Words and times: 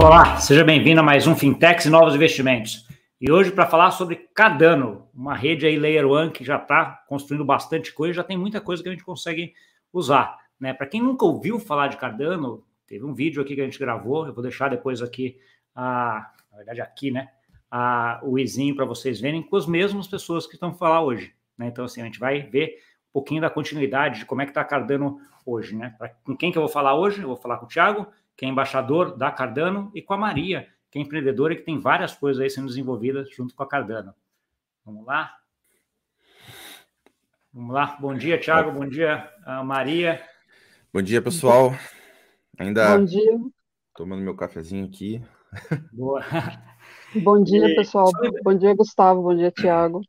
Olá, 0.00 0.36
seja 0.36 0.62
bem-vindo 0.62 1.00
a 1.00 1.02
mais 1.02 1.26
um 1.26 1.34
Fintechs 1.34 1.84
e 1.86 1.90
Novos 1.90 2.14
Investimentos. 2.14 2.86
E 3.20 3.32
hoje 3.32 3.50
para 3.50 3.66
falar 3.66 3.90
sobre 3.90 4.28
Cardano, 4.32 5.08
uma 5.12 5.34
rede 5.34 5.66
aí 5.66 5.76
Layer 5.76 6.06
One 6.06 6.30
que 6.30 6.44
já 6.44 6.54
está 6.56 7.02
construindo 7.08 7.44
bastante 7.44 7.92
coisa, 7.92 8.14
já 8.14 8.22
tem 8.22 8.38
muita 8.38 8.60
coisa 8.60 8.80
que 8.80 8.88
a 8.88 8.92
gente 8.92 9.02
consegue 9.02 9.54
usar. 9.92 10.38
Né? 10.60 10.72
Para 10.72 10.86
quem 10.86 11.02
nunca 11.02 11.24
ouviu 11.24 11.58
falar 11.58 11.88
de 11.88 11.96
Cardano, 11.96 12.64
teve 12.86 13.04
um 13.04 13.12
vídeo 13.12 13.42
aqui 13.42 13.56
que 13.56 13.60
a 13.60 13.64
gente 13.64 13.78
gravou, 13.78 14.24
eu 14.24 14.32
vou 14.32 14.40
deixar 14.40 14.68
depois 14.68 15.02
aqui, 15.02 15.36
a, 15.74 16.30
na 16.52 16.58
verdade 16.58 16.80
aqui, 16.80 17.10
né, 17.10 17.26
a, 17.68 18.20
o 18.22 18.38
izinho 18.38 18.76
para 18.76 18.84
vocês 18.84 19.20
verem 19.20 19.42
com 19.42 19.56
as 19.56 19.66
mesmas 19.66 20.06
pessoas 20.06 20.46
que 20.46 20.54
estão 20.54 20.72
falar 20.72 21.02
hoje. 21.02 21.34
Né? 21.58 21.66
Então, 21.66 21.84
assim, 21.84 22.02
a 22.02 22.04
gente 22.04 22.20
vai 22.20 22.42
ver 22.42 22.76
um 23.10 23.14
pouquinho 23.14 23.40
da 23.40 23.50
continuidade 23.50 24.20
de 24.20 24.26
como 24.26 24.42
é 24.42 24.44
que 24.44 24.52
está 24.52 24.62
Cardano 24.62 25.18
hoje. 25.44 25.74
Né? 25.74 25.92
Pra, 25.98 26.08
com 26.08 26.36
quem 26.36 26.52
que 26.52 26.56
eu 26.56 26.62
vou 26.62 26.70
falar 26.70 26.94
hoje? 26.94 27.20
Eu 27.20 27.26
vou 27.26 27.36
falar 27.36 27.56
com 27.56 27.66
o 27.66 27.68
Thiago, 27.68 28.06
que 28.38 28.46
é 28.46 28.48
embaixador 28.48 29.16
da 29.16 29.32
Cardano, 29.32 29.90
e 29.92 30.00
com 30.00 30.14
a 30.14 30.16
Maria, 30.16 30.68
que 30.92 30.98
é 30.98 31.02
empreendedora 31.02 31.52
e 31.52 31.56
que 31.56 31.64
tem 31.64 31.76
várias 31.76 32.14
coisas 32.14 32.40
aí 32.40 32.48
sendo 32.48 32.68
desenvolvidas 32.68 33.28
junto 33.34 33.52
com 33.52 33.64
a 33.64 33.68
Cardano. 33.68 34.14
Vamos 34.86 35.04
lá? 35.04 35.36
Vamos 37.52 37.74
lá. 37.74 37.96
Bom 38.00 38.14
dia, 38.14 38.40
Thiago. 38.40 38.70
Bom 38.70 38.86
dia, 38.86 39.28
Maria. 39.64 40.24
Bom 40.94 41.02
dia, 41.02 41.20
pessoal. 41.20 41.74
Ainda 42.56 42.96
Bom 42.96 43.04
dia. 43.04 43.40
tomando 43.92 44.22
meu 44.22 44.36
cafezinho 44.36 44.86
aqui. 44.86 45.20
Boa. 45.92 46.22
Bom 47.16 47.42
dia, 47.42 47.74
pessoal. 47.74 48.12
Bom 48.44 48.54
dia, 48.56 48.72
Gustavo. 48.72 49.20
Bom 49.20 49.34
dia, 49.34 49.50
Thiago. 49.50 50.00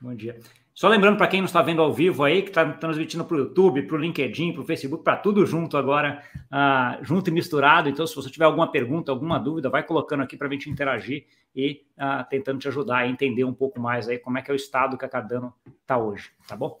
Bom 0.00 0.14
dia. 0.14 0.40
Só 0.80 0.88
lembrando 0.88 1.18
para 1.18 1.26
quem 1.26 1.42
não 1.42 1.44
está 1.44 1.60
vendo 1.60 1.82
ao 1.82 1.92
vivo 1.92 2.24
aí, 2.24 2.40
que 2.40 2.48
está 2.48 2.64
transmitindo 2.64 3.22
para 3.22 3.36
o 3.36 3.40
YouTube, 3.40 3.82
para 3.82 3.96
o 3.96 3.98
LinkedIn, 3.98 4.54
para 4.54 4.62
o 4.62 4.64
Facebook, 4.64 5.04
para 5.04 5.14
tudo 5.14 5.44
junto 5.44 5.76
agora, 5.76 6.22
uh, 6.46 7.04
junto 7.04 7.28
e 7.28 7.30
misturado. 7.30 7.90
Então, 7.90 8.06
se 8.06 8.16
você 8.16 8.30
tiver 8.30 8.46
alguma 8.46 8.72
pergunta, 8.72 9.12
alguma 9.12 9.38
dúvida, 9.38 9.68
vai 9.68 9.82
colocando 9.82 10.22
aqui 10.22 10.38
para 10.38 10.48
a 10.48 10.50
gente 10.50 10.70
interagir 10.70 11.26
e 11.54 11.82
uh, 11.98 12.26
tentando 12.30 12.60
te 12.60 12.68
ajudar 12.68 12.96
a 12.96 13.06
entender 13.06 13.44
um 13.44 13.52
pouco 13.52 13.78
mais 13.78 14.08
aí 14.08 14.16
como 14.18 14.38
é 14.38 14.42
que 14.42 14.50
é 14.50 14.54
o 14.54 14.56
estado 14.56 14.96
que 14.96 15.04
a 15.04 15.08
Cardano 15.10 15.52
está 15.82 15.98
hoje, 15.98 16.30
tá 16.48 16.56
bom? 16.56 16.78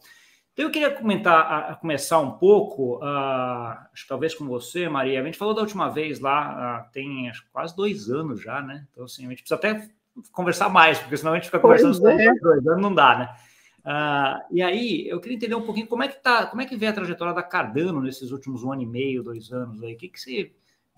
Então, 0.54 0.64
eu 0.64 0.70
queria 0.70 0.90
comentar, 0.92 1.78
começar 1.78 2.20
um 2.20 2.38
pouco, 2.38 3.04
uh, 3.04 3.76
acho 3.92 4.04
que 4.04 4.08
talvez 4.08 4.34
com 4.34 4.46
você, 4.46 4.88
Maria. 4.88 5.20
A 5.20 5.24
gente 5.26 5.36
falou 5.36 5.52
da 5.52 5.60
última 5.60 5.90
vez 5.90 6.20
lá, 6.20 6.88
tem 6.90 7.28
acho, 7.28 7.44
quase 7.52 7.76
dois 7.76 8.08
anos 8.08 8.40
já, 8.40 8.62
né? 8.62 8.86
Então, 8.90 9.04
assim, 9.04 9.26
a 9.26 9.28
gente 9.28 9.42
precisa 9.42 9.56
até 9.56 9.90
conversar 10.32 10.70
mais, 10.70 10.98
porque 10.98 11.18
senão 11.18 11.32
a 11.32 11.36
gente 11.36 11.44
fica 11.44 11.60
conversando 11.60 12.08
é. 12.08 12.32
dois 12.40 12.66
anos, 12.66 12.82
não 12.82 12.94
dá, 12.94 13.18
né? 13.18 13.49
Ah, 13.84 14.44
e 14.50 14.62
aí, 14.62 15.08
eu 15.08 15.20
queria 15.20 15.36
entender 15.36 15.54
um 15.54 15.62
pouquinho 15.64 15.86
como 15.86 16.02
é 16.02 16.08
que 16.08 16.22
tá, 16.22 16.46
como 16.46 16.60
é 16.62 16.66
que 16.66 16.76
vê 16.76 16.86
a 16.88 16.92
trajetória 16.92 17.34
da 17.34 17.42
Cardano 17.42 18.00
nesses 18.00 18.30
últimos 18.30 18.62
um 18.62 18.72
ano 18.72 18.82
e 18.82 18.86
meio, 18.86 19.22
dois 19.22 19.50
anos 19.52 19.82
aí. 19.82 19.94
O 19.94 19.96
que, 19.96 20.08
que 20.08 20.20
você 20.20 20.52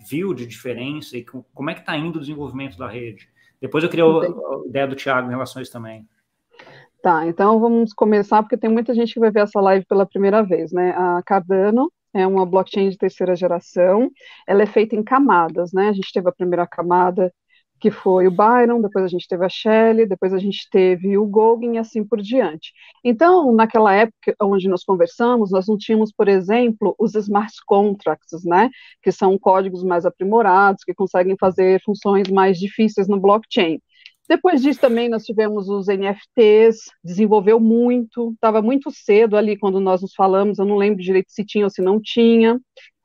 viu 0.09 0.35
de 0.35 0.47
diferença 0.47 1.17
e 1.17 1.25
co- 1.25 1.45
como 1.55 1.71
é 1.71 1.75
que 1.75 1.81
está 1.81 1.97
indo 1.97 2.17
o 2.17 2.21
desenvolvimento 2.21 2.77
da 2.77 2.89
rede? 2.89 3.29
Depois 3.61 3.85
eu 3.85 3.91
queria 3.91 4.05
a, 4.05 4.09
a 4.09 4.67
ideia 4.69 4.87
do 4.89 4.97
Thiago 4.97 5.29
em 5.29 5.31
relação 5.31 5.61
a 5.61 5.63
isso 5.63 5.73
também. 5.73 6.09
Tá, 7.03 7.27
então 7.27 7.59
vamos 7.59 7.93
começar, 7.93 8.43
porque 8.43 8.57
tem 8.57 8.71
muita 8.71 8.95
gente 8.95 9.13
que 9.13 9.21
vai 9.21 9.31
ver 9.31 9.41
essa 9.43 9.61
live 9.61 9.85
pela 9.87 10.07
primeira 10.07 10.43
vez, 10.43 10.73
né? 10.73 10.91
A 10.93 11.21
Cardano 11.25 11.93
é 12.15 12.27
uma 12.27 12.47
blockchain 12.47 12.91
de 12.91 12.97
terceira 12.99 13.35
geração, 13.35 14.11
ela 14.47 14.63
é 14.63 14.67
feita 14.67 14.95
em 14.95 15.03
camadas, 15.03 15.73
né? 15.73 15.89
A 15.89 15.93
gente 15.93 16.13
teve 16.13 16.29
a 16.29 16.33
primeira 16.33 16.67
camada, 16.67 17.33
que 17.83 17.91
foi 17.91 18.29
o 18.29 18.31
Byron, 18.31 18.81
depois 18.81 19.05
a 19.05 19.09
gente 19.09 19.27
teve 19.27 19.45
a 19.45 19.49
Shelley, 19.49 20.07
depois 20.07 20.33
a 20.33 20.39
gente 20.39 20.69
teve 20.71 21.19
o 21.19 21.27
Gauguin 21.27 21.75
e 21.75 21.79
assim 21.79 22.05
por 22.05 22.23
diante. 22.23 22.73
Então, 23.03 23.53
naquela 23.53 23.93
época 23.93 24.37
onde 24.41 24.69
nós 24.69 24.85
conversamos, 24.85 25.51
nós 25.51 25.67
não 25.67 25.77
tínhamos, 25.77 26.13
por 26.13 26.29
exemplo, 26.29 26.95
os 26.97 27.17
smart 27.17 27.53
contracts, 27.67 28.45
né? 28.45 28.71
Que 29.03 29.11
são 29.11 29.37
códigos 29.37 29.83
mais 29.83 30.07
aprimorados, 30.07 30.85
que 30.85 30.95
conseguem 30.95 31.37
fazer 31.37 31.83
funções 31.85 32.29
mais 32.29 32.57
difíceis 32.57 33.09
no 33.09 33.19
blockchain. 33.19 33.81
Depois 34.29 34.63
disso 34.63 34.81
também 34.81 35.09
nós 35.09 35.25
tivemos 35.25 35.69
os 35.69 35.89
NFTs, 35.89 36.85
desenvolveu 37.03 37.59
muito, 37.59 38.31
estava 38.35 38.63
muito 38.63 38.92
cedo 38.92 39.37
ali 39.37 39.59
quando 39.59 39.81
nós 39.81 40.03
nos 40.03 40.15
falamos, 40.15 40.61
eu 40.61 40.65
não 40.65 40.77
lembro 40.77 41.03
direito 41.03 41.33
se 41.33 41.45
tinha 41.45 41.65
ou 41.65 41.71
se 41.71 41.83
não 41.83 42.01
tinha. 42.01 42.61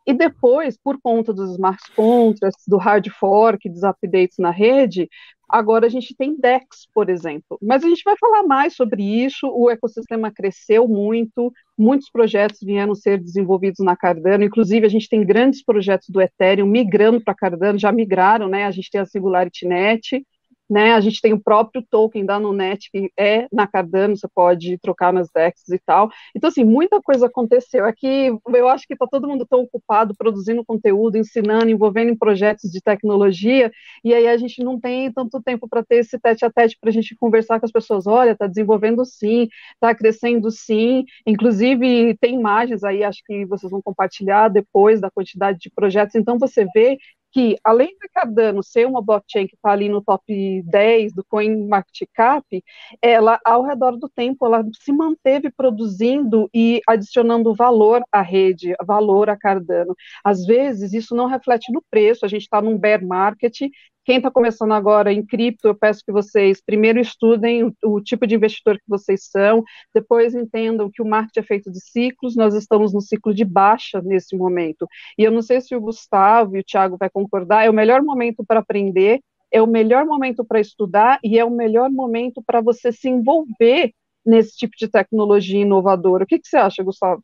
E 0.07 0.13
depois, 0.13 0.77
por 0.81 0.97
conta 1.01 1.33
dos 1.33 1.51
smart 1.51 1.83
contracts, 1.93 2.63
do 2.65 2.77
hard 2.77 3.09
fork, 3.09 3.69
dos 3.69 3.83
updates 3.83 4.37
na 4.39 4.51
rede, 4.51 5.09
agora 5.49 5.85
a 5.85 5.89
gente 5.89 6.15
tem 6.15 6.33
DEX, 6.39 6.87
por 6.93 7.09
exemplo. 7.09 7.57
Mas 7.61 7.83
a 7.83 7.89
gente 7.89 8.03
vai 8.05 8.15
falar 8.17 8.43
mais 8.43 8.73
sobre 8.73 9.03
isso, 9.03 9.47
o 9.53 9.69
ecossistema 9.69 10.31
cresceu 10.31 10.87
muito, 10.87 11.51
muitos 11.77 12.09
projetos 12.09 12.59
vieram 12.61 12.95
ser 12.95 13.21
desenvolvidos 13.21 13.83
na 13.83 13.97
Cardano, 13.97 14.45
inclusive 14.45 14.85
a 14.85 14.89
gente 14.89 15.09
tem 15.09 15.25
grandes 15.25 15.61
projetos 15.61 16.07
do 16.09 16.21
Ethereum 16.21 16.67
migrando 16.67 17.21
para 17.21 17.35
Cardano, 17.35 17.77
já 17.77 17.91
migraram, 17.91 18.47
né? 18.47 18.65
A 18.65 18.71
gente 18.71 18.89
tem 18.89 19.01
a 19.01 19.05
Singularity 19.05 19.67
Net, 19.67 20.25
né? 20.69 20.93
A 20.93 20.99
gente 20.99 21.21
tem 21.21 21.33
o 21.33 21.41
próprio 21.41 21.83
token 21.89 22.25
da 22.25 22.39
Nunet, 22.39 22.89
que 22.91 23.11
é 23.17 23.47
na 23.51 23.67
Cardano, 23.67 24.15
você 24.17 24.27
pode 24.27 24.77
trocar 24.79 25.13
nas 25.13 25.29
DEX 25.31 25.67
e 25.69 25.79
tal. 25.79 26.09
Então, 26.35 26.49
assim, 26.49 26.63
muita 26.63 27.01
coisa 27.01 27.27
aconteceu. 27.27 27.85
Aqui, 27.85 28.29
eu 28.53 28.67
acho 28.67 28.85
que 28.85 28.93
está 28.93 29.07
todo 29.07 29.27
mundo 29.27 29.45
tão 29.45 29.61
ocupado 29.61 30.15
produzindo 30.15 30.65
conteúdo, 30.65 31.17
ensinando, 31.17 31.69
envolvendo 31.69 32.11
em 32.11 32.17
projetos 32.17 32.69
de 32.71 32.81
tecnologia, 32.81 33.71
e 34.03 34.13
aí 34.13 34.27
a 34.27 34.37
gente 34.37 34.63
não 34.63 34.79
tem 34.79 35.11
tanto 35.11 35.41
tempo 35.41 35.67
para 35.67 35.83
ter 35.83 35.97
esse 35.97 36.19
tete 36.19 36.45
a 36.45 36.51
tete 36.51 36.77
para 36.79 36.89
a 36.89 36.93
gente 36.93 37.15
conversar 37.15 37.59
com 37.59 37.65
as 37.65 37.71
pessoas. 37.71 38.07
Olha, 38.07 38.31
está 38.31 38.47
desenvolvendo 38.47 39.05
sim, 39.05 39.47
está 39.73 39.93
crescendo 39.95 40.49
sim. 40.51 41.05
Inclusive, 41.25 42.17
tem 42.19 42.35
imagens 42.35 42.83
aí, 42.83 43.03
acho 43.03 43.21
que 43.25 43.45
vocês 43.45 43.71
vão 43.71 43.81
compartilhar 43.81 44.49
depois 44.49 44.99
da 45.01 45.09
quantidade 45.11 45.59
de 45.59 45.69
projetos. 45.71 46.15
Então, 46.15 46.37
você 46.37 46.65
vê 46.73 46.97
que, 47.31 47.57
além 47.63 47.95
da 47.99 48.07
Cardano 48.13 48.63
ser 48.63 48.87
uma 48.87 49.01
blockchain 49.01 49.47
que 49.47 49.55
está 49.55 49.71
ali 49.71 49.89
no 49.89 50.01
top 50.03 50.61
10 50.63 51.13
do 51.13 51.23
CoinMarketCap, 51.25 52.63
ela, 53.01 53.39
ao 53.45 53.63
redor 53.63 53.97
do 53.97 54.09
tempo, 54.09 54.45
ela 54.45 54.63
se 54.81 54.91
manteve 54.91 55.51
produzindo 55.51 56.49
e 56.53 56.81
adicionando 56.87 57.53
valor 57.53 58.03
à 58.11 58.21
rede, 58.21 58.73
valor 58.85 59.29
à 59.29 59.37
Cardano. 59.37 59.95
Às 60.23 60.45
vezes, 60.45 60.93
isso 60.93 61.15
não 61.15 61.27
reflete 61.27 61.71
no 61.71 61.83
preço, 61.89 62.25
a 62.25 62.29
gente 62.29 62.43
está 62.43 62.61
num 62.61 62.77
bear 62.77 63.03
market, 63.05 63.59
quem 64.07 64.17
está 64.17 64.31
começando 64.31 64.71
agora 64.71 65.11
em 65.11 65.21
cripto, 65.21 65.67
eu 65.67 65.75
peço 65.75 66.01
que 66.01 66.13
vocês 66.13 66.61
primeiro 66.61 66.97
estudem 66.97 67.65
o, 67.65 67.75
o, 67.83 68.01
tipo 68.01 68.25
de 68.25 68.35
investidor 68.35 68.77
que 68.77 68.87
vocês 68.87 69.25
são, 69.25 69.65
depois 69.93 70.33
entendam 70.33 70.89
que 70.89 71.01
o 71.01 71.05
marketing 71.05 71.39
é 71.41 71.43
feito 71.43 71.69
de 71.69 71.81
ciclos, 71.81 72.33
nós 72.33 72.55
estamos 72.55 72.93
no 72.93 73.01
ciclo 73.01 73.33
de 73.33 73.43
baixa 73.43 74.01
nesse 74.01 74.37
momento. 74.37 74.87
E 75.17 75.25
eu 75.25 75.29
não 75.29 75.41
sei 75.41 75.59
se 75.59 75.75
o 75.75 75.81
Gustavo 75.81 76.55
e 76.55 76.61
o 76.61 76.63
Thiago 76.63 76.95
vai 76.97 77.09
concordar, 77.09 77.65
é 77.65 77.69
o 77.69 77.73
melhor 77.73 78.01
momento 78.01 78.45
para 78.47 78.61
aprender, 78.61 79.19
é 79.51 79.61
o 79.61 79.67
melhor 79.67 80.05
momento 80.05 80.45
para 80.45 80.61
estudar 80.61 81.19
e 81.21 81.37
é 81.37 81.43
o 81.43 81.51
melhor 81.51 81.89
momento 81.89 82.41
para 82.41 82.61
você 82.61 82.93
se 82.93 83.09
envolver 83.09 83.91
nesse 84.25 84.55
tipo 84.55 84.77
de 84.77 84.87
tecnologia 84.87 85.59
inovadora. 85.59 86.23
O 86.23 86.27
que, 86.27 86.39
que 86.39 86.47
você 86.47 86.55
acha, 86.55 86.81
Gustavo? 86.81 87.21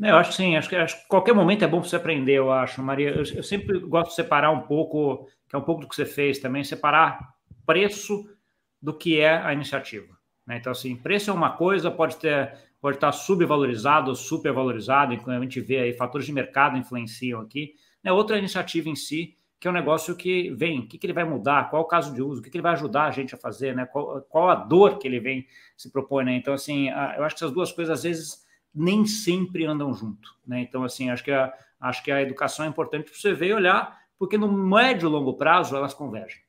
Eu 0.00 0.16
acho 0.16 0.32
sim, 0.32 0.56
acho 0.56 0.68
que, 0.68 0.76
acho 0.76 1.00
que 1.00 1.08
qualquer 1.08 1.34
momento 1.34 1.64
é 1.64 1.68
bom 1.68 1.80
para 1.80 1.88
você 1.88 1.96
aprender, 1.96 2.34
eu 2.34 2.52
acho, 2.52 2.82
Maria. 2.82 3.10
Eu, 3.10 3.24
eu, 3.34 3.42
sempre 3.42 3.78
gosto 3.78 4.10
de 4.10 4.16
separar 4.16 4.50
um 4.50 4.60
pouco, 4.60 5.26
que 5.48 5.54
é 5.54 5.58
um 5.58 5.62
pouco 5.62 5.82
do 5.82 5.88
que 5.88 5.94
você 5.94 6.04
fez 6.04 6.38
também, 6.38 6.64
separar 6.64 7.34
preço 7.64 8.28
do 8.80 8.92
que 8.92 9.20
é 9.20 9.36
a 9.36 9.52
iniciativa. 9.52 10.16
Né? 10.46 10.58
Então, 10.58 10.72
assim, 10.72 10.94
preço 10.94 11.30
é 11.30 11.32
uma 11.32 11.50
coisa, 11.50 11.90
pode 11.90 12.16
ter, 12.16 12.56
pode 12.80 12.96
estar 12.96 13.12
subvalorizado 13.12 14.10
ou 14.10 14.14
supervalorizado, 14.14 15.12
a 15.12 15.40
gente 15.40 15.60
vê 15.60 15.78
aí, 15.78 15.92
fatores 15.92 16.26
de 16.26 16.32
mercado 16.32 16.76
influenciam 16.76 17.40
aqui. 17.40 17.74
Né? 18.02 18.12
Outra 18.12 18.38
iniciativa 18.38 18.88
em 18.88 18.94
si, 18.94 19.36
que 19.58 19.66
é 19.66 19.70
um 19.70 19.74
negócio 19.74 20.14
que 20.14 20.50
vem, 20.50 20.80
o 20.80 20.86
que, 20.86 20.98
que 20.98 21.06
ele 21.06 21.12
vai 21.12 21.24
mudar, 21.24 21.70
qual 21.70 21.82
o 21.82 21.86
caso 21.86 22.14
de 22.14 22.22
uso, 22.22 22.40
o 22.40 22.44
que, 22.44 22.50
que 22.50 22.56
ele 22.56 22.62
vai 22.62 22.72
ajudar 22.72 23.06
a 23.06 23.10
gente 23.10 23.34
a 23.34 23.38
fazer, 23.38 23.74
né? 23.74 23.86
qual, 23.86 24.20
qual 24.22 24.50
a 24.50 24.54
dor 24.54 24.98
que 24.98 25.08
ele 25.08 25.18
vem 25.18 25.46
se 25.76 25.90
propõe. 25.90 26.24
Né? 26.24 26.36
Então, 26.36 26.54
assim, 26.54 26.88
eu 26.88 27.24
acho 27.24 27.34
que 27.34 27.44
essas 27.44 27.52
duas 27.52 27.72
coisas, 27.72 27.98
às 27.98 28.04
vezes, 28.04 28.46
nem 28.76 29.06
sempre 29.06 29.64
andam 29.64 29.92
junto, 29.94 30.36
né? 30.46 30.60
Então, 30.60 30.84
assim, 30.84 31.08
acho 31.08 31.24
que 31.24 31.32
a, 31.32 31.50
acho 31.80 32.04
que 32.04 32.12
a 32.12 32.20
educação 32.20 32.66
é 32.66 32.68
importante 32.68 33.04
para 33.04 33.14
você 33.14 33.32
ver 33.32 33.48
e 33.48 33.54
olhar, 33.54 33.98
porque 34.18 34.38
no 34.38 34.50
médio 34.50 35.08
e 35.08 35.10
longo 35.10 35.34
prazo 35.34 35.76
elas 35.76 35.94
convergem, 35.94 36.40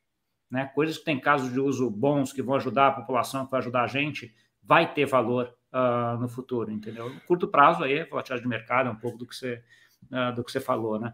né? 0.49 0.71
Coisas 0.73 0.97
que 0.97 1.05
têm 1.05 1.19
casos 1.19 1.51
de 1.51 1.59
uso 1.59 1.89
bons, 1.89 2.31
que 2.31 2.41
vão 2.41 2.55
ajudar 2.55 2.87
a 2.87 2.91
população, 2.91 3.45
que 3.45 3.51
vai 3.51 3.59
ajudar 3.59 3.83
a 3.83 3.87
gente, 3.87 4.33
vai 4.63 4.93
ter 4.93 5.05
valor 5.05 5.53
uh, 5.73 6.19
no 6.19 6.27
futuro, 6.27 6.71
entendeu? 6.71 7.09
No 7.09 7.21
curto 7.21 7.47
prazo 7.47 7.83
aí, 7.83 8.03
volatilidade 8.03 8.41
de 8.41 8.47
mercado 8.47 8.89
é 8.89 8.91
um 8.91 8.95
pouco 8.95 9.17
do 9.17 9.25
que 9.25 9.35
você, 9.35 9.63
uh, 10.11 10.35
do 10.35 10.43
que 10.43 10.51
você 10.51 10.59
falou, 10.59 10.99
né? 10.99 11.13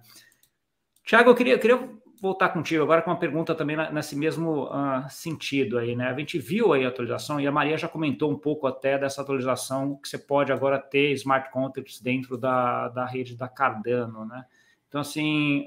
Tiago, 1.03 1.29
eu 1.29 1.35
queria, 1.35 1.53
eu 1.53 1.59
queria 1.59 1.89
voltar 2.21 2.49
contigo 2.49 2.81
agora 2.81 3.01
com 3.01 3.11
uma 3.11 3.19
pergunta 3.19 3.53
também 3.53 3.75
nesse 3.91 4.15
mesmo 4.15 4.63
uh, 4.67 5.09
sentido 5.09 5.77
aí, 5.77 5.93
né? 5.93 6.07
A 6.07 6.17
gente 6.17 6.39
viu 6.39 6.71
aí 6.71 6.85
a 6.85 6.87
atualização 6.87 7.39
e 7.39 7.45
a 7.45 7.51
Maria 7.51 7.77
já 7.77 7.89
comentou 7.89 8.31
um 8.31 8.37
pouco 8.37 8.65
até 8.65 8.97
dessa 8.97 9.21
atualização 9.21 9.97
que 9.97 10.07
você 10.07 10.17
pode 10.17 10.51
agora 10.51 10.79
ter 10.79 11.11
smart 11.11 11.51
contracts 11.51 11.99
dentro 11.99 12.37
da, 12.37 12.87
da 12.87 13.05
rede 13.05 13.35
da 13.35 13.49
Cardano, 13.49 14.25
né? 14.25 14.45
Então, 14.87 15.01
assim, 15.01 15.65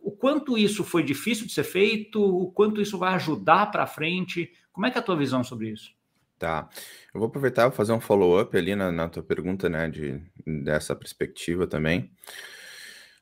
o, 0.00 0.10
quanto 0.10 0.56
isso 0.56 0.82
foi 0.82 1.02
difícil 1.02 1.46
de 1.46 1.52
ser 1.52 1.64
feito, 1.64 2.22
o 2.22 2.50
quanto 2.50 2.80
isso 2.80 2.98
vai 2.98 3.14
ajudar 3.14 3.70
para 3.70 3.86
frente, 3.86 4.50
como 4.72 4.86
é 4.86 4.90
que 4.90 4.98
é 4.98 5.00
a 5.00 5.04
tua 5.04 5.16
visão 5.16 5.42
sobre 5.44 5.70
isso? 5.70 5.94
Tá, 6.38 6.68
eu 7.14 7.20
vou 7.20 7.28
aproveitar 7.28 7.68
e 7.68 7.74
fazer 7.74 7.92
um 7.92 8.00
follow-up 8.00 8.54
ali 8.56 8.74
na, 8.74 8.92
na 8.92 9.08
tua 9.08 9.22
pergunta, 9.22 9.68
né, 9.68 9.88
de, 9.88 10.20
dessa 10.44 10.94
perspectiva 10.94 11.66
também, 11.66 12.10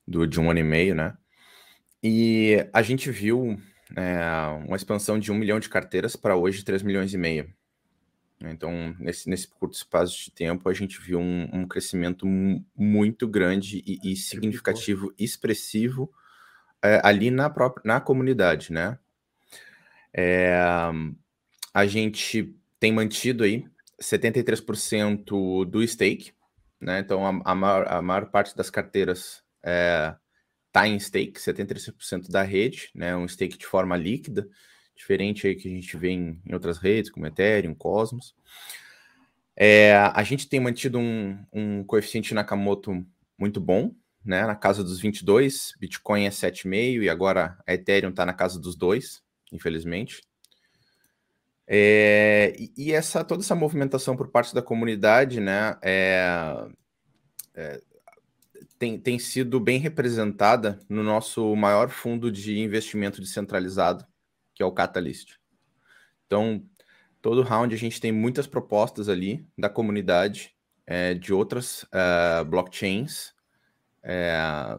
do, 0.06 0.26
de 0.26 0.40
um 0.40 0.50
ano 0.50 0.60
e 0.60 0.64
meio, 0.64 0.94
né? 0.94 1.16
E 2.02 2.68
a 2.72 2.82
gente 2.82 3.10
viu 3.10 3.56
é, 3.96 4.18
uma 4.66 4.76
expansão 4.76 5.18
de 5.18 5.30
um 5.30 5.36
milhão 5.36 5.60
de 5.60 5.68
carteiras 5.68 6.16
para 6.16 6.36
hoje 6.36 6.64
3 6.64 6.82
milhões 6.82 7.14
e 7.14 7.18
meio. 7.18 7.52
Então, 8.40 8.94
nesse, 8.98 9.28
nesse 9.28 9.48
curto 9.48 9.74
espaço 9.74 10.24
de 10.24 10.30
tempo, 10.30 10.68
a 10.68 10.74
gente 10.74 11.00
viu 11.00 11.18
um, 11.18 11.48
um 11.52 11.66
crescimento 11.66 12.26
muito 12.76 13.26
grande 13.26 13.82
e, 13.86 14.12
e 14.12 14.16
significativo, 14.16 15.14
expressivo, 15.18 16.12
é, 16.84 17.00
ali 17.02 17.30
na 17.30 17.48
própria 17.48 17.82
na 17.84 18.00
comunidade, 18.00 18.70
né? 18.70 18.98
É, 20.12 20.54
a 21.72 21.86
gente 21.86 22.54
tem 22.78 22.92
mantido 22.92 23.42
aí 23.42 23.66
73% 24.00 25.64
do 25.64 25.86
stake, 25.88 26.32
né? 26.80 27.00
Então, 27.00 27.26
a, 27.26 27.52
a, 27.52 27.54
maior, 27.54 27.88
a 27.88 28.02
maior 28.02 28.30
parte 28.30 28.54
das 28.54 28.68
carteiras 28.68 29.42
é, 29.64 30.14
está 30.66 30.86
em 30.86 30.98
stake, 31.00 31.40
73% 31.40 32.30
da 32.30 32.42
rede, 32.42 32.90
né? 32.94 33.16
Um 33.16 33.26
stake 33.26 33.56
de 33.56 33.66
forma 33.66 33.96
líquida, 33.96 34.46
diferente 34.94 35.46
aí 35.46 35.54
que 35.54 35.66
a 35.66 35.70
gente 35.70 35.96
vê 35.96 36.10
em, 36.10 36.40
em 36.46 36.52
outras 36.52 36.76
redes, 36.76 37.10
como 37.10 37.26
Ethereum, 37.26 37.74
Cosmos. 37.74 38.34
É, 39.56 39.94
a 39.94 40.22
gente 40.22 40.48
tem 40.48 40.60
mantido 40.60 40.98
um, 40.98 41.38
um 41.52 41.84
coeficiente 41.84 42.34
Nakamoto 42.34 43.06
muito 43.38 43.60
bom, 43.60 43.94
né? 44.24 44.46
Na 44.46 44.54
casa 44.54 44.82
dos 44.82 45.00
22, 45.00 45.74
Bitcoin 45.78 46.24
é 46.24 46.30
7,5 46.30 47.02
e 47.02 47.08
agora 47.10 47.58
a 47.66 47.74
Ethereum 47.74 48.10
está 48.10 48.24
na 48.24 48.32
casa 48.32 48.58
dos 48.58 48.76
2, 48.76 49.22
infelizmente. 49.52 50.22
É, 51.66 52.54
e, 52.76 52.92
essa 52.92 53.24
toda 53.24 53.42
essa 53.42 53.54
movimentação 53.54 54.16
por 54.16 54.28
parte 54.28 54.54
da 54.54 54.62
comunidade, 54.62 55.40
né? 55.40 55.76
É, 55.82 56.66
é, 57.54 57.80
tem, 58.78 58.98
tem 58.98 59.18
sido 59.18 59.58
bem 59.60 59.78
representada 59.78 60.78
no 60.88 61.02
nosso 61.02 61.54
maior 61.56 61.88
fundo 61.88 62.30
de 62.30 62.58
investimento 62.58 63.20
descentralizado, 63.20 64.06
que 64.54 64.62
é 64.62 64.66
o 64.66 64.72
Catalyst. 64.72 65.36
Então, 66.26 66.64
todo 67.22 67.42
round 67.42 67.74
a 67.74 67.78
gente 67.78 68.00
tem 68.00 68.12
muitas 68.12 68.46
propostas 68.46 69.08
ali 69.08 69.46
da 69.56 69.68
comunidade, 69.68 70.54
é, 70.86 71.14
de 71.14 71.32
outras 71.32 71.84
uh, 71.84 72.44
blockchains, 72.44 73.33
é, 74.04 74.76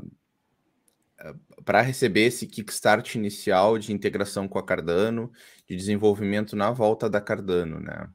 para 1.64 1.82
receber 1.82 2.26
esse 2.26 2.46
kickstart 2.46 3.16
inicial 3.16 3.78
de 3.78 3.92
integração 3.92 4.48
com 4.48 4.60
a 4.60 4.66
Cardano, 4.66 5.32
de 5.68 5.76
desenvolvimento 5.76 6.56
na 6.56 6.72
volta 6.72 7.10
da 7.10 7.20
Cardano, 7.20 7.80
né? 7.80 8.08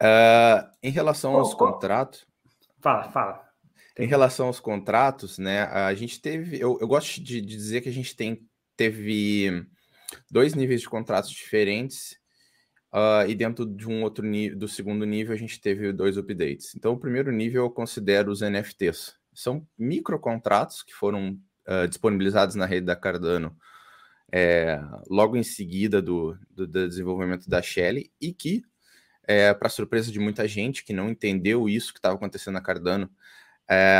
Uh, 0.00 0.70
em 0.82 0.90
relação 0.90 1.34
aos 1.34 1.54
contratos. 1.54 2.26
Fala, 2.80 3.10
fala. 3.10 3.48
Em 3.96 4.06
relação 4.06 4.46
aos 4.46 4.60
contratos, 4.60 5.38
né, 5.38 5.62
a 5.64 5.92
gente 5.92 6.20
teve, 6.20 6.56
eu, 6.60 6.78
eu 6.80 6.86
gosto 6.86 7.20
de, 7.20 7.40
de, 7.40 7.56
dizer 7.56 7.80
que 7.80 7.88
a 7.88 7.92
gente 7.92 8.14
tem, 8.14 8.46
teve 8.76 9.66
dois 10.30 10.54
níveis 10.54 10.82
de 10.82 10.88
contratos 10.88 11.30
diferentes 11.30 12.12
uh, 12.94 13.28
e 13.28 13.34
dentro 13.34 13.66
de 13.66 13.88
um 13.88 14.04
outro 14.04 14.24
nível, 14.24 14.56
do 14.56 14.68
segundo 14.68 15.04
nível, 15.04 15.34
a 15.34 15.38
gente 15.38 15.60
teve 15.60 15.92
dois 15.92 16.16
updates. 16.16 16.76
Então, 16.76 16.92
o 16.92 16.98
primeiro 16.98 17.32
nível 17.32 17.64
eu 17.64 17.70
considero 17.70 18.30
os 18.30 18.40
NFTs. 18.40 19.18
São 19.38 19.64
microcontratos 19.78 20.82
que 20.82 20.92
foram 20.92 21.38
uh, 21.68 21.86
disponibilizados 21.86 22.56
na 22.56 22.66
rede 22.66 22.86
da 22.86 22.96
Cardano 22.96 23.56
é, 24.32 24.80
logo 25.08 25.36
em 25.36 25.44
seguida 25.44 26.02
do, 26.02 26.36
do, 26.50 26.66
do, 26.66 26.88
desenvolvimento 26.88 27.48
da 27.48 27.62
Shell 27.62 28.02
e 28.20 28.32
que, 28.32 28.62
é, 29.22 29.54
para 29.54 29.68
surpresa 29.68 30.10
de 30.10 30.18
muita 30.18 30.48
gente 30.48 30.84
que 30.84 30.92
não 30.92 31.08
entendeu 31.08 31.68
isso 31.68 31.92
que 31.92 32.00
estava 32.00 32.16
acontecendo 32.16 32.54
na 32.54 32.60
Cardano, 32.60 33.08
é, 33.70 33.96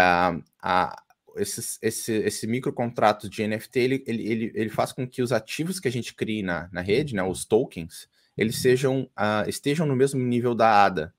a, 0.60 1.02
esse, 1.36 1.78
esse, 1.80 2.12
esse 2.14 2.46
microcontrato 2.48 3.28
de 3.30 3.46
NFT 3.46 3.78
ele, 3.78 4.04
ele, 4.08 4.52
ele, 4.56 4.70
faz 4.70 4.92
com 4.92 5.06
que 5.06 5.22
os 5.22 5.30
ativos 5.30 5.78
que 5.78 5.86
a 5.86 5.92
gente 5.92 6.14
crie 6.14 6.42
na, 6.42 6.68
na 6.72 6.80
rede, 6.80 7.14
né, 7.14 7.22
os 7.22 7.44
tokens, 7.44 8.08
eles 8.36 8.58
sejam 8.58 9.02
uh, 9.02 9.48
estejam 9.48 9.86
no 9.86 9.94
mesmo 9.94 10.20
nível 10.20 10.52
da 10.52 10.84
ADA. 10.84 11.14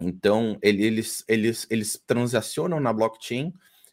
Então, 0.00 0.58
ele, 0.62 0.84
eles, 0.84 1.24
eles, 1.28 1.66
eles 1.70 2.02
transacionam 2.06 2.80
na 2.80 2.92
blockchain 2.92 3.52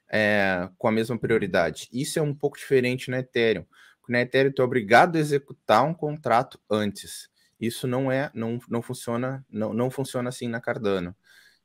é, 0.10 0.70
com 0.78 0.88
a 0.88 0.92
mesma 0.92 1.18
prioridade. 1.18 1.90
Isso 1.92 2.18
é 2.18 2.22
um 2.22 2.34
pouco 2.34 2.58
diferente 2.58 3.12
na 3.12 3.20
Ethereum. 3.20 3.66
Na 4.08 4.22
Ethereum, 4.22 4.54
tu 4.54 4.62
é 4.62 4.66
obrigado 4.66 5.18
a 5.18 5.20
executar 5.20 5.84
um 5.84 5.94
contrato 5.94 6.60
antes. 6.70 7.30
Isso 7.60 7.88
não 7.88 8.12
é, 8.12 8.32
não, 8.34 8.60
não 8.70 8.82
funciona, 8.82 9.46
não, 9.50 9.74
não 9.74 9.92
funciona 9.92 10.30
assim 10.30 10.48
na 10.48 10.62
Cardano. 10.62 11.16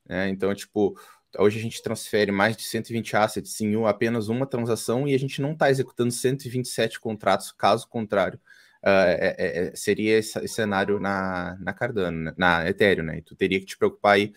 Né? 0.05 0.29
Então, 0.29 0.53
tipo, 0.55 0.99
Hoje 1.39 1.59
a 1.59 1.63
gente 1.63 1.83
transfere 1.83 2.31
mais 2.31 2.57
de 2.57 2.63
120 2.65 3.17
assets 3.17 3.59
em 3.61 3.87
apenas 3.87 4.29
uma 4.29 4.47
transação 4.47 5.09
e 5.09 5.15
a 5.15 5.19
gente 5.19 5.41
não 5.41 5.53
está 5.53 5.71
executando 5.71 6.11
127 6.11 7.01
contratos, 7.01 7.53
caso 7.53 7.89
contrário. 7.89 8.39
Uh, 8.83 9.15
é, 9.17 9.37
é, 9.39 9.77
seria 9.77 10.19
esse, 10.19 10.49
cenário 10.49 10.99
na, 10.99 11.57
na 11.61 11.73
Cardano, 11.73 12.19
né? 12.19 12.35
na 12.37 12.69
Ethereum, 12.69 13.05
né? 13.05 13.19
E 13.19 13.23
tu 13.23 13.37
teria 13.37 13.61
que 13.61 13.67
te 13.67 13.79
preocupar 13.79 14.15
aí, 14.15 14.33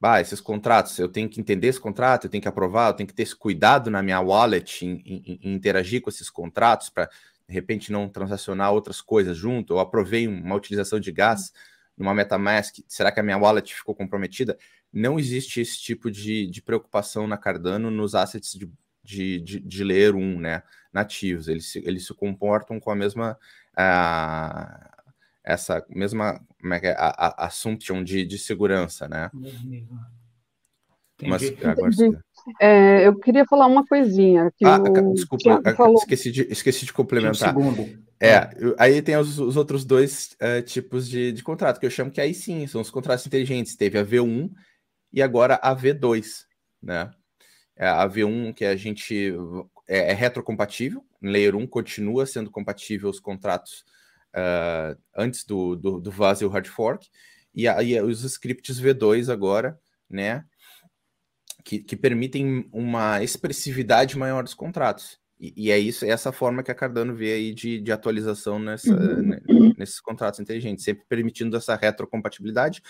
bah, 0.00 0.20
esses 0.20 0.40
contratos, 0.40 0.98
eu 0.98 1.08
tenho 1.08 1.28
que 1.28 1.40
entender 1.40 1.68
esse 1.68 1.80
contrato, 1.80 2.26
eu 2.26 2.30
tenho 2.30 2.42
que 2.42 2.48
aprovar, 2.48 2.90
eu 2.90 2.94
tenho 2.94 3.08
que 3.08 3.14
ter 3.14 3.24
esse 3.24 3.34
cuidado 3.34 3.90
na 3.90 4.02
minha 4.02 4.20
wallet 4.20 4.86
em, 4.86 5.02
em, 5.04 5.40
em 5.42 5.54
interagir 5.54 6.00
com 6.00 6.10
esses 6.10 6.30
contratos 6.30 6.90
para, 6.90 7.06
de 7.48 7.54
repente, 7.54 7.90
não 7.90 8.08
transacionar 8.08 8.72
outras 8.72 9.00
coisas 9.00 9.36
junto, 9.36 9.74
ou 9.74 9.80
aprovei 9.80 10.28
uma 10.28 10.54
utilização 10.54 11.00
de 11.00 11.10
gás 11.10 11.52
numa 11.96 12.14
MetaMask, 12.14 12.76
será 12.86 13.10
que 13.10 13.18
a 13.18 13.22
minha 13.22 13.38
wallet 13.38 13.74
ficou 13.74 13.94
comprometida? 13.94 14.56
não 14.96 15.18
existe 15.18 15.60
esse 15.60 15.78
tipo 15.78 16.10
de, 16.10 16.46
de 16.46 16.62
preocupação 16.62 17.26
na 17.26 17.36
Cardano 17.36 17.90
nos 17.90 18.14
assets 18.14 18.52
de, 18.54 18.70
de, 19.06 19.40
de, 19.40 19.60
de 19.60 19.84
Layer 19.84 20.14
1, 20.14 20.40
né, 20.40 20.62
nativos. 20.92 21.48
Eles 21.48 21.70
se, 21.70 21.78
eles 21.86 22.06
se 22.06 22.14
comportam 22.14 22.78
com 22.80 22.90
a 22.90 22.96
mesma... 22.96 23.38
Uh, 23.72 24.96
essa 25.46 25.84
mesma 25.88 26.40
como 26.60 26.74
é 26.74 26.80
que 26.80 26.86
é, 26.88 26.96
a, 26.98 27.44
a 27.44 27.46
assumption 27.46 28.02
de, 28.02 28.26
de 28.26 28.36
segurança, 28.36 29.06
né? 29.06 29.30
Mas 31.22 31.42
agora 31.64 31.90
é, 32.60 33.06
eu 33.06 33.16
queria 33.18 33.44
falar 33.46 33.66
uma 33.66 33.86
coisinha. 33.86 34.50
Que 34.56 34.64
ah, 34.64 34.78
o... 34.78 35.14
desculpa, 35.14 35.62
falou... 35.74 35.94
esqueci, 35.94 36.32
de, 36.32 36.42
esqueci 36.50 36.84
de 36.84 36.92
complementar. 36.92 37.56
Um 37.56 37.96
é, 38.20 38.50
aí 38.78 39.00
tem 39.00 39.16
os, 39.16 39.38
os 39.38 39.56
outros 39.56 39.84
dois 39.84 40.36
uh, 40.40 40.62
tipos 40.62 41.08
de, 41.08 41.32
de 41.32 41.42
contrato, 41.42 41.78
que 41.78 41.86
eu 41.86 41.90
chamo 41.90 42.10
que 42.10 42.20
aí 42.20 42.34
sim, 42.34 42.66
são 42.66 42.80
os 42.80 42.90
contratos 42.90 43.26
inteligentes. 43.26 43.76
Teve 43.76 43.98
a 43.98 44.04
V1 44.04 44.50
e 45.12 45.22
agora 45.22 45.60
a 45.62 45.74
V2, 45.74 46.44
né? 46.82 47.10
É 47.76 47.86
a 47.86 48.08
V1 48.08 48.54
que 48.54 48.64
a 48.64 48.74
gente 48.74 49.34
é, 49.86 50.10
é 50.10 50.12
retrocompatível, 50.12 51.04
Layer 51.22 51.54
1 51.54 51.66
continua 51.66 52.26
sendo 52.26 52.50
compatível 52.50 53.10
os 53.10 53.20
contratos 53.20 53.84
uh, 54.34 54.98
antes 55.14 55.44
do, 55.44 55.76
do, 55.76 56.00
do 56.00 56.10
Vase 56.10 56.44
e 56.44 56.46
o 56.46 56.50
Hard 56.50 56.66
Fork, 56.66 57.08
e 57.54 57.68
aí 57.68 58.00
os 58.00 58.24
scripts 58.24 58.80
V2 58.80 59.32
agora, 59.32 59.78
né? 60.08 60.44
Que, 61.64 61.80
que 61.80 61.96
permitem 61.96 62.68
uma 62.72 63.22
expressividade 63.22 64.16
maior 64.16 64.44
dos 64.44 64.54
contratos. 64.54 65.18
E, 65.38 65.52
e, 65.56 65.70
é 65.70 65.78
isso, 65.78 66.04
é 66.04 66.08
essa 66.08 66.30
forma 66.30 66.62
que 66.62 66.70
a 66.70 66.74
Cardano 66.74 67.14
vê 67.14 67.32
aí 67.32 67.52
de, 67.52 67.80
de 67.80 67.92
atualização 67.92 68.58
nessa, 68.58 68.94
uhum. 68.94 69.22
né, 69.22 69.40
nesses 69.76 70.00
contratos 70.00 70.38
inteligentes, 70.38 70.84
sempre 70.84 71.04
permitindo 71.08 71.56
essa 71.56 71.74
retrocompatibilidade, 71.74 72.82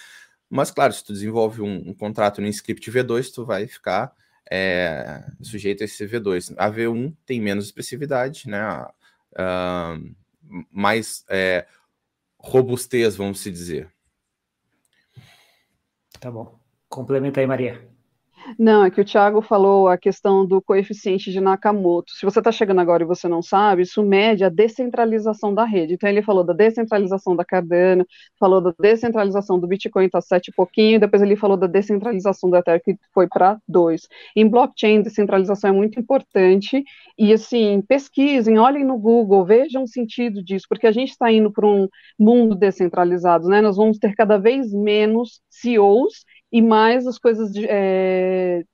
mas, 0.49 0.71
claro, 0.71 0.93
se 0.93 1.05
tu 1.05 1.13
desenvolve 1.13 1.61
um, 1.61 1.91
um 1.91 1.95
contrato 1.95 2.41
no 2.41 2.47
script 2.49 2.91
V2, 2.91 3.33
tu 3.35 3.45
vai 3.45 3.67
ficar 3.67 4.13
é, 4.51 5.25
sujeito 5.43 5.83
a 5.83 5.85
esse 5.85 6.07
V2. 6.07 6.55
A 6.57 6.71
V1 6.71 7.15
tem 7.25 7.41
menos 7.41 7.67
expressividade, 7.67 8.49
né? 8.49 8.87
Uh, 9.33 10.15
mais 10.71 11.25
é, 11.29 11.67
robustez, 12.39 13.17
vamos 13.17 13.41
se 13.41 13.51
dizer. 13.51 13.91
Tá 16.21 16.31
bom. 16.31 16.59
Complementa 16.89 17.41
aí, 17.41 17.47
Maria. 17.47 17.96
Não, 18.59 18.85
é 18.85 18.91
que 18.91 19.01
o 19.01 19.05
Thiago 19.05 19.43
falou 19.43 19.89
a 19.89 19.99
questão 19.99 20.47
do 20.47 20.63
coeficiente 20.63 21.33
de 21.33 21.41
Nakamoto. 21.41 22.13
Se 22.13 22.25
você 22.25 22.39
está 22.39 22.53
chegando 22.53 22.81
agora 22.81 23.03
e 23.03 23.07
você 23.07 23.27
não 23.27 23.43
sabe, 23.43 23.83
isso 23.83 24.03
mede 24.03 24.45
a 24.45 24.49
descentralização 24.49 25.53
da 25.55 25.65
rede. 25.65 25.95
Então, 25.95 26.09
ele 26.09 26.23
falou 26.23 26.45
da 26.45 26.53
descentralização 26.53 27.35
da 27.35 27.45
Cardano, 27.45 28.07
falou 28.39 28.61
da 28.61 28.73
descentralização 28.79 29.59
do 29.59 29.67
Bitcoin, 29.67 30.07
está 30.07 30.21
sete 30.21 30.49
e 30.49 30.53
pouquinho, 30.53 31.01
depois 31.01 31.23
ele 31.23 31.35
falou 31.35 31.57
da 31.57 31.67
descentralização 31.67 32.49
do 32.49 32.57
Ether, 32.57 32.81
que 32.83 32.97
foi 33.13 33.27
para 33.27 33.59
dois. 33.67 34.03
Em 34.37 34.49
blockchain, 34.49 35.03
descentralização 35.03 35.71
é 35.71 35.73
muito 35.73 35.99
importante, 35.99 36.85
e 37.19 37.33
assim, 37.33 37.83
pesquisem, 37.83 38.59
olhem 38.59 38.85
no 38.85 38.99
Google, 38.99 39.45
vejam 39.45 39.83
o 39.85 39.89
sentido 39.89 40.43
disso, 40.45 40.67
porque 40.69 40.87
a 40.87 40.93
gente 40.93 41.11
está 41.11 41.33
indo 41.33 41.51
para 41.51 41.67
um 41.67 41.89
mundo 42.19 42.55
descentralizado, 42.55 43.49
né? 43.49 43.61
Nós 43.61 43.77
vamos 43.77 43.99
ter 43.99 44.15
cada 44.15 44.39
vez 44.39 44.73
menos 44.73 45.41
CEOs 45.51 46.25
e 46.53 46.63
mais 46.63 47.07
as 47.07 47.19
coisas 47.19 47.53
de, 47.53 47.67
é, 47.69 48.65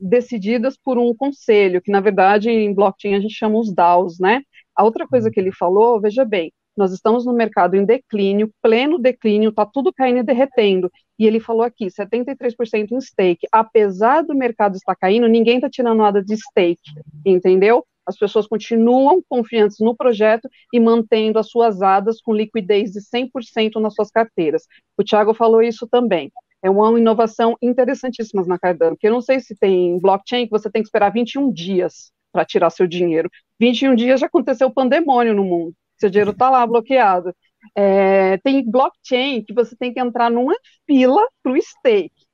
decididas 0.00 0.76
por 0.76 0.98
um 0.98 1.14
conselho, 1.14 1.80
que 1.80 1.90
na 1.90 2.00
verdade 2.00 2.50
em 2.50 2.74
blockchain 2.74 3.14
a 3.14 3.20
gente 3.20 3.34
chama 3.34 3.58
os 3.58 3.72
DAOs, 3.72 4.18
né? 4.18 4.42
A 4.74 4.84
outra 4.84 5.06
coisa 5.06 5.30
que 5.30 5.38
ele 5.38 5.52
falou, 5.52 6.00
veja 6.00 6.24
bem, 6.24 6.52
nós 6.76 6.92
estamos 6.92 7.26
no 7.26 7.32
mercado 7.32 7.76
em 7.76 7.84
declínio, 7.84 8.50
pleno 8.62 8.98
declínio, 8.98 9.50
está 9.50 9.66
tudo 9.66 9.92
caindo 9.92 10.20
e 10.20 10.22
derretendo. 10.22 10.90
E 11.18 11.26
ele 11.26 11.38
falou 11.38 11.62
aqui, 11.62 11.90
73% 11.90 12.92
em 12.92 13.00
stake. 13.00 13.46
Apesar 13.52 14.22
do 14.22 14.34
mercado 14.34 14.76
estar 14.76 14.96
caindo, 14.96 15.28
ninguém 15.28 15.56
está 15.56 15.68
tirando 15.68 15.98
nada 15.98 16.22
de 16.24 16.34
stake, 16.36 16.90
entendeu? 17.24 17.84
As 18.04 18.18
pessoas 18.18 18.48
continuam 18.48 19.22
confiantes 19.28 19.78
no 19.78 19.94
projeto 19.94 20.48
e 20.72 20.80
mantendo 20.80 21.38
as 21.38 21.48
suas 21.48 21.82
ADAs 21.82 22.20
com 22.20 22.34
liquidez 22.34 22.90
de 22.90 23.00
100% 23.00 23.80
nas 23.80 23.94
suas 23.94 24.10
carteiras. 24.10 24.66
O 24.96 25.04
Thiago 25.04 25.34
falou 25.34 25.62
isso 25.62 25.86
também. 25.86 26.32
É 26.62 26.70
uma 26.70 26.98
inovação 26.98 27.56
interessantíssima 27.60 28.44
na 28.44 28.58
Cardano, 28.58 28.92
porque 28.92 29.08
eu 29.08 29.12
não 29.12 29.20
sei 29.20 29.40
se 29.40 29.56
tem 29.56 29.98
blockchain 29.98 30.46
que 30.46 30.50
você 30.50 30.70
tem 30.70 30.80
que 30.80 30.86
esperar 30.86 31.12
21 31.12 31.52
dias 31.52 32.12
para 32.32 32.44
tirar 32.44 32.70
seu 32.70 32.86
dinheiro. 32.86 33.28
21 33.60 33.94
dias 33.94 34.20
já 34.20 34.26
aconteceu 34.26 34.70
pandemônio 34.70 35.34
no 35.34 35.44
mundo. 35.44 35.74
Seu 35.98 36.08
dinheiro 36.08 36.30
está 36.30 36.48
lá 36.48 36.66
bloqueado. 36.66 37.34
É, 37.76 38.38
tem 38.38 38.68
blockchain 38.68 39.44
que 39.44 39.52
você 39.52 39.76
tem 39.76 39.92
que 39.92 40.00
entrar 40.00 40.30
numa 40.30 40.54
fila 40.86 41.22
para 41.42 41.52
o 41.52 41.60
stake. 41.60 42.26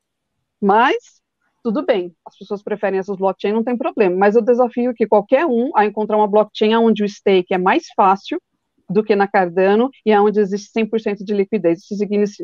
Mas, 0.60 1.20
tudo 1.62 1.84
bem, 1.84 2.14
as 2.26 2.36
pessoas 2.36 2.62
preferem 2.62 2.98
essas 2.98 3.16
blockchain, 3.16 3.52
não 3.52 3.64
tem 3.64 3.76
problema. 3.76 4.16
Mas 4.16 4.36
eu 4.36 4.42
desafio 4.42 4.94
que 4.94 5.06
qualquer 5.06 5.46
um 5.46 5.70
a 5.74 5.84
encontrar 5.84 6.16
uma 6.16 6.28
blockchain 6.28 6.76
onde 6.76 7.02
o 7.02 7.08
stake 7.08 7.52
é 7.52 7.58
mais 7.58 7.86
fácil 7.96 8.40
do 8.88 9.02
que 9.02 9.14
na 9.14 9.28
Cardano 9.28 9.90
e 10.04 10.16
onde 10.16 10.40
existe 10.40 10.70
100% 10.72 11.24
de 11.24 11.34
liquidez. 11.34 11.80
Isso 11.80 11.94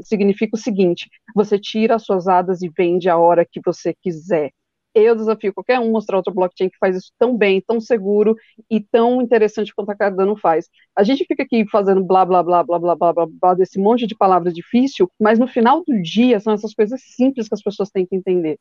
significa 0.02 0.56
o 0.56 0.58
seguinte: 0.58 1.08
você 1.34 1.58
tira 1.58 1.96
as 1.96 2.04
suas 2.04 2.28
ADAs 2.28 2.62
e 2.62 2.68
vende 2.68 3.08
a 3.08 3.16
hora 3.16 3.46
que 3.50 3.60
você 3.64 3.94
quiser. 4.02 4.50
Eu 4.94 5.16
desafio 5.16 5.52
qualquer 5.52 5.80
um 5.80 5.90
mostrar 5.90 6.18
outra 6.18 6.32
blockchain 6.32 6.70
que 6.70 6.78
faz 6.78 6.96
isso 6.96 7.10
tão 7.18 7.36
bem, 7.36 7.60
tão 7.60 7.80
seguro 7.80 8.36
e 8.70 8.80
tão 8.80 9.20
interessante 9.20 9.74
quanto 9.74 9.90
a 9.90 9.96
Cardano 9.96 10.36
faz. 10.36 10.68
A 10.96 11.02
gente 11.02 11.24
fica 11.24 11.42
aqui 11.42 11.68
fazendo 11.68 12.04
blá 12.04 12.24
blá 12.24 12.44
blá 12.44 12.62
blá 12.62 12.78
blá 12.78 12.94
blá 12.94 13.12
blá, 13.12 13.26
blá 13.26 13.54
desse 13.54 13.76
monte 13.76 14.06
de 14.06 14.14
palavras 14.14 14.54
difícil, 14.54 15.10
mas 15.20 15.36
no 15.36 15.48
final 15.48 15.82
do 15.84 16.00
dia 16.00 16.38
são 16.38 16.52
essas 16.52 16.72
coisas 16.72 17.02
simples 17.02 17.48
que 17.48 17.54
as 17.54 17.62
pessoas 17.62 17.90
têm 17.90 18.06
que 18.06 18.14
entender. 18.14 18.56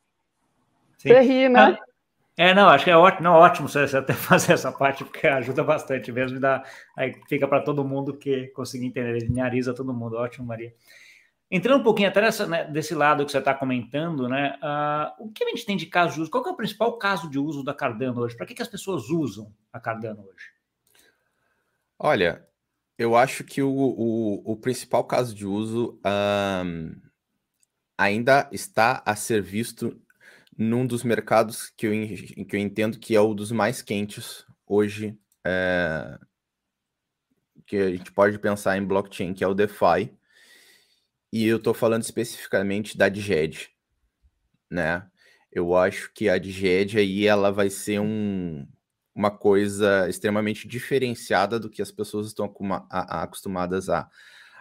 Sim. 0.98 1.10
Você 1.10 1.20
ri, 1.20 1.48
né? 1.48 1.60
Ah, 1.60 1.78
é, 2.36 2.52
não, 2.52 2.68
acho 2.68 2.84
que 2.84 2.90
é 2.90 2.96
ótimo, 2.96 3.22
não, 3.22 3.34
ótimo 3.34 3.68
você 3.68 3.80
até 3.96 4.12
fazer 4.12 4.54
essa 4.54 4.72
parte, 4.72 5.04
porque 5.04 5.26
ajuda 5.26 5.62
bastante 5.62 6.10
mesmo, 6.10 6.40
dá, 6.40 6.64
aí 6.96 7.14
fica 7.28 7.46
para 7.46 7.62
todo 7.62 7.84
mundo 7.84 8.16
que 8.16 8.48
conseguir 8.48 8.86
entender, 8.86 9.20
lineariza 9.20 9.74
todo 9.74 9.94
mundo. 9.94 10.16
Ótimo, 10.16 10.46
Maria. 10.46 10.74
Entrando 11.50 11.80
um 11.80 11.84
pouquinho 11.84 12.08
até 12.08 12.20
nessa, 12.20 12.46
né, 12.46 12.64
desse 12.64 12.94
lado 12.94 13.24
que 13.24 13.30
você 13.30 13.38
está 13.38 13.54
comentando, 13.54 14.28
né? 14.28 14.58
Uh, 14.60 15.26
o 15.26 15.32
que 15.32 15.44
a 15.44 15.48
gente 15.48 15.64
tem 15.64 15.76
de 15.76 15.86
caso 15.86 16.14
de 16.14 16.22
uso? 16.22 16.30
Qual 16.30 16.44
é 16.44 16.50
o 16.50 16.56
principal 16.56 16.98
caso 16.98 17.30
de 17.30 17.38
uso 17.38 17.62
da 17.62 17.72
Cardano 17.72 18.22
hoje? 18.22 18.36
Para 18.36 18.46
que, 18.46 18.54
que 18.54 18.62
as 18.62 18.68
pessoas 18.68 19.08
usam 19.08 19.52
a 19.72 19.78
Cardano 19.78 20.22
hoje? 20.22 20.50
Olha, 21.96 22.44
eu 22.98 23.14
acho 23.14 23.44
que 23.44 23.62
o, 23.62 23.70
o, 23.70 24.52
o 24.52 24.56
principal 24.56 25.04
caso 25.04 25.34
de 25.34 25.46
uso 25.46 26.00
um, 26.04 26.96
ainda 27.96 28.48
está 28.50 29.02
a 29.06 29.14
ser 29.14 29.40
visto 29.40 30.00
num 30.56 30.86
dos 30.86 31.02
mercados 31.02 31.70
que 31.76 31.86
eu, 31.86 31.92
que 32.46 32.56
eu 32.56 32.60
entendo 32.60 32.98
que 32.98 33.14
é 33.16 33.20
o 33.20 33.34
dos 33.34 33.52
mais 33.52 33.82
quentes 33.82 34.44
hoje, 34.66 35.18
é, 35.44 36.18
que 37.66 37.76
a 37.76 37.90
gente 37.90 38.12
pode 38.12 38.38
pensar 38.38 38.76
em 38.76 38.84
blockchain, 38.84 39.34
que 39.34 39.44
é 39.44 39.48
o 39.48 39.54
DeFi 39.54 40.10
e 41.34 41.48
eu 41.48 41.56
estou 41.56 41.74
falando 41.74 42.02
especificamente 42.02 42.96
da 42.96 43.08
DGED, 43.08 43.68
né? 44.70 45.04
Eu 45.50 45.74
acho 45.76 46.12
que 46.14 46.28
a 46.28 46.38
DGED 46.38 46.96
aí 46.96 47.26
ela 47.26 47.50
vai 47.50 47.68
ser 47.68 47.98
um, 47.98 48.64
uma 49.12 49.32
coisa 49.32 50.08
extremamente 50.08 50.68
diferenciada 50.68 51.58
do 51.58 51.68
que 51.68 51.82
as 51.82 51.90
pessoas 51.90 52.28
estão 52.28 52.52
acostumadas 52.88 53.88
a. 53.88 54.08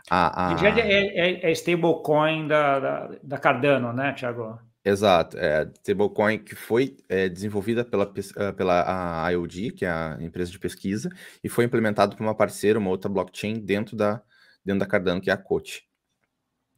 a, 0.10 0.52
a... 0.52 0.54
DGED 0.56 0.82
é, 0.82 1.46
é, 1.46 1.52
é 1.52 1.52
stablecoin 1.52 2.48
da, 2.48 2.80
da, 2.80 3.20
da, 3.22 3.38
Cardano, 3.38 3.94
né, 3.94 4.12
Thiago? 4.14 4.60
Exato, 4.86 5.38
é 5.38 5.70
stablecoin 5.80 6.40
que 6.40 6.56
foi 6.56 6.98
é, 7.08 7.30
desenvolvida 7.30 7.86
pela, 7.86 8.12
eh, 8.36 8.52
pela 8.52 9.26
a 9.26 9.30
IOD, 9.30 9.72
que 9.72 9.86
é 9.86 9.90
a 9.90 10.18
empresa 10.20 10.52
de 10.52 10.60
pesquisa, 10.60 11.10
e 11.42 11.48
foi 11.48 11.64
implementado 11.64 12.18
por 12.18 12.24
uma 12.24 12.36
parceira, 12.36 12.78
uma 12.78 12.90
outra 12.90 13.10
blockchain 13.10 13.62
dentro 13.62 13.96
da, 13.96 14.22
dentro 14.64 14.80
da 14.82 14.86
Cardano, 14.86 15.22
que 15.22 15.30
é 15.30 15.34
a 15.34 15.38
COTE. 15.38 15.84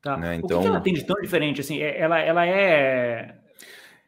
Tá. 0.03 0.17
Né? 0.17 0.35
Então... 0.35 0.59
O 0.59 0.61
que, 0.61 0.67
ela 0.67 0.81
tem 0.81 0.93
de 0.93 1.03
tão 1.03 1.19
diferente? 1.19 1.61
Assim, 1.61 1.81
é, 1.81 1.99
ela, 1.99 2.19
ela 2.19 2.45
é 2.45 3.39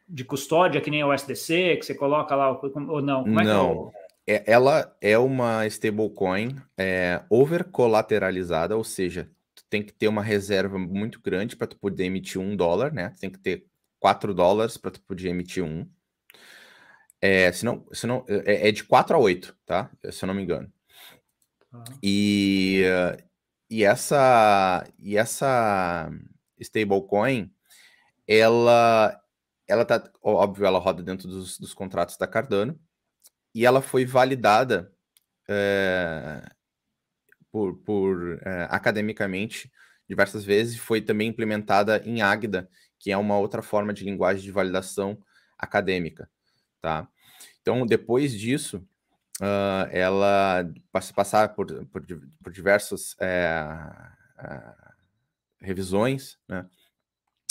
de 0.07 0.23
custódia, 0.23 0.79
que 0.79 0.91
nem 0.91 1.03
o 1.03 1.11
SDC, 1.11 1.77
que 1.77 1.85
você 1.85 1.95
coloca 1.95 2.35
lá, 2.35 2.51
ou 2.51 3.01
não? 3.01 3.23
Como 3.23 3.39
é 3.39 3.43
não. 3.43 3.91
É, 4.27 4.35
é 4.35 4.43
ela 4.45 4.95
é 5.01 5.17
uma 5.17 5.65
stablecoin 5.65 6.55
é, 6.77 7.23
over-colateralizada, 7.31 8.77
ou 8.77 8.83
seja, 8.83 9.27
tu 9.55 9.63
tem 9.67 9.81
que 9.81 9.91
ter 9.91 10.07
uma 10.07 10.21
reserva 10.21 10.77
muito 10.77 11.19
grande 11.19 11.55
para 11.55 11.65
tu 11.65 11.77
poder 11.77 12.05
emitir 12.05 12.39
um 12.39 12.55
dólar, 12.55 12.93
né? 12.93 13.09
Tu 13.09 13.19
tem 13.21 13.29
que 13.31 13.39
ter 13.39 13.65
4 13.99 14.33
dólares 14.33 14.77
para 14.77 14.91
tu 14.91 15.01
poder 15.01 15.29
emitir 15.29 15.63
um. 15.63 15.89
É, 17.21 17.51
senão, 17.51 17.85
senão, 17.91 18.23
é, 18.27 18.69
é 18.69 18.71
de 18.71 18.83
4 18.83 19.15
a 19.15 19.19
8, 19.19 19.57
tá? 19.65 19.89
Se 20.11 20.23
eu 20.23 20.27
não 20.27 20.33
me 20.33 20.43
engano. 20.43 20.71
Ah. 21.73 21.83
E, 22.01 22.83
e 23.69 23.83
essa 23.83 24.85
e 24.99 25.17
essa 25.17 26.11
stablecoin, 26.59 27.51
ela 28.27 29.19
ela 29.67 29.83
tá 29.85 30.09
óbvio, 30.21 30.65
ela 30.65 30.79
roda 30.79 31.03
dentro 31.03 31.27
dos, 31.27 31.57
dos 31.57 31.73
contratos 31.73 32.17
da 32.17 32.27
Cardano 32.27 32.79
e 33.53 33.65
ela 33.65 33.81
foi 33.81 34.05
validada 34.05 34.93
é, 35.49 36.41
por, 37.51 37.77
por 37.79 38.39
é, 38.45 38.67
academicamente 38.69 39.71
diversas 40.07 40.45
vezes 40.45 40.77
foi 40.77 41.01
também 41.01 41.27
implementada 41.27 42.01
em 42.05 42.21
Agda, 42.21 42.69
que 42.99 43.11
é 43.11 43.17
uma 43.17 43.37
outra 43.37 43.61
forma 43.61 43.93
de 43.93 44.03
linguagem 44.03 44.43
de 44.43 44.51
validação 44.51 45.17
acadêmica, 45.57 46.29
tá? 46.81 47.07
Então, 47.61 47.85
depois 47.85 48.31
disso, 48.31 48.77
uh, 49.41 49.89
ela 49.91 50.69
passar 51.13 51.49
por, 51.49 51.85
por, 51.87 52.05
por 52.43 52.51
diversas 52.51 53.15
é, 53.19 53.61
uh, 54.39 54.93
revisões, 55.59 56.37
né? 56.47 56.65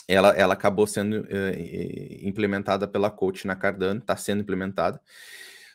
Ela, 0.08 0.30
ela 0.30 0.54
acabou 0.54 0.86
sendo 0.86 1.22
uh, 1.22 1.26
implementada 2.22 2.86
pela 2.86 3.10
coach 3.10 3.46
na 3.46 3.56
Cardano, 3.56 3.98
está 3.98 4.16
sendo 4.16 4.40
implementada. 4.40 5.00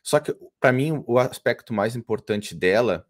Só 0.01 0.19
que, 0.19 0.33
para 0.59 0.71
mim, 0.71 1.03
o 1.05 1.19
aspecto 1.19 1.73
mais 1.73 1.95
importante 1.95 2.55
dela 2.55 3.05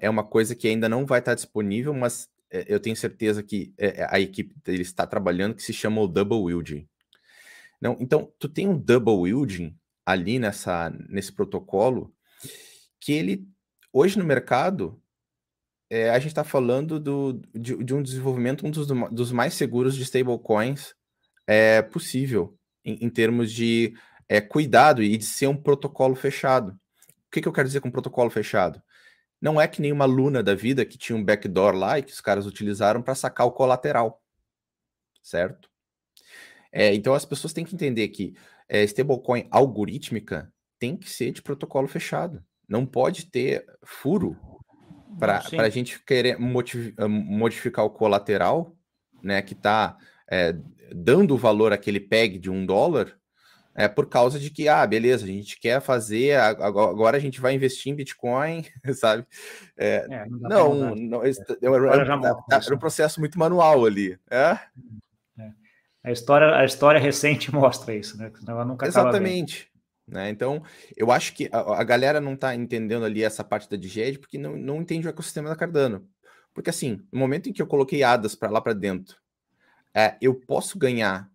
é 0.00 0.08
uma 0.08 0.24
coisa 0.24 0.54
que 0.54 0.66
ainda 0.66 0.88
não 0.88 1.04
vai 1.04 1.18
estar 1.18 1.32
tá 1.32 1.34
disponível, 1.34 1.92
mas 1.92 2.28
eu 2.50 2.80
tenho 2.80 2.96
certeza 2.96 3.42
que 3.42 3.74
a 4.08 4.18
equipe 4.18 4.54
dele 4.64 4.82
está 4.82 5.06
trabalhando, 5.06 5.54
que 5.54 5.62
se 5.62 5.72
chama 5.72 6.00
o 6.00 6.08
Double 6.08 6.38
Wielding. 6.38 6.88
Não, 7.80 7.96
então, 8.00 8.32
tu 8.38 8.48
tem 8.48 8.66
um 8.68 8.78
Double 8.78 9.14
Wielding 9.14 9.76
ali 10.04 10.38
nessa, 10.38 10.90
nesse 11.08 11.32
protocolo, 11.32 12.12
que 13.00 13.12
ele, 13.12 13.46
hoje 13.92 14.18
no 14.18 14.24
mercado, 14.24 15.00
é, 15.90 16.10
a 16.10 16.18
gente 16.18 16.28
está 16.28 16.44
falando 16.44 16.98
do, 16.98 17.40
de, 17.54 17.76
de, 17.84 17.94
um 17.94 18.02
desenvolvimento, 18.02 18.66
um 18.66 18.70
dos, 18.70 18.86
dos 18.86 19.32
mais 19.32 19.54
seguros 19.54 19.94
de 19.94 20.02
stablecoins 20.02 20.94
é, 21.46 21.82
possível, 21.82 22.58
em, 22.84 23.04
em 23.04 23.10
termos 23.10 23.52
de 23.52 23.94
é, 24.28 24.40
cuidado 24.40 25.02
e 25.02 25.16
de 25.16 25.24
ser 25.24 25.46
um 25.46 25.56
protocolo 25.56 26.14
fechado. 26.14 26.72
O 26.72 27.30
que, 27.30 27.40
que 27.40 27.48
eu 27.48 27.52
quero 27.52 27.68
dizer 27.68 27.80
com 27.80 27.90
protocolo 27.90 28.30
fechado? 28.30 28.82
Não 29.40 29.60
é 29.60 29.68
que 29.68 29.80
nem 29.80 29.92
uma 29.92 30.04
Luna 30.04 30.42
da 30.42 30.54
vida 30.54 30.84
que 30.84 30.98
tinha 30.98 31.16
um 31.16 31.24
backdoor 31.24 31.74
lá 31.74 31.98
e 31.98 32.02
que 32.02 32.12
os 32.12 32.20
caras 32.20 32.46
utilizaram 32.46 33.00
para 33.00 33.14
sacar 33.14 33.46
o 33.46 33.52
colateral, 33.52 34.22
certo? 35.22 35.70
É, 36.72 36.94
então 36.94 37.14
as 37.14 37.24
pessoas 37.24 37.52
têm 37.52 37.64
que 37.64 37.74
entender 37.74 38.08
que 38.08 38.34
é, 38.68 38.82
stablecoin 38.82 39.46
algorítmica 39.50 40.52
tem 40.78 40.96
que 40.96 41.08
ser 41.08 41.32
de 41.32 41.42
protocolo 41.42 41.88
fechado. 41.88 42.42
Não 42.68 42.84
pode 42.84 43.26
ter 43.26 43.64
furo 43.84 44.36
para 45.18 45.42
a 45.58 45.68
gente 45.68 46.02
querer 46.04 46.36
ah, 46.36 47.08
modificar 47.08 47.84
o 47.84 47.90
colateral, 47.90 48.76
né, 49.22 49.42
que 49.42 49.54
está 49.54 49.96
é, 50.30 50.54
dando 50.94 51.36
valor 51.36 51.72
àquele 51.72 51.98
peg 51.98 52.38
de 52.38 52.50
um 52.50 52.64
dólar, 52.64 53.18
é 53.78 53.86
por 53.86 54.08
causa 54.08 54.40
de 54.40 54.50
que, 54.50 54.66
ah, 54.66 54.84
beleza, 54.84 55.24
a 55.24 55.28
gente 55.28 55.56
quer 55.60 55.80
fazer, 55.80 56.36
agora 56.36 57.16
a 57.16 57.20
gente 57.20 57.40
vai 57.40 57.54
investir 57.54 57.92
em 57.92 57.94
Bitcoin, 57.94 58.64
sabe? 58.94 59.24
É, 59.76 60.04
é, 60.10 60.26
não, 60.28 60.74
não, 60.74 60.94
não 60.96 61.24
é, 61.24 61.30
era 62.50 62.74
um 62.74 62.78
processo 62.78 63.20
muito 63.20 63.38
manual 63.38 63.86
ali. 63.86 64.18
É? 64.28 64.58
A 66.02 66.10
história, 66.10 66.56
a 66.56 66.64
história 66.64 66.98
recente 66.98 67.54
mostra 67.54 67.94
isso, 67.94 68.18
né? 68.18 68.32
Ela 68.48 68.64
nunca 68.64 68.84
Exatamente. 68.84 69.70
Né? 70.08 70.28
Então, 70.28 70.60
eu 70.96 71.12
acho 71.12 71.32
que 71.32 71.48
a, 71.52 71.80
a 71.80 71.84
galera 71.84 72.20
não 72.20 72.34
está 72.34 72.56
entendendo 72.56 73.04
ali 73.04 73.22
essa 73.22 73.44
parte 73.44 73.70
da 73.70 73.76
DGED 73.76 74.18
porque 74.18 74.38
não, 74.38 74.56
não 74.56 74.80
entende 74.80 75.06
o 75.06 75.10
ecossistema 75.10 75.50
da 75.50 75.54
Cardano. 75.56 76.04
Porque, 76.52 76.70
assim, 76.70 77.00
no 77.12 77.20
momento 77.20 77.48
em 77.48 77.52
que 77.52 77.62
eu 77.62 77.66
coloquei 77.66 78.02
ADAS 78.02 78.34
para 78.34 78.50
lá 78.50 78.60
para 78.60 78.72
dentro, 78.72 79.16
é, 79.94 80.16
eu 80.20 80.34
posso 80.34 80.76
ganhar 80.76 81.30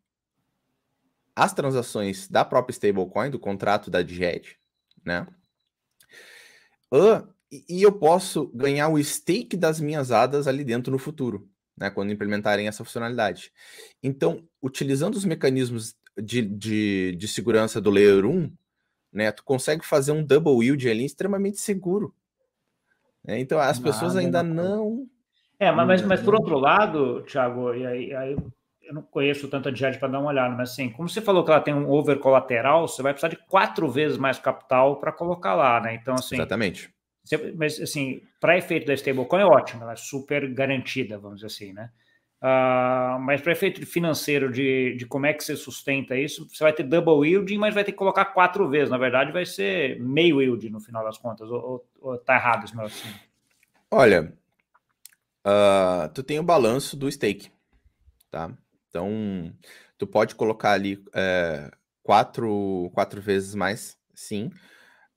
as 1.36 1.54
transações 1.54 2.28
da 2.28 2.46
própria 2.46 2.74
stablecoin, 2.74 3.30
do 3.30 3.40
contrato 3.40 3.90
da 3.90 4.02
DGED, 4.02 4.58
né? 5.06 5.28
Uh, 6.92 7.28
e 7.70 7.82
eu 7.82 7.92
posso 7.92 8.48
ganhar 8.48 8.90
o 8.90 9.04
stake 9.04 9.58
das 9.58 9.80
minhas 9.80 10.12
ADAS 10.12 10.48
ali 10.48 10.64
dentro 10.64 10.92
no 10.92 10.98
futuro 10.98 11.50
né, 11.78 11.90
quando 11.90 12.12
implementarem 12.12 12.68
essa 12.68 12.84
funcionalidade. 12.84 13.52
Então, 14.02 14.44
utilizando 14.62 15.16
os 15.16 15.26
mecanismos 15.26 15.96
de, 16.18 16.42
de, 16.42 17.16
de 17.16 17.28
segurança 17.28 17.82
do 17.82 17.90
Layer 17.90 18.26
1, 18.26 18.52
né? 19.12 19.32
Tu 19.32 19.44
consegue 19.44 19.86
fazer 19.86 20.12
um 20.12 20.24
double 20.24 20.64
yield 20.64 20.88
ali 20.90 21.06
extremamente 21.06 21.60
seguro. 21.60 22.14
Né? 23.24 23.40
Então 23.40 23.60
as 23.60 23.80
pessoas 23.80 24.16
ainda 24.16 24.42
não. 24.42 25.08
É, 25.60 25.72
mas, 25.72 25.88
mas, 25.88 26.02
mas 26.02 26.22
por 26.22 26.36
outro 26.36 26.58
lado, 26.58 27.24
Thiago, 27.24 27.74
e 27.74 27.86
aí, 27.86 28.14
aí 28.14 28.36
eu 28.94 28.96
não 28.96 29.02
conheço 29.02 29.48
tanta 29.48 29.72
DJED 29.72 29.98
para 29.98 30.08
dar 30.08 30.20
uma 30.20 30.30
olhada, 30.30 30.56
mas 30.56 30.72
assim, 30.72 30.90
como 30.90 31.10
você 31.10 31.20
falou 31.20 31.44
que 31.44 31.52
ela 31.52 31.60
tem 31.60 31.74
um 31.74 31.90
over 31.90 32.20
colateral, 32.20 32.88
você 32.88 33.02
vai 33.02 33.12
precisar 33.12 33.30
de 33.30 33.38
quatro 33.48 33.90
vezes 33.90 34.18
mais 34.18 34.38
capital 34.38 35.00
para 35.00 35.12
colocar 35.12 35.56
lá, 35.56 35.82
né? 35.82 35.96
Então, 35.96 36.14
assim. 36.14 36.36
Exatamente. 36.36 36.94
Você, 37.24 37.54
mas, 37.58 37.80
assim, 37.80 38.22
para 38.40 38.58
efeito 38.58 38.86
da 38.86 38.94
stablecoin 38.94 39.42
é 39.42 39.46
ótimo, 39.46 39.84
ela 39.84 39.94
é 39.94 39.96
super 39.96 40.48
garantida, 40.54 41.18
vamos 41.18 41.38
dizer 41.38 41.48
assim, 41.48 41.74
né? 41.74 41.90
Uh, 42.42 43.18
mas 43.22 43.40
para 43.40 43.54
efeito 43.54 43.86
financeiro 43.86 44.52
de, 44.52 44.98
de 44.98 45.06
como 45.06 45.26
é 45.26 45.34
que 45.34 45.42
você 45.42 45.56
sustenta 45.56 46.18
isso, 46.18 46.46
você 46.50 46.62
vai 46.62 46.74
ter 46.74 46.84
double 46.84 47.26
yield, 47.26 47.58
mas 47.58 47.74
vai 47.74 47.86
ter 47.86 47.94
que 47.94 47.98
colocar 47.98 48.26
quatro 48.26 48.68
vezes. 48.68 48.90
Na 48.90 48.98
verdade, 48.98 49.32
vai 49.32 49.46
ser 49.46 49.98
meio 50.02 50.42
yield 50.42 50.70
no 50.70 50.82
final 50.82 51.06
das 51.06 51.18
contas. 51.18 51.50
Ou, 51.50 51.88
ou 52.02 52.18
tá 52.18 52.36
errado 52.36 52.66
esse 52.66 52.76
meu 52.76 52.86
assim? 52.86 53.08
Olha, 53.90 54.34
uh, 55.48 56.10
tu 56.14 56.22
tem 56.22 56.38
o 56.38 56.44
balanço 56.44 56.98
do 56.98 57.10
stake, 57.10 57.50
tá? 58.30 58.52
Então, 58.94 59.52
tu 59.98 60.06
pode 60.06 60.36
colocar 60.36 60.74
ali 60.74 61.04
é, 61.16 61.72
quatro, 62.04 62.92
quatro 62.94 63.20
vezes 63.20 63.56
mais, 63.56 63.98
sim, 64.14 64.52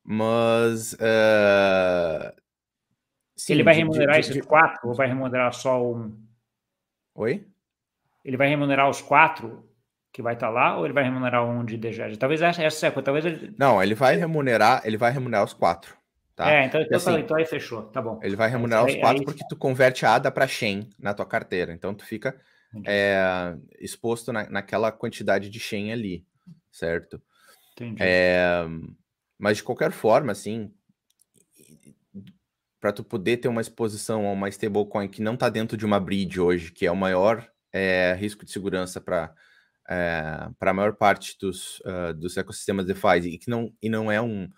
mas. 0.03 0.97
É, 0.99 2.35
sim, 3.37 3.53
Ele 3.53 3.63
vai 3.63 3.75
remunerar 3.75 4.15
de, 4.15 4.21
esses 4.21 4.35
de... 4.35 4.41
quatro 4.41 4.89
ou 4.89 4.95
vai 4.95 5.07
remunerar 5.09 5.53
só 5.53 5.85
um? 5.85 6.19
Oi? 7.15 7.47
Ele 8.25 8.39
vai 8.39 8.49
remunerar 8.49 8.89
os 8.89 9.03
quatro 9.03 9.69
que 10.11 10.23
vai 10.23 10.33
estar 10.33 10.47
tá 10.47 10.53
lá 10.53 10.79
ou 10.79 10.87
ele 10.87 10.95
vai 10.95 11.05
remunerar 11.05 11.45
um 11.45 11.63
de 11.63 11.77
DGED? 11.77 12.17
Talvez 12.19 12.41
essa, 12.41 12.63
essa 12.63 12.91
talvez 13.03 13.27
ele... 13.27 13.55
Não, 13.59 13.83
ele 13.83 13.95
vai 13.95 14.17
remunerar, 14.17 14.81
ele 14.87 14.97
vai 14.97 15.13
remunerar 15.13 15.45
os 15.45 15.53
quatro. 15.53 15.95
Tá? 16.35 16.51
É, 16.51 16.65
então, 16.65 16.81
então, 16.81 16.97
assim, 16.97 17.19
então 17.19 17.37
aí 17.37 17.45
fechou, 17.45 17.83
tá 17.85 18.01
bom. 18.01 18.19
Ele 18.23 18.37
vai 18.37 18.49
remunerar 18.49 18.87
os 18.87 18.95
quatro 18.95 19.19
aí, 19.19 19.25
porque 19.25 19.47
tu 19.47 19.57
converte 19.57 20.07
a 20.07 20.15
ADA 20.15 20.31
para 20.31 20.47
Shen 20.47 20.89
na 20.99 21.13
tua 21.13 21.27
carteira. 21.27 21.73
Então 21.75 21.95
tu 21.95 22.05
fica 22.05 22.35
é, 22.85 23.57
exposto 23.79 24.33
na, 24.33 24.49
naquela 24.51 24.91
quantidade 24.91 25.49
de 25.49 25.61
Shen 25.61 25.93
ali, 25.93 26.27
certo? 26.71 27.21
Entendi. 27.73 28.03
É, 28.03 28.65
mas 29.39 29.59
de 29.59 29.63
qualquer 29.63 29.93
forma, 29.93 30.33
assim, 30.33 30.73
para 32.81 32.93
tu 32.93 33.05
poder 33.05 33.39
ter 33.39 33.49
uma 33.49 33.61
exposição 33.61 34.27
a 34.27 34.33
uma 34.33 34.49
stablecoin 34.49 35.09
que 35.09 35.23
não 35.23 35.35
está 35.35 35.49
dentro 35.49 35.77
de 35.77 35.85
uma 35.85 36.01
bridge 36.01 36.41
hoje, 36.41 36.73
que 36.73 36.87
é 36.87 36.91
o 36.91 36.97
maior 36.97 37.49
é, 37.73 38.15
risco 38.19 38.45
de 38.45 38.51
segurança 38.51 39.01
para 39.01 39.35
é, 39.89 40.49
para 40.59 40.73
a 40.73 40.75
maior 40.75 40.95
parte 40.95 41.37
dos, 41.41 41.79
uh, 41.81 42.13
dos 42.15 42.37
ecossistemas 42.37 42.87
DeFi 42.87 43.19
e 43.25 43.39
que 43.39 43.49
não, 43.49 43.73
e 43.81 43.89
não 43.89 44.11
é 44.11 44.21
um, 44.21 44.49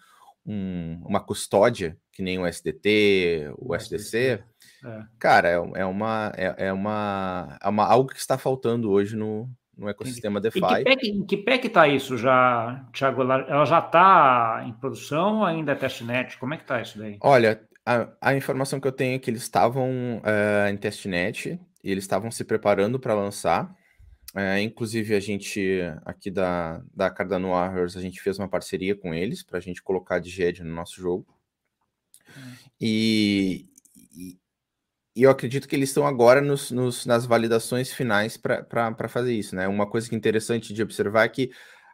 um, 0.47 1.03
uma 1.05 1.21
custódia 1.21 1.99
que 2.13 2.23
nem 2.23 2.39
o 2.39 2.47
SDT, 2.47 3.53
o, 3.59 3.73
o 3.73 3.75
SDC, 3.75 4.43
é. 4.85 5.03
Cara, 5.19 5.49
é, 5.49 5.81
é, 5.81 5.85
uma, 5.85 6.33
é, 6.37 6.67
é, 6.67 6.73
uma, 6.73 7.59
é 7.61 7.69
uma 7.69 7.85
algo 7.85 8.11
que 8.11 8.19
está 8.19 8.39
faltando 8.39 8.91
hoje 8.91 9.17
no, 9.17 9.51
no 9.77 9.89
ecossistema 9.89 10.41
DeFi. 10.41 10.61
Em 11.03 11.25
que 11.25 11.37
pé 11.37 11.59
que 11.59 11.67
está 11.67 11.89
isso 11.89 12.17
já, 12.17 12.85
Thiago? 12.93 13.23
Ela 13.23 13.65
já 13.65 13.79
está 13.79 14.65
em 14.67 14.73
produção 14.73 15.39
ou 15.39 15.45
ainda 15.45 15.73
é 15.73 15.75
testnet? 15.75 16.39
Como 16.39 16.55
é 16.55 16.57
que 16.57 16.65
está 16.65 16.81
isso 16.81 16.99
daí? 16.99 17.17
Olha, 17.21 17.61
a, 17.85 18.09
a, 18.21 18.35
informação 18.35 18.81
que 18.81 18.87
eu 18.87 18.93
tenho 18.93 19.17
é 19.17 19.19
que 19.19 19.31
eles 19.31 19.43
estavam 19.43 20.19
uh, 20.19 20.69
em 20.69 20.77
testnet 20.77 21.59
e 21.83 21.91
eles 21.91 22.05
estavam 22.05 22.31
se 22.31 22.45
preparando 22.45 23.01
para 23.01 23.15
lançar. 23.15 23.75
Uh, 24.35 24.59
inclusive, 24.61 25.15
a 25.15 25.21
gente 25.21 25.81
aqui 26.05 26.31
da, 26.31 26.83
da 26.95 27.09
Cardano 27.09 27.51
Warriors, 27.51 27.97
a 27.97 28.01
gente 28.01 28.21
fez 28.21 28.39
uma 28.39 28.49
parceria 28.49 28.95
com 28.95 29.15
eles 29.15 29.43
para 29.43 29.59
a 29.59 29.61
gente 29.61 29.83
colocar 29.83 30.19
de 30.19 30.29
GED 30.29 30.63
no 30.63 30.75
nosso 30.75 31.01
jogo. 31.01 31.27
Hum. 32.37 32.53
E, 32.81 33.68
e 35.19 35.25
eu 35.25 35.31
acredito 35.31 35.67
que 35.67 35.75
eles 35.75 35.89
estão 35.89 36.07
agora 36.07 36.41
nos, 36.41 36.71
nos 36.71 37.05
nas 37.05 37.27
validações 37.27 37.93
finais 37.93 38.37
para 38.37 39.09
fazer 39.09 39.35
isso, 39.35 39.57
né? 39.57 39.67
Uma 39.67 39.85
coisa 39.91 40.09
que 40.09 40.15
é 40.15 40.19
interessante 40.19 40.73
de 40.73 40.81
observar 40.81 41.25
é 41.25 41.29
que 41.29 41.51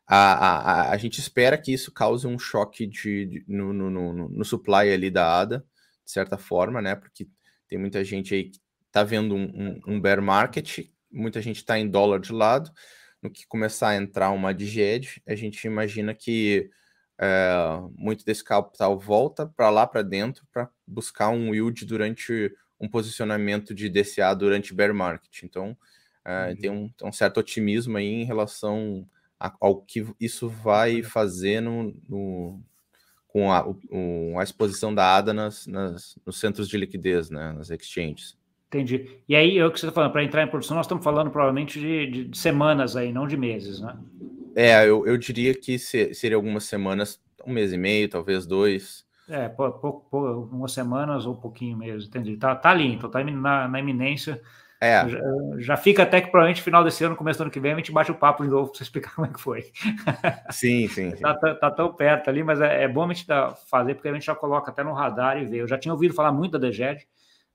a, 0.07 0.89
a, 0.89 0.91
a 0.91 0.97
gente 0.99 1.21
espera 1.21 1.57
que 1.57 1.73
isso 1.73 1.91
cause 1.91 2.27
um 2.27 2.39
choque 2.39 2.87
de, 2.87 3.25
de 3.25 3.45
no, 3.49 3.73
no, 3.73 3.89
no, 3.89 4.29
no, 4.29 4.45
supply 4.45 4.93
ali 4.93 5.11
da 5.11 5.41
ADA, 5.41 5.65
de 6.05 6.11
certa 6.13 6.37
forma, 6.37 6.83
né? 6.83 6.95
Porque 6.95 7.27
tem 7.67 7.79
muita 7.79 8.05
gente 8.05 8.35
aí 8.35 8.51
que 8.51 8.61
está 8.89 9.03
vendo 9.03 9.35
um, 9.35 9.45
um, 9.45 9.95
um, 9.95 10.01
bear 10.03 10.21
market, 10.21 10.81
muita 11.11 11.41
gente 11.41 11.57
está 11.57 11.79
em 11.79 11.89
dólar 11.89 12.21
de 12.21 12.31
lado. 12.31 12.71
No 13.23 13.31
que 13.31 13.47
começar 13.47 13.89
a 13.89 13.97
entrar 13.97 14.33
uma 14.33 14.53
DGED, 14.53 15.23
a 15.27 15.35
gente 15.35 15.67
imagina 15.67 16.15
que 16.15 16.69
é, 17.19 17.55
muito 17.97 18.23
desse 18.23 18.45
capital 18.45 18.99
volta 18.99 19.47
para 19.47 19.71
lá 19.71 19.87
para 19.87 20.03
dentro 20.03 20.47
para 20.53 20.69
buscar 20.87 21.31
um 21.31 21.55
yield 21.55 21.87
durante 21.87 22.53
um 22.85 22.89
posicionamento 22.89 23.75
de 23.75 23.89
DCA 23.89 24.35
durante 24.35 24.75
bear 24.75 24.95
market. 24.95 25.43
Então, 25.43 25.77
uh, 26.25 26.51
uhum. 26.51 26.57
tem, 26.57 26.71
um, 26.71 26.89
tem, 26.91 27.09
um, 27.09 27.13
certo 27.13 27.39
otimismo 27.39 27.97
aí 27.97 28.07
em 28.07 28.25
relação 28.25 29.07
a, 29.41 29.55
ao 29.61 29.81
que 29.81 30.07
isso 30.21 30.49
vai 30.49 31.03
fazer 31.03 31.61
no, 31.61 31.95
no 32.09 32.61
com 33.29 33.51
a, 33.51 33.67
o, 33.67 34.39
a, 34.39 34.45
exposição 34.45 34.95
da 34.95 35.17
ADA 35.17 35.33
nas, 35.33 35.67
nas, 35.67 36.17
nos 36.25 36.39
centros 36.39 36.69
de 36.69 36.77
liquidez, 36.77 37.31
né, 37.31 37.53
nas 37.53 37.69
exchanges. 37.69 38.37
Entendi. 38.69 39.19
E 39.29 39.35
aí, 39.35 39.59
é 39.59 39.67
o 39.67 39.73
que 39.73 39.81
você 39.81 39.87
está 39.87 39.95
falando, 39.95 40.13
para 40.13 40.23
entrar 40.23 40.43
em 40.43 40.49
produção, 40.49 40.77
nós 40.77 40.87
estamos 40.87 41.03
falando 41.03 41.31
provavelmente 41.31 41.81
de, 41.81 42.29
de, 42.29 42.39
semanas 42.39 42.97
aí, 42.97 43.13
não 43.13 43.27
de 43.27 43.37
meses, 43.37 43.81
né? 43.81 43.97
É, 44.55 44.89
eu, 44.89 45.05
eu 45.05 45.17
diria 45.17 45.53
que 45.53 45.79
se, 45.79 46.15
seria 46.15 46.37
algumas 46.37 46.65
semanas, 46.65 47.21
um 47.45 47.53
mês 47.53 47.73
e 47.73 47.77
meio, 47.77 48.09
talvez 48.09 48.47
dois. 48.47 49.05
É, 49.29 49.49
pouco, 49.49 50.07
pouco, 50.11 50.49
umas 50.53 50.73
semanas 50.73 51.25
ou 51.25 51.33
um 51.33 51.41
pouquinho 51.41 51.77
mesmo, 51.77 52.09
entendi. 52.09 52.37
Tá, 52.37 52.55
tá 52.55 52.71
ali, 52.71 52.93
então 52.93 53.11
tá 53.11 53.23
na, 53.25 53.67
na 53.69 53.81
iminência. 53.81 54.41
É. 54.81 55.09
Já, 55.09 55.19
já, 55.59 55.77
fica 55.79 56.03
até 56.03 56.21
que 56.21 56.31
provavelmente 56.31 56.61
final 56.61 56.85
desse 56.85 57.03
ano, 57.03 57.17
começo 57.17 57.39
do 57.39 57.43
ano 57.43 57.51
que 57.51 57.61
vem, 57.61 57.73
a 57.73 57.77
gente 57.77 57.91
bate 57.91 58.11
o 58.11 58.15
papo 58.15 58.43
de 58.43 58.51
novo 58.51 58.69
para 58.69 58.79
você 58.79 58.83
explicar 58.83 59.15
como 59.17 59.27
é 59.27 59.33
que 59.33 59.41
foi. 59.41 59.63
Sim, 60.51 60.89
sim. 60.89 61.11
sim. 61.13 61.23
Tá, 61.23 61.35
tá, 61.35 61.55
tá, 61.55 61.71
tão 61.71 61.95
perto 61.95 62.29
ali, 62.29 62.43
mas 62.43 62.61
é, 62.61 62.83
é, 62.83 62.89
bom 62.89 63.05
a 63.05 63.15
gente 63.15 63.27
fazer, 63.67 63.95
porque 63.95 64.09
a 64.09 64.13
gente 64.13 64.27
já 64.27 64.35
coloca 64.35 64.71
até 64.71 64.85
no 64.85 64.93
radar 64.93 65.41
e 65.41 65.47
vê. 65.47 65.59
Eu 65.59 65.69
já 65.69 65.79
tinha 65.79 65.95
ouvido 65.95 66.13
falar 66.13 66.33
muito 66.33 66.59
da 66.59 66.69
DGED, 66.69 67.07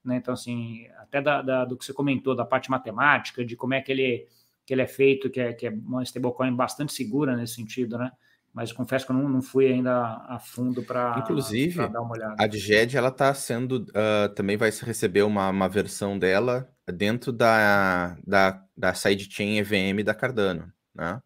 né? 0.03 0.15
Então, 0.15 0.33
assim, 0.33 0.87
até 0.97 1.21
da, 1.21 1.41
da, 1.43 1.65
do 1.65 1.77
que 1.77 1.85
você 1.85 1.93
comentou, 1.93 2.35
da 2.35 2.45
parte 2.45 2.71
matemática, 2.71 3.45
de 3.45 3.55
como 3.55 3.75
é 3.75 3.81
que 3.81 3.91
ele, 3.91 4.27
que 4.65 4.73
ele 4.73 4.81
é 4.81 4.87
feito, 4.87 5.29
que 5.29 5.39
é, 5.39 5.53
que 5.53 5.67
é 5.67 5.69
uma 5.69 6.01
stablecoin 6.01 6.55
bastante 6.55 6.93
segura 6.93 7.35
nesse 7.35 7.55
sentido, 7.55 7.97
né? 7.97 8.11
Mas 8.53 8.71
confesso 8.71 9.05
que 9.05 9.11
eu 9.11 9.15
não, 9.15 9.29
não 9.29 9.41
fui 9.41 9.67
ainda 9.67 9.93
a 10.27 10.39
fundo 10.39 10.83
para 10.83 11.19
Inclusive, 11.19 11.87
dar 11.87 12.01
uma 12.01 12.13
olhada. 12.13 12.35
a 12.37 12.47
DGED, 12.47 12.97
ela 12.97 13.09
está 13.09 13.33
sendo, 13.33 13.85
uh, 13.89 14.29
também 14.35 14.57
vai 14.57 14.69
receber 14.69 15.23
uma, 15.23 15.49
uma 15.49 15.69
versão 15.69 16.17
dela 16.17 16.69
dentro 16.91 17.31
da, 17.31 18.17
da, 18.25 18.63
da 18.75 18.93
sidechain 18.93 19.59
EVM 19.59 20.03
da 20.03 20.13
Cardano, 20.13 20.71
né? 20.93 21.21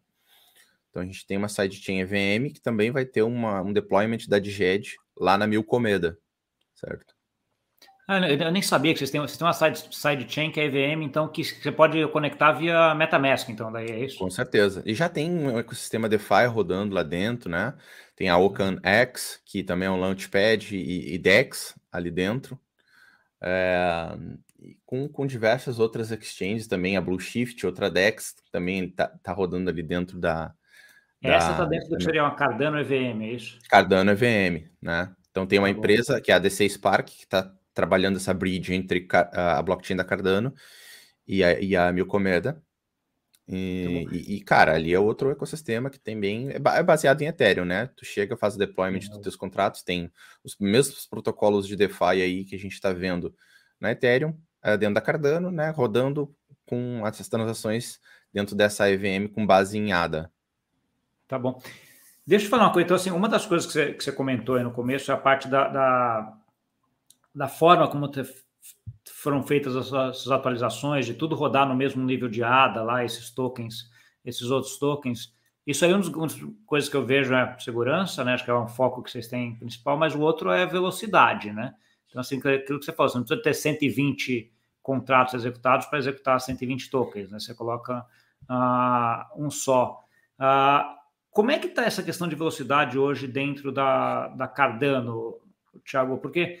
Então 0.90 1.02
a 1.02 1.06
gente 1.06 1.26
tem 1.26 1.36
uma 1.36 1.48
sidechain 1.48 2.00
EVM 2.00 2.52
que 2.52 2.60
também 2.60 2.90
vai 2.90 3.04
ter 3.04 3.22
uma, 3.22 3.60
um 3.62 3.72
deployment 3.72 4.28
da 4.28 4.38
DGED 4.38 4.94
lá 5.18 5.36
na 5.36 5.46
Milcomeda, 5.46 6.16
certo? 6.74 7.13
Ah, 8.06 8.18
eu 8.18 8.52
nem 8.52 8.60
sabia 8.60 8.92
que 8.92 8.98
vocês 8.98 9.10
têm, 9.10 9.20
vocês 9.20 9.38
têm 9.38 9.46
uma 9.46 9.54
side, 9.54 9.88
sidechain 9.90 10.50
que 10.50 10.60
é 10.60 10.64
EVM, 10.66 11.02
então 11.02 11.26
que 11.26 11.42
você 11.42 11.72
pode 11.72 12.06
conectar 12.08 12.52
via 12.52 12.94
MetaMask, 12.94 13.48
então 13.48 13.72
daí 13.72 13.86
é 13.86 14.04
isso? 14.04 14.18
Com 14.18 14.30
certeza. 14.30 14.82
E 14.84 14.94
já 14.94 15.08
tem 15.08 15.30
um 15.30 15.58
ecossistema 15.58 16.06
DeFi 16.06 16.44
rodando 16.46 16.94
lá 16.94 17.02
dentro, 17.02 17.48
né? 17.48 17.72
Tem 18.14 18.28
a 18.28 18.36
OcanX, 18.36 19.40
que 19.46 19.62
também 19.62 19.88
é 19.88 19.90
um 19.90 19.98
Launchpad, 19.98 20.76
e, 20.76 21.14
e 21.14 21.18
DEX 21.18 21.74
ali 21.90 22.10
dentro. 22.10 22.60
É, 23.40 24.16
com, 24.84 25.08
com 25.08 25.26
diversas 25.26 25.78
outras 25.78 26.10
exchanges 26.10 26.66
também, 26.66 26.98
a 26.98 27.00
Blueshift, 27.00 27.64
outra 27.64 27.90
DEX, 27.90 28.34
também 28.52 28.84
está 28.84 29.08
tá 29.08 29.32
rodando 29.32 29.70
ali 29.70 29.82
dentro 29.82 30.18
da. 30.18 30.52
Essa 31.22 31.52
está 31.52 31.64
dentro 31.64 31.88
do 31.88 31.96
que 31.96 32.04
seria 32.04 32.22
uma 32.22 32.34
Cardano 32.34 32.78
EVM, 32.78 33.22
é 33.22 33.32
isso? 33.32 33.58
Cardano 33.70 34.10
EVM, 34.10 34.68
né? 34.80 35.10
Então 35.30 35.46
tem 35.46 35.58
uma 35.58 35.72
tá 35.72 35.78
empresa 35.78 36.20
que 36.20 36.30
é 36.30 36.34
a 36.34 36.38
DC 36.38 36.68
Spark, 36.68 37.06
que 37.06 37.24
está 37.24 37.50
trabalhando 37.74 38.16
essa 38.16 38.32
bridge 38.32 38.72
entre 38.72 39.06
a 39.10 39.60
blockchain 39.60 39.96
da 39.96 40.04
Cardano 40.04 40.54
e 41.26 41.42
a, 41.42 41.60
e 41.60 41.76
a 41.76 41.92
Milcomeda. 41.92 42.62
E, 43.46 44.08
e, 44.10 44.36
e, 44.36 44.40
cara, 44.40 44.74
ali 44.74 44.94
é 44.94 44.98
outro 44.98 45.30
ecossistema 45.30 45.90
que 45.90 45.98
também 45.98 46.48
é, 46.50 46.56
é 46.56 46.82
baseado 46.82 47.20
em 47.20 47.26
Ethereum, 47.26 47.66
né? 47.66 47.90
Tu 47.94 48.04
chega, 48.04 48.36
faz 48.38 48.54
o 48.54 48.58
deployment 48.58 49.00
dos 49.00 49.18
teus 49.18 49.36
contratos, 49.36 49.82
tem 49.82 50.10
os 50.42 50.56
mesmos 50.58 51.04
protocolos 51.04 51.66
de 51.66 51.76
DeFi 51.76 52.22
aí 52.22 52.44
que 52.44 52.54
a 52.54 52.58
gente 52.58 52.72
está 52.72 52.90
vendo 52.92 53.34
na 53.78 53.90
Ethereum, 53.90 54.34
é, 54.62 54.78
dentro 54.78 54.94
da 54.94 55.00
Cardano, 55.00 55.50
né? 55.50 55.68
Rodando 55.68 56.34
com 56.64 57.06
essas 57.06 57.28
transações 57.28 58.00
dentro 58.32 58.56
dessa 58.56 58.90
EVM 58.90 59.28
com 59.28 59.46
base 59.46 59.76
em 59.76 59.92
ADA. 59.92 60.30
Tá 61.28 61.38
bom. 61.38 61.60
Deixa 62.26 62.46
eu 62.46 62.50
falar 62.50 62.64
uma 62.64 62.72
coisa. 62.72 62.84
Então, 62.86 62.96
assim, 62.96 63.10
uma 63.10 63.28
das 63.28 63.44
coisas 63.44 63.66
que 63.66 63.72
você, 63.72 63.92
que 63.92 64.02
você 64.02 64.12
comentou 64.12 64.56
aí 64.56 64.64
no 64.64 64.72
começo 64.72 65.10
é 65.10 65.14
a 65.14 65.18
parte 65.18 65.46
da, 65.48 65.68
da 65.68 66.36
da 67.34 67.48
forma 67.48 67.88
como 67.88 68.10
foram 69.10 69.42
feitas 69.42 69.74
essas 69.74 70.30
atualizações, 70.30 71.06
de 71.06 71.14
tudo 71.14 71.34
rodar 71.34 71.68
no 71.68 71.74
mesmo 71.74 72.04
nível 72.04 72.28
de 72.28 72.42
ADA 72.42 72.82
lá, 72.82 73.04
esses 73.04 73.30
tokens, 73.30 73.90
esses 74.24 74.50
outros 74.50 74.78
tokens, 74.78 75.34
Isso 75.66 75.84
aí 75.84 75.92
é 75.92 75.96
uma 75.96 76.02
das 76.02 76.40
coisas 76.66 76.90
que 76.90 76.96
eu 76.96 77.06
vejo 77.06 77.34
é 77.34 77.56
segurança, 77.58 78.22
né? 78.22 78.34
Acho 78.34 78.44
que 78.44 78.50
é 78.50 78.54
um 78.54 78.68
foco 78.68 79.02
que 79.02 79.10
vocês 79.10 79.28
têm 79.28 79.56
principal, 79.56 79.96
mas 79.96 80.14
o 80.14 80.20
outro 80.20 80.50
é 80.50 80.66
velocidade, 80.66 81.52
né? 81.52 81.74
Então, 82.08 82.20
assim, 82.20 82.38
aquilo 82.38 82.78
que 82.78 82.84
você 82.84 82.92
falou, 82.92 83.10
você 83.10 83.18
não 83.18 83.24
precisa 83.24 83.42
ter 83.42 83.54
120 83.54 84.52
contratos 84.82 85.34
executados 85.34 85.86
para 85.86 85.98
executar 85.98 86.40
120 86.40 86.90
tokens, 86.90 87.30
né? 87.30 87.38
Você 87.38 87.54
coloca 87.54 88.06
uh, 88.48 89.42
um 89.42 89.50
só. 89.50 90.04
Uh, 90.38 90.94
como 91.30 91.50
é 91.50 91.58
que 91.58 91.66
está 91.66 91.84
essa 91.84 92.02
questão 92.02 92.28
de 92.28 92.36
velocidade 92.36 92.98
hoje 92.98 93.26
dentro 93.26 93.72
da, 93.72 94.28
da 94.28 94.46
Cardano, 94.46 95.40
Thiago? 95.84 96.18
Porque 96.18 96.60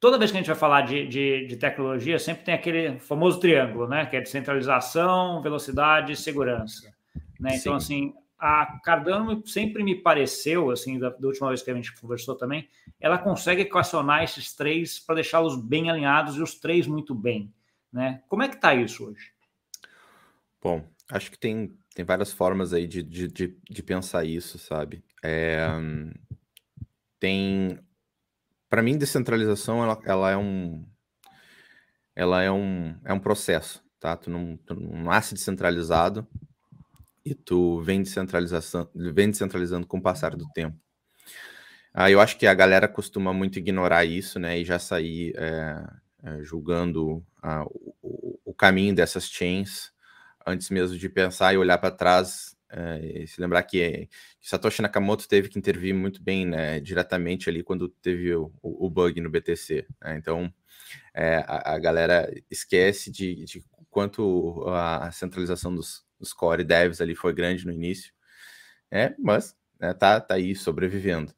toda 0.00 0.18
vez 0.18 0.30
que 0.30 0.38
a 0.38 0.40
gente 0.40 0.46
vai 0.46 0.56
falar 0.56 0.80
de, 0.80 1.06
de, 1.06 1.46
de, 1.46 1.56
tecnologia, 1.56 2.18
sempre 2.18 2.42
tem 2.42 2.54
aquele 2.54 2.98
famoso 2.98 3.38
triângulo, 3.38 3.86
né? 3.86 4.06
Que 4.06 4.16
é 4.16 4.20
descentralização, 4.20 5.42
velocidade 5.42 6.12
e 6.12 6.16
segurança. 6.16 6.92
Né? 7.38 7.56
Então, 7.56 7.74
assim, 7.74 8.14
a 8.38 8.80
Cardano 8.82 9.46
sempre 9.46 9.84
me 9.84 9.94
pareceu, 9.94 10.70
assim, 10.70 10.98
da, 10.98 11.10
da, 11.10 11.26
última 11.26 11.48
vez 11.48 11.62
que 11.62 11.70
a 11.70 11.74
gente 11.74 11.94
conversou 12.00 12.34
também, 12.34 12.66
ela 12.98 13.18
consegue 13.18 13.62
equacionar 13.62 14.24
esses 14.24 14.54
três 14.54 14.98
para 14.98 15.16
deixá-los 15.16 15.56
bem 15.62 15.90
alinhados 15.90 16.36
e 16.36 16.42
os 16.42 16.54
três 16.54 16.86
muito 16.86 17.14
bem. 17.14 17.52
Né? 17.92 18.22
Como 18.26 18.42
é 18.42 18.48
que 18.48 18.56
está 18.56 18.74
isso 18.74 19.04
hoje? 19.04 19.32
Bom, 20.62 20.84
acho 21.10 21.30
que 21.30 21.38
tem, 21.38 21.76
tem 21.94 22.04
várias 22.04 22.32
formas 22.32 22.72
aí 22.72 22.86
de, 22.86 23.02
de, 23.02 23.28
de, 23.28 23.56
de 23.68 23.82
pensar 23.82 24.24
isso, 24.24 24.58
sabe? 24.58 25.02
É, 25.22 25.66
tem 27.18 27.78
para 28.70 28.82
mim, 28.82 28.96
descentralização 28.96 29.82
ela, 29.82 30.00
ela, 30.04 30.30
é 30.30 30.36
um 30.36 30.86
ela 32.14 32.42
é 32.42 32.50
um, 32.50 32.96
é 33.04 33.12
um 33.12 33.18
processo, 33.18 33.82
tá? 33.98 34.16
Tu 34.16 34.30
não, 34.30 34.56
tu 34.58 34.74
não 34.74 35.02
nasce 35.02 35.34
descentralizado 35.34 36.26
e 37.24 37.34
tu 37.34 37.80
vem 37.82 38.02
descentralização, 38.02 38.88
vem 38.94 39.30
descentralizando 39.30 39.86
com 39.86 39.98
o 39.98 40.02
passar 40.02 40.36
do 40.36 40.48
tempo. 40.52 40.78
Ah, 41.92 42.10
eu 42.10 42.20
acho 42.20 42.38
que 42.38 42.46
a 42.46 42.54
galera 42.54 42.86
costuma 42.86 43.32
muito 43.32 43.58
ignorar 43.58 44.04
isso, 44.04 44.38
né? 44.38 44.58
E 44.58 44.64
já 44.64 44.78
sair 44.78 45.34
é, 45.36 45.84
é, 46.22 46.42
julgando 46.44 47.24
ah, 47.42 47.64
o, 47.66 48.38
o, 48.44 48.54
caminho 48.54 48.94
dessas 48.94 49.24
chains 49.24 49.92
antes 50.46 50.70
mesmo 50.70 50.96
de 50.96 51.08
pensar 51.08 51.52
e 51.52 51.58
olhar 51.58 51.78
para 51.78 51.90
trás 51.90 52.56
é, 52.72 53.24
se 53.26 53.40
lembrar 53.40 53.62
que, 53.64 54.08
que, 54.40 54.48
Satoshi 54.48 54.82
Nakamoto 54.82 55.28
teve 55.28 55.48
que 55.48 55.58
intervir 55.58 55.94
muito 55.94 56.22
bem, 56.22 56.46
né, 56.46 56.80
diretamente 56.80 57.48
ali 57.48 57.62
quando 57.62 57.88
teve 57.88 58.34
o, 58.34 58.52
o 58.62 58.88
bug 58.88 59.20
no 59.20 59.30
BTC. 59.30 59.86
Né? 60.00 60.16
Então, 60.16 60.52
é, 61.12 61.38
a, 61.46 61.74
a, 61.74 61.78
galera 61.78 62.32
esquece 62.50 63.10
de, 63.10 63.44
de 63.44 63.64
quanto 63.90 64.64
a 64.68 65.10
centralização 65.10 65.74
dos, 65.74 66.04
dos, 66.18 66.32
core 66.32 66.64
devs 66.64 67.00
ali 67.00 67.14
foi 67.14 67.32
grande 67.32 67.66
no 67.66 67.72
início, 67.72 68.12
é, 68.90 69.14
mas 69.18 69.56
né, 69.78 69.92
tá, 69.92 70.20
tá 70.20 70.34
aí 70.34 70.54
sobrevivendo. 70.54 71.34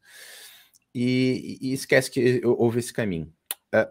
E, 0.94 1.58
e 1.60 1.72
esquece 1.72 2.10
que 2.10 2.42
houve 2.44 2.78
esse 2.78 2.92
caminho. 2.92 3.32
É, 3.72 3.90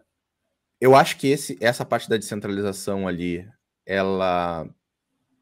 eu 0.79 0.95
acho 0.95 1.17
que 1.17 1.27
esse, 1.27 1.57
essa 1.59 1.83
parte 1.83 2.07
da 2.07 2.17
descentralização 2.17 3.07
ali, 3.07 3.47
ela 3.85 4.69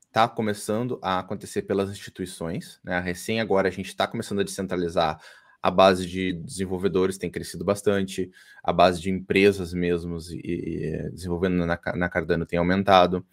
está 0.09 0.27
começando 0.27 0.99
a 1.01 1.19
acontecer 1.19 1.61
pelas 1.61 1.89
instituições. 1.89 2.79
Né? 2.83 2.99
Recém 2.99 3.39
agora 3.39 3.67
a 3.67 3.71
gente 3.71 3.87
está 3.87 4.07
começando 4.07 4.39
a 4.39 4.43
descentralizar. 4.43 5.21
A 5.61 5.69
base 5.69 6.05
de 6.05 6.33
desenvolvedores 6.33 7.17
tem 7.17 7.29
crescido 7.29 7.65
bastante, 7.65 8.31
a 8.63 8.71
base 8.71 9.01
de 9.01 9.09
empresas 9.09 9.73
mesmos 9.73 10.31
e, 10.31 10.39
e 10.43 11.09
desenvolvendo 11.11 11.65
na, 11.65 11.77
na, 11.95 12.09
Cardano 12.09 12.45
tem 12.45 12.57
aumentado. 12.57 13.25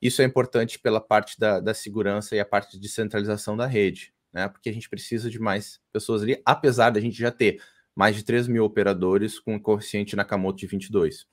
Isso 0.00 0.20
é 0.20 0.24
importante 0.26 0.78
pela 0.78 1.00
parte 1.00 1.40
da, 1.40 1.58
da 1.58 1.72
segurança 1.72 2.36
e 2.36 2.40
a 2.40 2.44
parte 2.44 2.72
de 2.72 2.80
descentralização 2.80 3.56
da 3.56 3.66
rede, 3.66 4.12
né? 4.30 4.46
porque 4.46 4.68
a 4.68 4.72
gente 4.72 4.90
precisa 4.90 5.30
de 5.30 5.38
mais 5.38 5.80
pessoas 5.90 6.22
ali, 6.22 6.40
apesar 6.44 6.90
da 6.90 7.00
gente 7.00 7.18
já 7.18 7.30
ter 7.30 7.62
mais 7.94 8.14
de 8.14 8.24
3 8.24 8.46
mil 8.46 8.64
operadores 8.64 9.40
com 9.40 9.56
o 9.56 9.60
coeficiente 9.60 10.14
Nakamoto 10.14 10.58
de 10.58 10.66
22. 10.66 11.26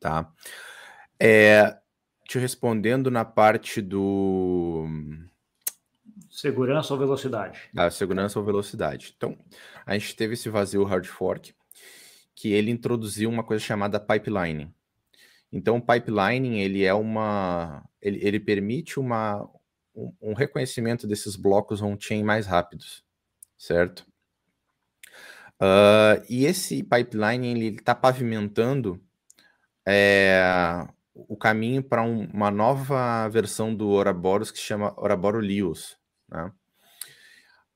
Tá? 0.00 0.32
É, 1.20 1.76
te 2.26 2.38
respondendo 2.38 3.10
na 3.10 3.24
parte 3.24 3.80
do. 3.80 4.86
Segurança 6.30 6.94
ou 6.94 6.98
velocidade? 6.98 7.60
Ah, 7.76 7.90
segurança 7.90 8.38
ou 8.38 8.44
velocidade. 8.44 9.14
Então, 9.16 9.36
a 9.84 9.96
gente 9.98 10.16
teve 10.16 10.34
esse 10.34 10.48
vazio 10.48 10.84
hard 10.84 11.06
fork, 11.06 11.54
que 12.34 12.52
ele 12.52 12.70
introduziu 12.70 13.28
uma 13.28 13.44
coisa 13.44 13.62
chamada 13.62 14.00
pipelining. 14.00 14.72
Então, 15.52 15.76
o 15.76 15.82
pipelining, 15.82 16.60
ele 16.60 16.84
é 16.84 16.94
uma... 16.94 17.84
Ele, 18.00 18.18
ele 18.26 18.40
permite 18.40 18.98
uma, 18.98 19.46
um, 19.94 20.14
um 20.20 20.32
reconhecimento 20.32 21.06
desses 21.06 21.36
blocos 21.36 21.82
on-chain 21.82 22.24
mais 22.24 22.46
rápidos, 22.46 23.04
certo? 23.58 24.06
Uh, 25.60 26.24
e 26.28 26.46
esse 26.46 26.82
pipeline, 26.82 27.48
ele 27.48 27.76
está 27.76 27.94
pavimentando 27.94 29.00
é, 29.86 30.88
o 31.14 31.36
caminho 31.36 31.82
para 31.82 32.02
um, 32.02 32.24
uma 32.32 32.50
nova 32.50 33.28
versão 33.28 33.74
do 33.74 33.88
Ouroboros 33.88 34.50
que 34.50 34.58
chama 34.58 34.94
Ouroboros 34.96 35.96
né? 36.28 36.52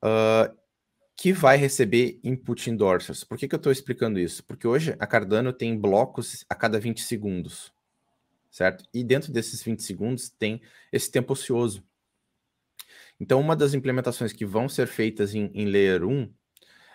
Uh, 0.03 0.57
que 1.17 1.33
vai 1.33 1.57
receber 1.57 2.21
input 2.23 2.69
endorsers. 2.69 3.25
Por 3.25 3.39
que, 3.39 3.49
que 3.49 3.55
eu 3.55 3.59
estou 3.59 3.73
explicando 3.73 4.19
isso? 4.19 4.45
Porque 4.45 4.67
hoje 4.67 4.95
a 4.99 5.07
Cardano 5.07 5.53
tem 5.53 5.79
blocos 5.79 6.45
a 6.49 6.55
cada 6.55 6.79
20 6.79 7.01
segundos, 7.03 7.73
certo? 8.51 8.85
E 8.93 9.03
dentro 9.03 9.33
desses 9.33 9.63
20 9.63 9.83
segundos 9.83 10.29
tem 10.29 10.61
esse 10.93 11.11
tempo 11.11 11.33
ocioso. 11.33 11.83
Então, 13.19 13.41
uma 13.41 13.57
das 13.57 13.73
implementações 13.73 14.33
que 14.33 14.45
vão 14.45 14.69
ser 14.69 14.87
feitas 14.87 15.35
em, 15.35 15.51
em 15.55 15.65
Layer 15.65 16.05
1 16.05 16.31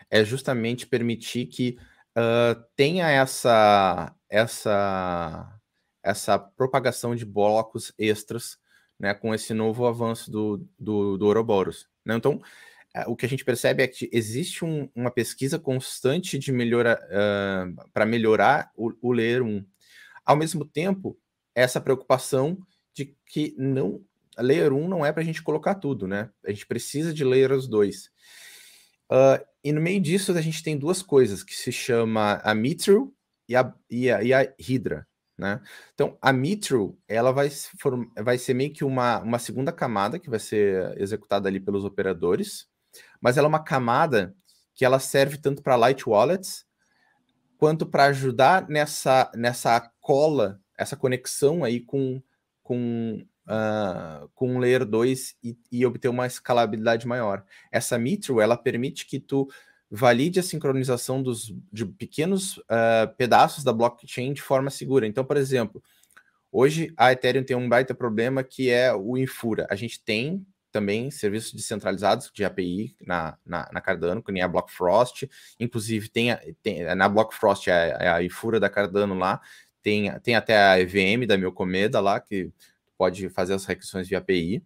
é 0.10 0.24
justamente 0.24 0.86
permitir 0.86 1.48
que 1.48 1.78
uh, 2.16 2.64
tenha 2.76 3.10
essa, 3.10 4.16
essa 4.30 5.61
essa 6.04 6.38
propagação 6.38 7.16
de 7.16 7.26
blocos 7.26 7.94
extras 7.98 8.58
né, 9.00 9.14
com 9.14 9.34
esse 9.34 9.54
novo 9.54 9.86
avanço 9.88 10.30
do, 10.30 10.68
do, 10.78 11.18
do 11.18 11.26
Ouroboros. 11.26 11.88
Né? 12.06 12.16
Então, 12.16 12.42
é, 12.94 13.06
o 13.08 13.16
que 13.16 13.26
a 13.26 13.30
gente 13.30 13.46
percebe 13.46 13.82
é 13.82 13.88
que 13.88 14.10
existe 14.12 14.64
um, 14.66 14.90
uma 14.94 15.10
pesquisa 15.10 15.58
constante 15.58 16.38
de 16.38 16.52
melhora, 16.52 17.00
uh, 17.08 17.90
para 17.92 18.06
melhorar 18.06 18.72
o, 18.76 18.92
o 19.02 19.12
Layer 19.12 19.42
1. 19.44 19.66
Ao 20.26 20.36
mesmo 20.36 20.66
tempo, 20.66 21.18
essa 21.56 21.82
preocupação 21.82 22.58
de 22.94 23.16
que 23.26 23.56
não 23.58 24.04
Layer 24.38 24.74
1 24.74 24.88
não 24.88 25.06
é 25.06 25.12
para 25.12 25.22
a 25.22 25.26
gente 25.26 25.42
colocar 25.42 25.76
tudo, 25.76 26.08
né? 26.08 26.30
A 26.46 26.52
gente 26.52 26.66
precisa 26.66 27.14
de 27.14 27.24
Layers 27.24 27.68
2. 27.68 28.06
Uh, 29.12 29.46
e 29.64 29.72
no 29.72 29.82
meio 29.82 30.00
disso, 30.00 30.32
a 30.32 30.42
gente 30.42 30.64
tem 30.64 30.78
duas 30.78 31.02
coisas 31.02 31.44
que 31.44 31.54
se 31.54 31.72
chama 31.72 32.36
a 32.44 32.56
Mithril 32.56 33.14
e 33.48 33.56
a, 33.56 33.74
e 33.90 34.10
a, 34.10 34.24
e 34.24 34.34
a 34.34 34.54
Hydra. 34.60 35.08
Né? 35.38 35.60
Então, 35.94 36.18
a 36.22 36.32
Mitro, 36.32 36.98
ela 37.08 37.32
vai, 37.32 37.50
vai 38.22 38.38
ser 38.38 38.54
meio 38.54 38.72
que 38.72 38.84
uma, 38.84 39.20
uma 39.20 39.40
segunda 39.40 39.72
camada 39.72 40.20
que 40.20 40.30
vai 40.30 40.40
ser 40.40 40.96
executada 41.02 41.48
ali 41.48 41.60
pelos 41.60 41.84
operadores, 41.84 42.68
mas 43.20 43.38
ela 43.38 43.48
é 43.48 43.50
uma 43.50 43.64
camada 43.64 44.36
que 44.76 44.86
ela 44.86 45.00
serve 45.00 45.38
tanto 45.38 45.62
para 45.62 45.76
light 45.76 46.08
wallets 46.08 46.66
quanto 47.58 47.86
para 47.86 48.06
ajudar 48.06 48.68
nessa, 48.68 49.32
nessa 49.36 49.80
cola, 50.00 50.60
essa 50.78 50.98
conexão 50.98 51.64
aí 51.64 51.80
com, 51.80 52.22
com, 52.64 53.24
uh, 53.46 54.28
com 54.34 54.56
um 54.56 54.58
layer 54.60 54.84
2 54.84 55.36
e, 55.44 55.58
e 55.72 55.86
obter 55.86 56.08
uma 56.08 56.26
escalabilidade 56.26 57.06
maior. 57.06 57.46
Essa 57.72 58.00
Mitro, 58.00 58.42
ela 58.42 58.58
permite 58.58 59.06
que 59.06 59.20
tu 59.20 59.48
valide 59.92 60.40
a 60.40 60.44
sincronização 60.44 61.22
dos, 61.22 61.54
de 61.72 61.86
pequenos 61.86 62.58
uh, 62.60 63.14
pedaços 63.18 63.62
da 63.62 63.74
blockchain 63.74 64.32
de 64.32 64.42
forma 64.42 64.70
segura. 64.70 65.06
Então, 65.06 65.26
por 65.26 65.36
exemplo, 65.36 65.84
hoje 66.50 66.94
a 66.96 67.12
Ethereum 67.12 67.44
tem 67.44 67.58
um 67.58 67.68
baita 67.68 67.94
problema 67.94 68.42
que 68.42 68.70
é 68.70 68.94
o 68.94 69.18
Infura. 69.18 69.68
A 69.70 69.76
gente 69.76 70.02
tem 70.02 70.46
também 70.72 71.12
serviços 71.12 71.52
descentralizados 71.54 72.32
de 72.34 72.46
API 72.46 72.96
na, 73.06 73.38
na, 73.46 73.70
na 73.74 73.82
Cardano, 73.82 74.24
que 74.24 74.32
nem 74.32 74.42
a 74.42 74.48
Blockfrost. 74.48 75.28
Inclusive, 75.60 76.08
tem, 76.08 76.30
tem 76.64 76.96
na 76.96 77.10
Blockfrost, 77.10 77.68
é, 77.68 77.98
é 78.00 78.08
a 78.08 78.24
Infura 78.24 78.62
da 78.62 78.70
Cardano 78.70 79.14
lá, 79.14 79.42
tem, 79.84 80.18
tem 80.22 80.36
até 80.36 80.58
a 80.58 80.80
EVM 80.80 81.28
da 81.28 81.38
Melcomeda 81.38 82.00
lá, 82.00 82.22
que 82.22 82.50
pode 82.98 83.28
fazer 83.30 83.56
as 83.56 83.66
requisições 83.66 84.08
via 84.08 84.20
API. 84.20 84.64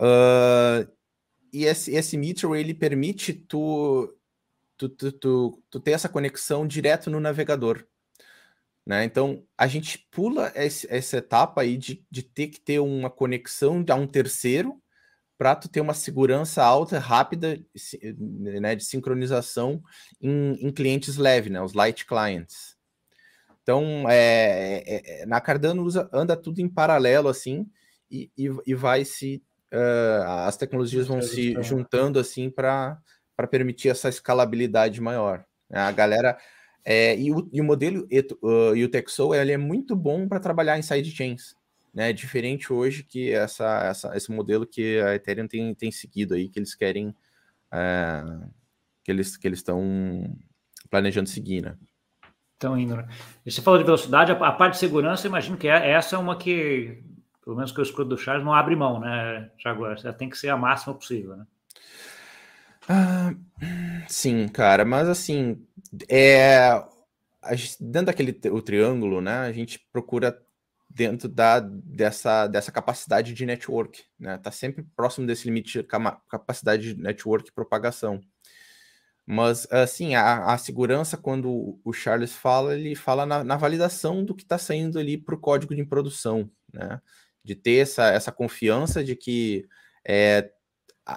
Uh, 0.00 0.88
e 1.52 1.64
esse, 1.64 1.94
esse 1.94 2.16
Mitchell, 2.16 2.56
ele 2.56 2.72
permite 2.72 3.32
tu, 3.34 4.16
tu, 4.76 4.88
tu, 4.88 5.12
tu, 5.12 5.62
tu 5.70 5.80
ter 5.80 5.92
essa 5.92 6.08
conexão 6.08 6.66
direto 6.66 7.10
no 7.10 7.20
navegador. 7.20 7.84
Né? 8.86 9.04
Então, 9.04 9.44
a 9.56 9.66
gente 9.66 9.98
pula 10.10 10.50
esse, 10.56 10.86
essa 10.90 11.18
etapa 11.18 11.60
aí 11.60 11.76
de, 11.76 12.04
de 12.10 12.22
ter 12.22 12.48
que 12.48 12.60
ter 12.60 12.80
uma 12.80 13.10
conexão 13.10 13.84
a 13.88 13.94
um 13.94 14.06
terceiro 14.06 14.82
para 15.38 15.56
tu 15.56 15.68
ter 15.68 15.80
uma 15.80 15.94
segurança 15.94 16.62
alta, 16.62 16.98
rápida, 16.98 17.60
né, 18.16 18.76
de 18.76 18.84
sincronização 18.84 19.82
em, 20.20 20.54
em 20.54 20.70
clientes 20.70 21.16
leve, 21.16 21.50
né, 21.50 21.60
os 21.60 21.72
light 21.72 22.06
clients. 22.06 22.76
Então, 23.62 24.08
é, 24.08 24.82
é, 24.86 25.22
é 25.22 25.26
na 25.26 25.40
Cardano 25.40 25.82
usa, 25.82 26.08
anda 26.12 26.36
tudo 26.36 26.60
em 26.60 26.68
paralelo 26.68 27.28
assim 27.28 27.68
e, 28.10 28.30
e, 28.36 28.50
e 28.66 28.74
vai 28.74 29.04
se 29.04 29.42
uh, 29.72 30.46
as 30.46 30.56
tecnologias 30.56 31.06
vão 31.06 31.22
se 31.22 31.54
juntando 31.62 32.18
assim 32.18 32.50
para 32.50 33.00
permitir 33.50 33.88
essa 33.88 34.08
escalabilidade 34.08 35.00
maior. 35.00 35.44
Né? 35.68 35.80
A 35.80 35.90
galera 35.90 36.38
é, 36.84 37.18
e, 37.18 37.32
o, 37.32 37.48
e, 37.52 37.60
o, 37.60 37.64
modelo 37.64 38.06
uh, 38.42 38.76
e 38.76 38.84
o 38.84 38.88
Texo 38.88 39.34
ele 39.34 39.52
é 39.52 39.56
muito 39.56 39.96
bom 39.96 40.28
para 40.28 40.40
trabalhar 40.40 40.78
em 40.78 40.82
sidechains, 40.82 41.54
né? 41.94 42.12
Diferente 42.12 42.72
hoje 42.72 43.04
que 43.04 43.32
essa, 43.32 43.84
essa, 43.84 44.16
esse 44.16 44.30
modelo 44.32 44.66
que 44.66 45.00
a 45.00 45.14
Ethereum 45.14 45.46
tem, 45.46 45.74
tem 45.74 45.90
seguido 45.90 46.34
aí, 46.34 46.48
que 46.48 46.58
eles 46.58 46.74
querem 46.74 47.14
é, 47.72 48.22
que 49.04 49.10
eles 49.10 49.36
que 49.36 49.46
eles 49.46 49.60
estão 49.60 50.36
planejando 50.90 51.28
seguir, 51.28 51.62
né? 51.62 51.76
Estão 52.54 52.78
indo, 52.78 52.96
né? 52.96 53.08
Você 53.44 53.60
falou 53.60 53.78
de 53.78 53.84
velocidade, 53.84 54.32
a, 54.32 54.34
a 54.34 54.52
parte 54.52 54.74
de 54.74 54.80
segurança, 54.80 55.26
imagino 55.26 55.56
que 55.56 55.68
é, 55.68 55.90
essa 55.90 56.16
é 56.16 56.18
uma 56.18 56.36
que, 56.36 57.02
pelo 57.44 57.56
menos 57.56 57.72
que 57.72 57.80
eu 57.80 57.84
escuto 57.84 58.04
do 58.04 58.18
Charles, 58.18 58.44
não 58.44 58.54
abre 58.54 58.76
mão, 58.76 59.00
né, 59.00 59.50
Thiago? 59.58 59.84
Tem 60.16 60.30
que 60.30 60.38
ser 60.38 60.48
a 60.48 60.56
máxima 60.56 60.94
possível, 60.94 61.36
né? 61.36 61.46
Ah, 62.88 63.34
sim, 64.08 64.48
cara, 64.48 64.84
mas 64.84 65.08
assim, 65.08 65.64
é, 66.08 66.82
dentro 67.80 68.06
daquele 68.06 68.38
o 68.50 68.60
triângulo, 68.60 69.20
né, 69.20 69.38
a 69.38 69.52
gente 69.52 69.78
procura 69.92 70.40
dentro 70.90 71.28
da, 71.28 71.60
dessa, 71.60 72.46
dessa 72.46 72.72
capacidade 72.72 73.32
de 73.34 73.46
network, 73.46 74.02
né, 74.18 74.36
tá 74.38 74.50
sempre 74.50 74.84
próximo 74.96 75.26
desse 75.26 75.46
limite 75.46 75.80
de 75.80 75.88
capacidade 76.28 76.94
de 76.94 77.00
network 77.00 77.48
e 77.48 77.52
propagação. 77.52 78.20
Mas, 79.24 79.70
assim, 79.70 80.16
a, 80.16 80.52
a 80.52 80.58
segurança, 80.58 81.16
quando 81.16 81.80
o 81.84 81.92
Charles 81.92 82.32
fala, 82.32 82.74
ele 82.74 82.96
fala 82.96 83.24
na, 83.24 83.44
na 83.44 83.56
validação 83.56 84.24
do 84.24 84.34
que 84.34 84.42
está 84.42 84.58
saindo 84.58 84.98
ali 84.98 85.16
para 85.16 85.36
o 85.36 85.40
código 85.40 85.74
de 85.74 85.84
produção, 85.84 86.50
né, 86.72 87.00
de 87.44 87.54
ter 87.54 87.78
essa, 87.78 88.06
essa 88.06 88.32
confiança 88.32 89.02
de 89.02 89.16
que 89.16 89.66
é, 90.06 90.50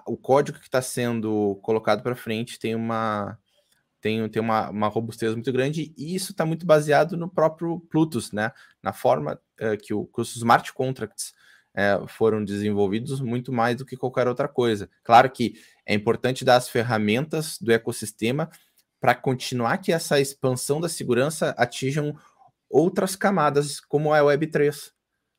o 0.05 0.17
código 0.17 0.59
que 0.59 0.65
está 0.65 0.81
sendo 0.81 1.55
colocado 1.61 2.01
para 2.01 2.15
frente 2.15 2.59
tem 2.59 2.75
uma 2.75 3.37
tem, 4.01 4.29
tem 4.29 4.39
uma, 4.39 4.69
uma 4.69 4.87
robustez 4.87 5.33
muito 5.33 5.51
grande 5.51 5.91
e 5.97 6.15
isso 6.15 6.31
está 6.31 6.45
muito 6.45 6.63
baseado 6.63 7.17
no 7.17 7.27
próprio 7.27 7.79
Plutus, 7.89 8.31
né? 8.31 8.51
Na 8.81 8.93
forma 8.93 9.41
uh, 9.59 9.77
que, 9.81 9.95
o, 9.95 10.05
que, 10.05 10.21
os 10.21 10.35
smart 10.35 10.71
contracts 10.73 11.33
uh, 11.75 12.07
foram 12.07 12.45
desenvolvidos 12.45 13.19
muito 13.19 13.51
mais 13.51 13.77
do 13.77 13.85
que 13.85 13.97
qualquer 13.97 14.27
outra 14.27 14.47
coisa. 14.47 14.87
Claro 15.03 15.31
que 15.31 15.55
é 15.87 15.95
importante 15.95 16.45
dar 16.45 16.57
as 16.57 16.69
ferramentas 16.69 17.57
do 17.59 17.71
ecossistema 17.71 18.47
para 18.99 19.15
continuar 19.15 19.79
que 19.79 19.91
essa 19.91 20.19
expansão 20.19 20.79
da 20.79 20.87
segurança 20.87 21.55
atinjam 21.57 22.15
outras 22.69 23.15
camadas, 23.15 23.79
como 23.79 24.13
a 24.13 24.19
Web3, 24.19 24.91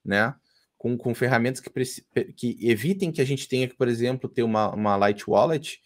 né? 0.04 0.34
Com, 0.78 0.96
com 0.96 1.14
ferramentas 1.14 1.60
que, 1.60 1.70
que 2.32 2.58
evitem 2.60 3.10
que 3.10 3.20
a 3.20 3.24
gente 3.24 3.48
tenha 3.48 3.68
que, 3.68 3.76
por 3.76 3.88
exemplo, 3.88 4.28
ter 4.28 4.42
uma, 4.42 4.70
uma 4.74 4.96
Light 4.96 5.28
Wallet 5.28 5.80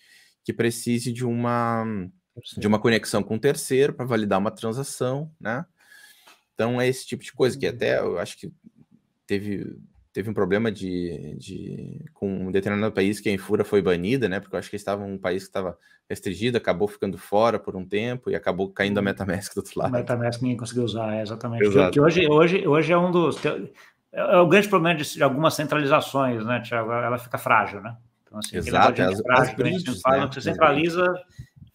que 0.44 0.52
precise 0.52 1.12
de 1.12 1.24
uma, 1.24 1.84
de 2.56 2.66
uma 2.66 2.78
conexão 2.78 3.22
com 3.22 3.34
um 3.34 3.38
terceiro 3.38 3.92
para 3.92 4.06
validar 4.06 4.38
uma 4.38 4.50
transação, 4.50 5.30
né? 5.40 5.64
Então 6.54 6.80
é 6.80 6.88
esse 6.88 7.06
tipo 7.06 7.22
de 7.22 7.32
coisa 7.32 7.58
que 7.58 7.66
uhum. 7.66 7.74
até 7.74 7.98
eu 7.98 8.18
acho 8.18 8.36
que 8.36 8.52
teve, 9.26 9.78
teve 10.12 10.28
um 10.28 10.34
problema 10.34 10.70
de, 10.70 11.36
de 11.38 12.04
com 12.12 12.48
um 12.48 12.50
determinado 12.50 12.92
país 12.92 13.20
que 13.20 13.28
a 13.28 13.32
Infura 13.32 13.64
foi 13.64 13.80
banida, 13.80 14.28
né? 14.28 14.40
Porque 14.40 14.54
eu 14.54 14.58
acho 14.58 14.68
que 14.68 14.76
estava 14.76 15.04
um 15.04 15.16
país 15.16 15.44
que 15.44 15.48
estava 15.48 15.78
restringido, 16.08 16.58
acabou 16.58 16.88
ficando 16.88 17.16
fora 17.16 17.58
por 17.58 17.76
um 17.76 17.86
tempo 17.86 18.30
e 18.30 18.34
acabou 18.34 18.70
caindo 18.70 18.98
a 18.98 19.00
uhum. 19.00 19.04
MetaMask 19.04 19.54
do 19.54 19.58
outro 19.58 19.78
lado. 19.78 19.92
MetaMask 19.92 20.42
ninguém 20.42 20.56
conseguiu 20.56 20.84
usar, 20.84 21.14
é, 21.14 21.22
exatamente. 21.22 21.64
Exato. 21.64 21.92
Que 21.92 22.00
hoje, 22.00 22.26
hoje, 22.28 22.66
hoje 22.66 22.92
é 22.92 22.98
um 22.98 23.10
dos 23.10 23.36
é, 24.12 24.20
é 24.20 24.36
o 24.38 24.46
grande 24.46 24.68
problema 24.68 24.98
de, 24.98 25.22
algumas 25.22 25.54
centralizações, 25.54 26.44
né, 26.44 26.60
Tiago? 26.60 26.92
Ela 26.92 27.18
fica 27.18 27.38
frágil, 27.38 27.80
né? 27.80 27.96
Então, 28.24 28.38
assim, 28.38 28.56
Exato, 28.56 29.02
as, 29.02 29.20
frágil, 29.20 29.66
as 29.88 30.00
fala, 30.00 30.24
né? 30.24 30.30
Você 30.32 30.40
centraliza, 30.40 31.24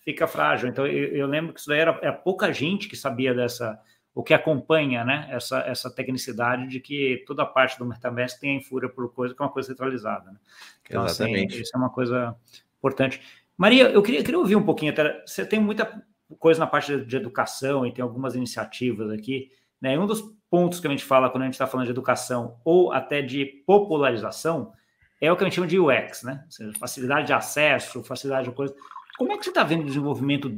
fica 0.03 0.27
frágil. 0.27 0.69
Então, 0.69 0.85
eu, 0.85 1.09
eu, 1.09 1.27
lembro 1.27 1.53
que 1.53 1.59
isso 1.59 1.69
daí 1.69 1.79
era, 1.79 1.97
era 2.01 2.13
pouca 2.13 2.53
gente 2.53 2.87
que 2.87 2.95
sabia 2.95 3.33
dessa, 3.33 3.79
o 4.13 4.23
que 4.23 4.33
acompanha, 4.33 5.03
né, 5.03 5.27
essa, 5.29 5.59
essa 5.59 5.93
tecnicidade 5.93 6.67
de 6.67 6.79
que 6.79 7.23
toda 7.27 7.43
a 7.43 7.45
parte 7.45 7.77
do 7.77 7.85
MetaMask 7.85 8.39
tem 8.39 8.51
a 8.51 8.59
infúria 8.59 8.87
por 8.87 9.11
coisa 9.13 9.35
que 9.35 9.41
é 9.41 9.45
uma 9.45 9.51
coisa 9.51 9.67
centralizada, 9.67 10.31
né? 10.31 10.37
Então, 10.85 11.03
assim, 11.03 11.23
Exatamente. 11.23 11.53
Assim, 11.55 11.61
isso 11.63 11.75
é 11.75 11.77
uma 11.77 11.89
coisa 11.89 12.35
importante. 12.77 13.21
Maria, 13.57 13.89
eu 13.89 14.01
queria, 14.01 14.23
queria 14.23 14.39
ouvir 14.39 14.55
um 14.55 14.63
pouquinho, 14.63 14.91
até, 14.91 15.21
você 15.25 15.45
tem 15.45 15.59
muita 15.59 16.01
coisa 16.39 16.59
na 16.59 16.67
parte 16.67 16.95
de, 16.95 17.05
de 17.05 17.15
educação 17.17 17.85
e 17.85 17.91
tem 17.91 18.03
algumas 18.03 18.35
iniciativas 18.35 19.11
aqui, 19.11 19.49
né? 19.81 19.97
Um 19.99 20.05
dos 20.05 20.23
pontos 20.55 20.79
que 20.79 20.87
a 20.87 20.89
gente 20.89 21.03
fala 21.03 21.29
quando 21.29 21.41
a 21.41 21.45
gente 21.47 21.55
está 21.55 21.67
falando 21.67 21.87
de 21.87 21.91
educação 21.91 22.55
ou 22.63 22.93
até 22.93 23.21
de 23.21 23.45
popularização 23.67 24.71
é 25.19 25.29
o 25.29 25.35
que 25.35 25.43
a 25.43 25.47
gente 25.47 25.55
chama 25.55 25.67
de 25.67 25.77
UX, 25.77 26.23
né? 26.23 26.43
Ou 26.45 26.51
seja, 26.51 26.71
facilidade 26.79 27.27
de 27.27 27.33
acesso, 27.33 28.01
facilidade 28.05 28.47
de 28.47 28.55
coisa. 28.55 28.73
Como 29.17 29.33
é 29.33 29.37
que 29.37 29.43
você 29.43 29.49
está 29.49 29.65
vendo 29.65 29.81
o 29.81 29.85
desenvolvimento 29.85 30.49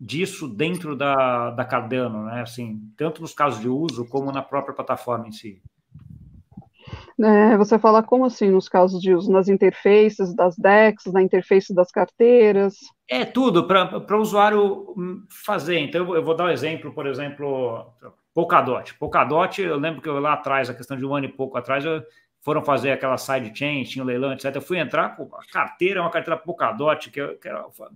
disso 0.00 0.48
dentro 0.48 0.96
da, 0.96 1.50
da 1.50 1.66
Cardano, 1.66 2.24
né? 2.24 2.40
Assim, 2.40 2.80
tanto 2.96 3.20
nos 3.20 3.34
casos 3.34 3.60
de 3.60 3.68
uso 3.68 4.06
como 4.08 4.32
na 4.32 4.40
própria 4.40 4.74
plataforma 4.74 5.28
em 5.28 5.32
si? 5.32 5.60
É, 7.22 7.54
você 7.58 7.78
fala 7.78 8.02
como 8.02 8.24
assim 8.24 8.48
nos 8.48 8.70
casos 8.70 9.02
de 9.02 9.14
uso? 9.14 9.30
Nas 9.30 9.50
interfaces 9.50 10.34
das 10.34 10.56
DEX, 10.56 11.12
na 11.12 11.20
interface 11.20 11.74
das 11.74 11.90
carteiras? 11.90 12.76
É 13.06 13.26
tudo 13.26 13.66
para 13.66 14.16
o 14.16 14.20
usuário 14.22 14.94
fazer. 15.44 15.78
Então, 15.78 16.16
eu 16.16 16.24
vou 16.24 16.34
dar 16.34 16.46
um 16.46 16.50
exemplo, 16.50 16.90
por 16.94 17.06
exemplo, 17.06 17.92
Polkadot. 18.34 18.94
Polkadot, 18.94 19.60
eu 19.60 19.76
lembro 19.76 20.00
que 20.00 20.08
eu, 20.08 20.18
lá 20.18 20.34
atrás, 20.34 20.70
a 20.70 20.74
questão 20.74 20.96
de 20.96 21.04
um 21.04 21.14
ano 21.14 21.26
e 21.26 21.32
pouco 21.32 21.58
atrás, 21.58 21.84
eu, 21.84 22.02
foram 22.40 22.62
fazer 22.62 22.90
aquela 22.90 23.16
sidechain, 23.18 23.84
tinha 23.84 24.02
o 24.02 24.06
um 24.06 24.08
leilão, 24.08 24.32
etc. 24.32 24.54
Eu 24.54 24.62
fui 24.62 24.78
entrar, 24.78 25.10
pô, 25.10 25.28
a 25.34 25.52
carteira 25.52 26.00
é 26.00 26.02
uma 26.02 26.10
carteira 26.10 26.38
Polkadot, 26.38 27.10
que, 27.10 27.26
que 27.36 27.48
era, 27.48 27.60
a 27.60 27.90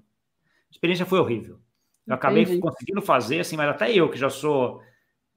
experiência 0.70 1.07
foi 1.07 1.18
horrível. 1.18 1.59
Eu 2.07 2.14
acabei 2.14 2.42
Entendi. 2.42 2.61
conseguindo 2.61 3.03
fazer, 3.03 3.40
assim, 3.40 3.57
mas 3.57 3.68
até 3.68 3.92
eu, 3.92 4.09
que 4.09 4.18
já 4.18 4.31
sou 4.31 4.81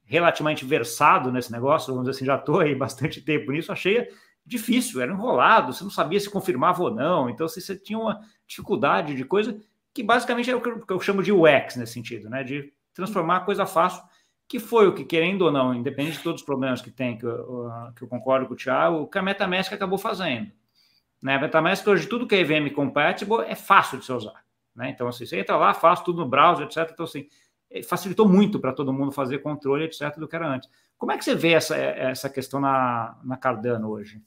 relativamente 0.05 0.65
versado 0.65 1.31
nesse 1.31 1.51
negócio, 1.51 1.93
vamos 1.93 2.07
dizer 2.07 2.17
assim, 2.17 2.25
já 2.25 2.35
estou 2.35 2.59
aí 2.59 2.75
bastante 2.75 3.21
tempo 3.21 3.51
nisso, 3.51 3.71
achei 3.71 4.09
difícil, 4.45 5.01
era 5.01 5.11
enrolado, 5.11 5.71
você 5.71 5.83
não 5.83 5.91
sabia 5.91 6.19
se 6.19 6.29
confirmava 6.29 6.81
ou 6.81 6.91
não, 6.91 7.29
então 7.29 7.45
assim, 7.45 7.61
você 7.61 7.75
tinha 7.75 7.97
uma 7.97 8.19
dificuldade 8.47 9.13
de 9.13 9.23
coisa 9.23 9.59
que 9.93 10.01
basicamente 10.01 10.49
é 10.49 10.55
o 10.55 10.61
que 10.61 10.91
eu 10.91 10.99
chamo 10.99 11.21
de 11.21 11.31
UX 11.31 11.75
nesse 11.75 11.93
sentido, 11.93 12.29
né? 12.29 12.43
De 12.43 12.73
transformar 12.93 13.37
a 13.37 13.39
coisa 13.41 13.65
fácil 13.65 14.03
que 14.49 14.57
foi 14.57 14.87
o 14.87 14.95
que, 14.95 15.05
querendo 15.05 15.43
ou 15.43 15.51
não, 15.51 15.75
independente 15.75 16.17
de 16.17 16.23
todos 16.23 16.41
os 16.41 16.45
problemas 16.45 16.81
que 16.81 16.89
tem, 16.89 17.15
que 17.15 17.23
eu, 17.23 17.69
que 17.95 18.01
eu 18.01 18.07
concordo 18.07 18.47
com 18.47 18.55
o 18.55 18.57
Thiago, 18.57 18.97
o 18.97 19.07
que 19.07 19.19
a 19.19 19.21
MetaMask 19.21 19.71
acabou 19.71 19.99
fazendo. 19.99 20.51
Né? 21.21 21.35
A 21.35 21.39
MetaMask 21.39 21.87
hoje, 21.87 22.07
tudo 22.07 22.25
que 22.25 22.33
é 22.33 22.39
EVM 22.39 22.73
compatible 22.73 23.43
é 23.47 23.53
fácil 23.53 23.99
de 23.99 24.05
se 24.05 24.11
usar. 24.11 24.43
Né? 24.75 24.89
Então, 24.89 25.07
assim, 25.07 25.23
você 25.23 25.39
entra 25.39 25.55
lá, 25.55 25.75
faz 25.75 26.01
tudo 26.01 26.21
no 26.21 26.27
browser, 26.27 26.65
etc. 26.65 26.89
Então, 26.91 27.03
assim, 27.03 27.27
é, 27.69 27.83
facilitou 27.83 28.27
muito 28.27 28.59
para 28.59 28.73
todo 28.73 28.91
mundo 28.91 29.11
fazer 29.11 29.37
controle, 29.37 29.85
etc., 29.85 30.17
do 30.17 30.27
que 30.27 30.35
era 30.35 30.47
antes. 30.47 30.67
Como 30.97 31.11
é 31.11 31.17
que 31.17 31.23
você 31.23 31.35
vê 31.35 31.51
essa, 31.51 31.77
essa 31.77 32.27
questão 32.27 32.59
na, 32.59 33.19
na 33.23 33.37
Cardano 33.37 33.87
hoje? 33.87 34.19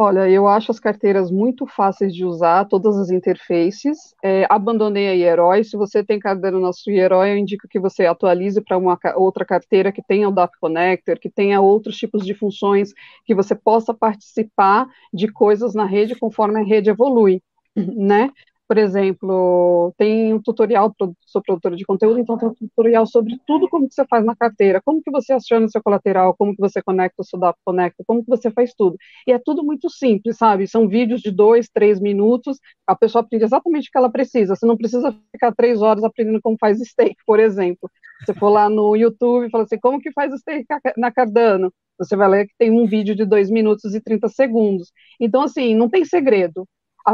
Olha, 0.00 0.30
eu 0.30 0.46
acho 0.46 0.70
as 0.70 0.78
carteiras 0.78 1.28
muito 1.28 1.66
fáceis 1.66 2.14
de 2.14 2.24
usar, 2.24 2.64
todas 2.66 2.96
as 2.96 3.10
interfaces. 3.10 4.14
É, 4.22 4.46
abandonei 4.48 5.08
a 5.08 5.14
Herói. 5.16 5.64
Se 5.64 5.76
você 5.76 6.04
tem 6.04 6.20
Cardano 6.20 6.60
na 6.60 6.72
sua 6.72 6.92
Herói, 6.92 7.32
eu 7.32 7.36
indico 7.36 7.66
que 7.66 7.80
você 7.80 8.06
atualize 8.06 8.60
para 8.60 8.78
uma 8.78 8.96
outra 9.16 9.44
carteira 9.44 9.90
que 9.90 10.00
tenha 10.00 10.28
o 10.28 10.32
Data 10.32 10.56
Connector, 10.60 11.18
que 11.18 11.28
tenha 11.28 11.60
outros 11.60 11.96
tipos 11.96 12.24
de 12.24 12.32
funções, 12.32 12.92
que 13.24 13.34
você 13.34 13.56
possa 13.56 13.92
participar 13.92 14.86
de 15.12 15.26
coisas 15.32 15.74
na 15.74 15.84
rede 15.84 16.14
conforme 16.14 16.60
a 16.60 16.64
rede 16.64 16.90
evolui, 16.90 17.42
né? 17.76 18.30
Por 18.68 18.76
exemplo, 18.76 19.94
tem 19.96 20.34
um 20.34 20.42
tutorial, 20.42 20.94
sou 21.24 21.42
produtora 21.42 21.74
de 21.74 21.86
conteúdo, 21.86 22.20
então 22.20 22.36
tem 22.36 22.48
um 22.48 22.54
tutorial 22.54 23.06
sobre 23.06 23.40
tudo 23.46 23.66
como 23.66 23.88
que 23.88 23.94
você 23.94 24.06
faz 24.06 24.22
na 24.26 24.36
carteira, 24.36 24.82
como 24.84 25.02
que 25.02 25.10
você 25.10 25.32
aciona 25.32 25.64
o 25.64 25.70
seu 25.70 25.82
colateral, 25.82 26.36
como 26.36 26.54
que 26.54 26.60
você 26.60 26.82
conecta 26.82 27.22
o 27.22 27.24
seu 27.24 27.38
data 27.38 27.58
conecta, 27.64 28.04
como 28.06 28.22
que 28.22 28.28
você 28.28 28.50
faz 28.50 28.74
tudo. 28.74 28.98
E 29.26 29.32
é 29.32 29.38
tudo 29.38 29.64
muito 29.64 29.88
simples, 29.88 30.36
sabe? 30.36 30.68
São 30.68 30.86
vídeos 30.86 31.22
de 31.22 31.30
dois, 31.30 31.70
três 31.70 31.98
minutos, 31.98 32.58
a 32.86 32.94
pessoa 32.94 33.22
aprende 33.22 33.46
exatamente 33.46 33.88
o 33.88 33.90
que 33.90 33.96
ela 33.96 34.10
precisa. 34.10 34.54
Você 34.54 34.66
não 34.66 34.76
precisa 34.76 35.16
ficar 35.32 35.54
três 35.54 35.80
horas 35.80 36.04
aprendendo 36.04 36.40
como 36.42 36.58
faz 36.60 36.78
stake, 36.78 37.16
por 37.26 37.40
exemplo. 37.40 37.90
Você 38.20 38.34
for 38.34 38.50
lá 38.50 38.68
no 38.68 38.94
YouTube 38.94 39.46
e 39.46 39.50
fala 39.50 39.64
assim, 39.64 39.78
como 39.78 39.98
que 39.98 40.12
faz 40.12 40.30
stake 40.40 40.66
na 40.98 41.10
Cardano? 41.10 41.72
Você 41.98 42.14
vai 42.14 42.28
ler 42.28 42.46
que 42.46 42.54
tem 42.58 42.70
um 42.70 42.86
vídeo 42.86 43.16
de 43.16 43.24
dois 43.24 43.50
minutos 43.50 43.94
e 43.94 44.00
30 44.00 44.28
segundos. 44.28 44.92
Então, 45.18 45.40
assim, 45.40 45.74
não 45.74 45.88
tem 45.88 46.04
segredo 46.04 46.68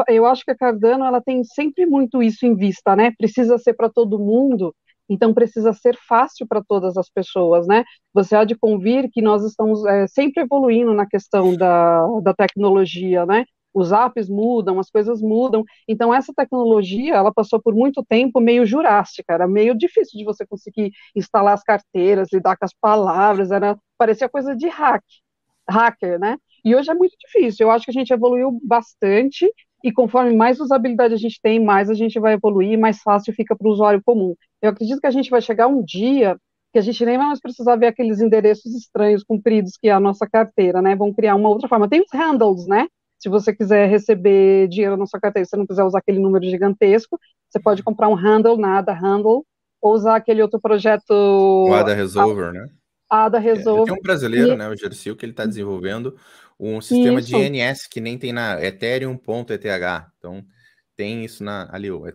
eu 0.08 0.26
acho 0.26 0.44
que 0.44 0.50
a 0.50 0.56
Cardano 0.56 1.04
ela 1.04 1.20
tem 1.20 1.44
sempre 1.44 1.86
muito 1.86 2.22
isso 2.22 2.46
em 2.46 2.54
vista, 2.54 2.96
né? 2.96 3.12
Precisa 3.18 3.58
ser 3.58 3.74
para 3.74 3.88
todo 3.88 4.18
mundo, 4.18 4.74
então 5.08 5.34
precisa 5.34 5.72
ser 5.72 5.96
fácil 6.08 6.46
para 6.46 6.62
todas 6.62 6.96
as 6.96 7.08
pessoas, 7.10 7.66
né? 7.66 7.84
Você 8.12 8.34
há 8.34 8.44
de 8.44 8.54
convir 8.54 9.10
que 9.12 9.20
nós 9.22 9.44
estamos 9.44 9.84
é, 9.84 10.06
sempre 10.06 10.42
evoluindo 10.42 10.94
na 10.94 11.06
questão 11.06 11.54
da, 11.56 12.06
da 12.22 12.34
tecnologia, 12.34 13.26
né? 13.26 13.44
Os 13.72 13.90
apps 13.92 14.28
mudam, 14.28 14.78
as 14.78 14.88
coisas 14.88 15.20
mudam. 15.20 15.64
Então 15.88 16.14
essa 16.14 16.32
tecnologia, 16.34 17.14
ela 17.14 17.32
passou 17.32 17.60
por 17.60 17.74
muito 17.74 18.04
tempo 18.08 18.40
meio 18.40 18.64
jurássica, 18.64 19.34
era 19.34 19.48
meio 19.48 19.76
difícil 19.76 20.18
de 20.18 20.24
você 20.24 20.46
conseguir 20.46 20.92
instalar 21.14 21.54
as 21.54 21.62
carteiras, 21.62 22.28
lidar 22.32 22.56
com 22.56 22.64
as 22.64 22.72
palavras, 22.80 23.50
era 23.50 23.76
parecia 23.98 24.28
coisa 24.28 24.54
de 24.56 24.68
hack, 24.68 25.02
hacker, 25.68 26.18
né? 26.18 26.38
E 26.64 26.74
hoje 26.74 26.90
é 26.90 26.94
muito 26.94 27.14
difícil. 27.18 27.66
Eu 27.66 27.70
acho 27.70 27.84
que 27.84 27.90
a 27.90 27.94
gente 27.94 28.12
evoluiu 28.12 28.58
bastante 28.62 29.50
e 29.84 29.92
conforme 29.92 30.34
mais 30.34 30.58
usabilidade 30.58 31.12
a 31.12 31.18
gente 31.18 31.38
tem, 31.42 31.62
mais 31.62 31.90
a 31.90 31.94
gente 31.94 32.18
vai 32.18 32.32
evoluir, 32.32 32.78
mais 32.78 33.02
fácil 33.02 33.34
fica 33.34 33.54
para 33.54 33.68
o 33.68 33.70
usuário 33.70 34.00
comum. 34.02 34.34
Eu 34.62 34.70
acredito 34.70 34.98
que 34.98 35.06
a 35.06 35.10
gente 35.10 35.28
vai 35.28 35.42
chegar 35.42 35.66
um 35.66 35.84
dia 35.84 36.38
que 36.72 36.78
a 36.78 36.82
gente 36.82 37.04
nem 37.04 37.18
vai 37.18 37.26
mais 37.26 37.40
precisar 37.40 37.76
ver 37.76 37.88
aqueles 37.88 38.18
endereços 38.18 38.74
estranhos 38.74 39.22
compridos 39.22 39.76
que 39.76 39.88
é 39.88 39.92
a 39.92 40.00
nossa 40.00 40.26
carteira, 40.26 40.80
né? 40.80 40.96
Vão 40.96 41.12
criar 41.12 41.34
uma 41.34 41.50
outra 41.50 41.68
forma. 41.68 41.86
Tem 41.86 42.00
os 42.00 42.10
handles, 42.12 42.66
né? 42.66 42.88
Se 43.18 43.28
você 43.28 43.54
quiser 43.54 43.86
receber 43.86 44.68
dinheiro 44.68 44.96
na 44.96 45.06
sua 45.06 45.20
carteira, 45.20 45.46
você 45.46 45.56
não 45.56 45.66
quiser 45.66 45.84
usar 45.84 45.98
aquele 45.98 46.18
número 46.18 46.46
gigantesco, 46.46 47.20
você 47.50 47.60
pode 47.60 47.82
comprar 47.82 48.08
um 48.08 48.14
handle, 48.14 48.56
nada 48.56 48.92
handle, 48.92 49.44
ou 49.82 49.92
usar 49.92 50.16
aquele 50.16 50.40
outro 50.40 50.58
projeto. 50.58 51.10
O 51.10 51.74
ADA 51.74 51.94
Resolver, 51.94 52.52
né? 52.52 52.68
ADA 53.08 53.38
Resolver. 53.38 53.82
É, 53.82 53.94
tem 53.94 54.00
um 54.00 54.02
brasileiro, 54.02 54.52
e... 54.54 54.56
né, 54.56 54.68
o 54.68 54.76
Gersil, 54.76 55.14
que 55.14 55.26
ele 55.26 55.32
está 55.32 55.44
desenvolvendo 55.44 56.16
um 56.58 56.80
sistema 56.80 57.20
isso. 57.20 57.28
de 57.28 57.36
INS 57.36 57.86
que 57.86 58.00
nem 58.00 58.18
tem 58.18 58.32
na 58.32 58.62
Ethereum.eth. 58.64 60.08
Então, 60.18 60.44
tem 60.96 61.24
isso 61.24 61.42
na, 61.42 61.68
ali, 61.72 61.90
uh, 61.90 62.10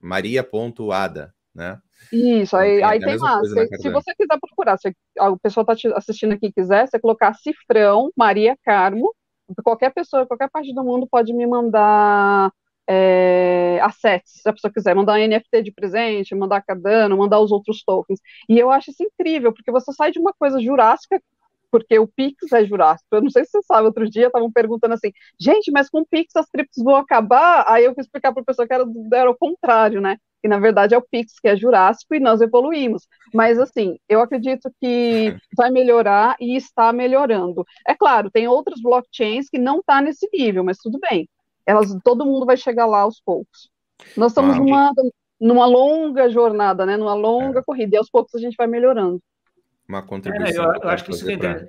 Maria.ada, 0.00 1.34
né? 1.54 1.80
Isso, 2.12 2.56
aí, 2.56 2.78
então, 2.78 2.88
aí 2.88 3.00
tem 3.00 3.16
lá. 3.16 3.40
Se, 3.44 3.76
se, 3.82 3.90
você 3.90 4.14
quiser 4.14 4.38
procurar, 4.40 4.78
se 4.78 4.94
a 5.18 5.36
pessoa 5.36 5.66
está 5.68 5.90
assistindo 5.96 6.32
aqui 6.32 6.52
quiser, 6.52 6.86
você 6.86 6.98
colocar 6.98 7.34
cifrão 7.34 8.10
Maria 8.16 8.56
Carmo, 8.64 9.14
qualquer 9.62 9.92
pessoa, 9.92 10.26
qualquer 10.26 10.48
parte 10.48 10.72
do 10.72 10.84
mundo 10.84 11.06
pode 11.10 11.32
me 11.32 11.46
mandar 11.46 12.50
é, 12.88 13.78
assets, 13.82 14.40
se 14.42 14.48
a 14.48 14.52
pessoa 14.52 14.72
quiser, 14.72 14.94
mandar 14.94 15.18
NFT 15.18 15.62
de 15.62 15.72
presente, 15.72 16.34
mandar 16.34 16.62
Cardano, 16.62 17.16
mandar 17.16 17.40
os 17.40 17.52
outros 17.52 17.82
tokens. 17.84 18.20
E 18.48 18.58
eu 18.58 18.70
acho 18.70 18.90
isso 18.90 19.02
incrível, 19.02 19.52
porque 19.52 19.70
você 19.70 19.92
sai 19.92 20.10
de 20.10 20.18
uma 20.18 20.32
coisa 20.32 20.60
jurássica, 20.60 21.20
porque 21.70 21.98
o 21.98 22.06
Pix 22.06 22.52
é 22.52 22.64
jurássico. 22.64 23.08
Eu 23.12 23.22
não 23.22 23.30
sei 23.30 23.44
se 23.44 23.50
você 23.52 23.62
sabe, 23.62 23.86
outro 23.86 24.08
dia 24.08 24.26
estavam 24.26 24.50
perguntando 24.50 24.94
assim, 24.94 25.12
gente, 25.38 25.70
mas 25.70 25.88
com 25.88 26.00
o 26.00 26.06
Pix 26.06 26.34
as 26.36 26.46
trips 26.46 26.82
vão 26.82 26.96
acabar? 26.96 27.64
Aí 27.68 27.84
eu 27.84 27.94
fui 27.94 28.02
explicar 28.02 28.32
para 28.32 28.42
a 28.42 28.44
pessoa 28.44 28.66
que 28.66 28.74
era, 28.74 28.84
era 29.12 29.30
o 29.30 29.36
contrário, 29.36 30.00
né? 30.00 30.16
que 30.40 30.48
na 30.48 30.58
verdade 30.58 30.94
é 30.94 30.98
o 30.98 31.02
Pix, 31.02 31.38
que 31.38 31.48
é 31.48 31.56
Jurássico, 31.56 32.14
e 32.14 32.20
nós 32.20 32.40
evoluímos. 32.40 33.06
Mas, 33.32 33.58
assim, 33.58 33.98
eu 34.08 34.20
acredito 34.20 34.70
que 34.80 35.36
vai 35.56 35.70
melhorar 35.70 36.36
e 36.40 36.56
está 36.56 36.92
melhorando. 36.92 37.64
É 37.86 37.94
claro, 37.94 38.30
tem 38.30 38.48
outras 38.48 38.80
blockchains 38.80 39.48
que 39.48 39.58
não 39.58 39.80
estão 39.80 39.96
tá 39.96 40.02
nesse 40.02 40.28
nível, 40.32 40.64
mas 40.64 40.78
tudo 40.78 40.98
bem. 40.98 41.28
Elas, 41.66 41.94
todo 42.02 42.24
mundo 42.24 42.46
vai 42.46 42.56
chegar 42.56 42.86
lá 42.86 43.00
aos 43.00 43.20
poucos. 43.20 43.70
Nós 44.16 44.32
estamos 44.32 44.56
ah, 44.56 44.58
numa, 44.58 44.92
numa 45.40 45.66
longa 45.66 46.30
jornada, 46.30 46.86
né? 46.86 46.96
Numa 46.96 47.14
longa 47.14 47.60
é. 47.60 47.62
corrida, 47.62 47.96
e 47.96 47.98
aos 47.98 48.10
poucos 48.10 48.34
a 48.34 48.38
gente 48.38 48.56
vai 48.56 48.66
melhorando. 48.66 49.20
Uma 49.90 50.02
contribuição. 50.02 50.72
É, 50.72 50.76
eu, 50.76 50.82
eu 50.82 50.88
acho 50.88 51.04
que 51.04 51.10
isso 51.10 51.26
pra... 51.26 51.66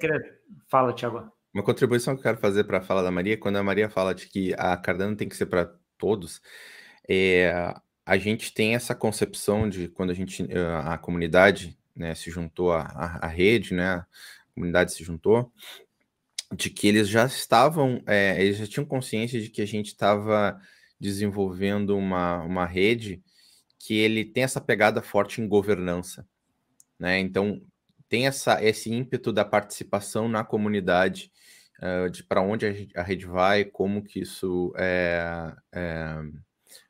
Fala, 0.69 0.93
Tiago. 0.93 1.31
Uma 1.51 1.63
contribuição 1.63 2.13
que 2.13 2.19
eu 2.19 2.23
quero 2.23 2.37
fazer 2.37 2.65
para 2.65 2.77
a 2.77 2.81
fala 2.81 3.01
da 3.01 3.09
Maria, 3.09 3.35
quando 3.35 3.55
a 3.55 3.63
Maria 3.63 3.89
fala 3.89 4.13
de 4.13 4.27
que 4.27 4.53
a 4.59 4.77
Cardano 4.77 5.15
tem 5.15 5.27
que 5.27 5.35
ser 5.35 5.47
para 5.47 5.73
todos, 5.97 6.39
é, 7.09 7.73
a 8.05 8.17
gente 8.19 8.53
tem 8.53 8.75
essa 8.75 8.93
concepção 8.93 9.67
de 9.67 9.87
quando 9.87 10.11
a 10.11 10.13
gente 10.13 10.47
a 10.85 10.99
comunidade 10.99 11.75
né, 11.95 12.13
se 12.13 12.29
juntou 12.29 12.71
à, 12.71 12.83
à, 13.21 13.27
rede, 13.27 13.73
né, 13.73 13.85
a 13.95 14.07
comunidade 14.53 14.93
se 14.93 15.03
juntou, 15.03 15.51
de 16.53 16.69
que 16.69 16.87
eles 16.87 17.09
já 17.09 17.25
estavam, 17.25 18.03
é, 18.05 18.39
eles 18.39 18.57
já 18.57 18.67
tinham 18.67 18.85
consciência 18.85 19.41
de 19.41 19.49
que 19.49 19.63
a 19.63 19.67
gente 19.67 19.87
estava 19.87 20.61
desenvolvendo 20.99 21.97
uma, 21.97 22.43
uma 22.43 22.67
rede 22.67 23.19
que 23.79 23.97
ele 23.97 24.23
tem 24.23 24.43
essa 24.43 24.61
pegada 24.61 25.01
forte 25.01 25.41
em 25.41 25.47
governança, 25.47 26.25
né? 26.99 27.19
Então 27.19 27.59
tem 28.11 28.27
essa, 28.27 28.61
esse 28.61 28.91
ímpeto 28.91 29.31
da 29.31 29.45
participação 29.45 30.27
na 30.27 30.43
comunidade, 30.43 31.31
uh, 31.81 32.09
de 32.09 32.21
para 32.21 32.41
onde 32.41 32.65
a, 32.67 32.99
a, 32.99 33.03
rede 33.03 33.25
vai, 33.25 33.63
como 33.63 34.03
que 34.03 34.19
isso 34.19 34.73
é, 34.75 35.55
é 35.71 36.17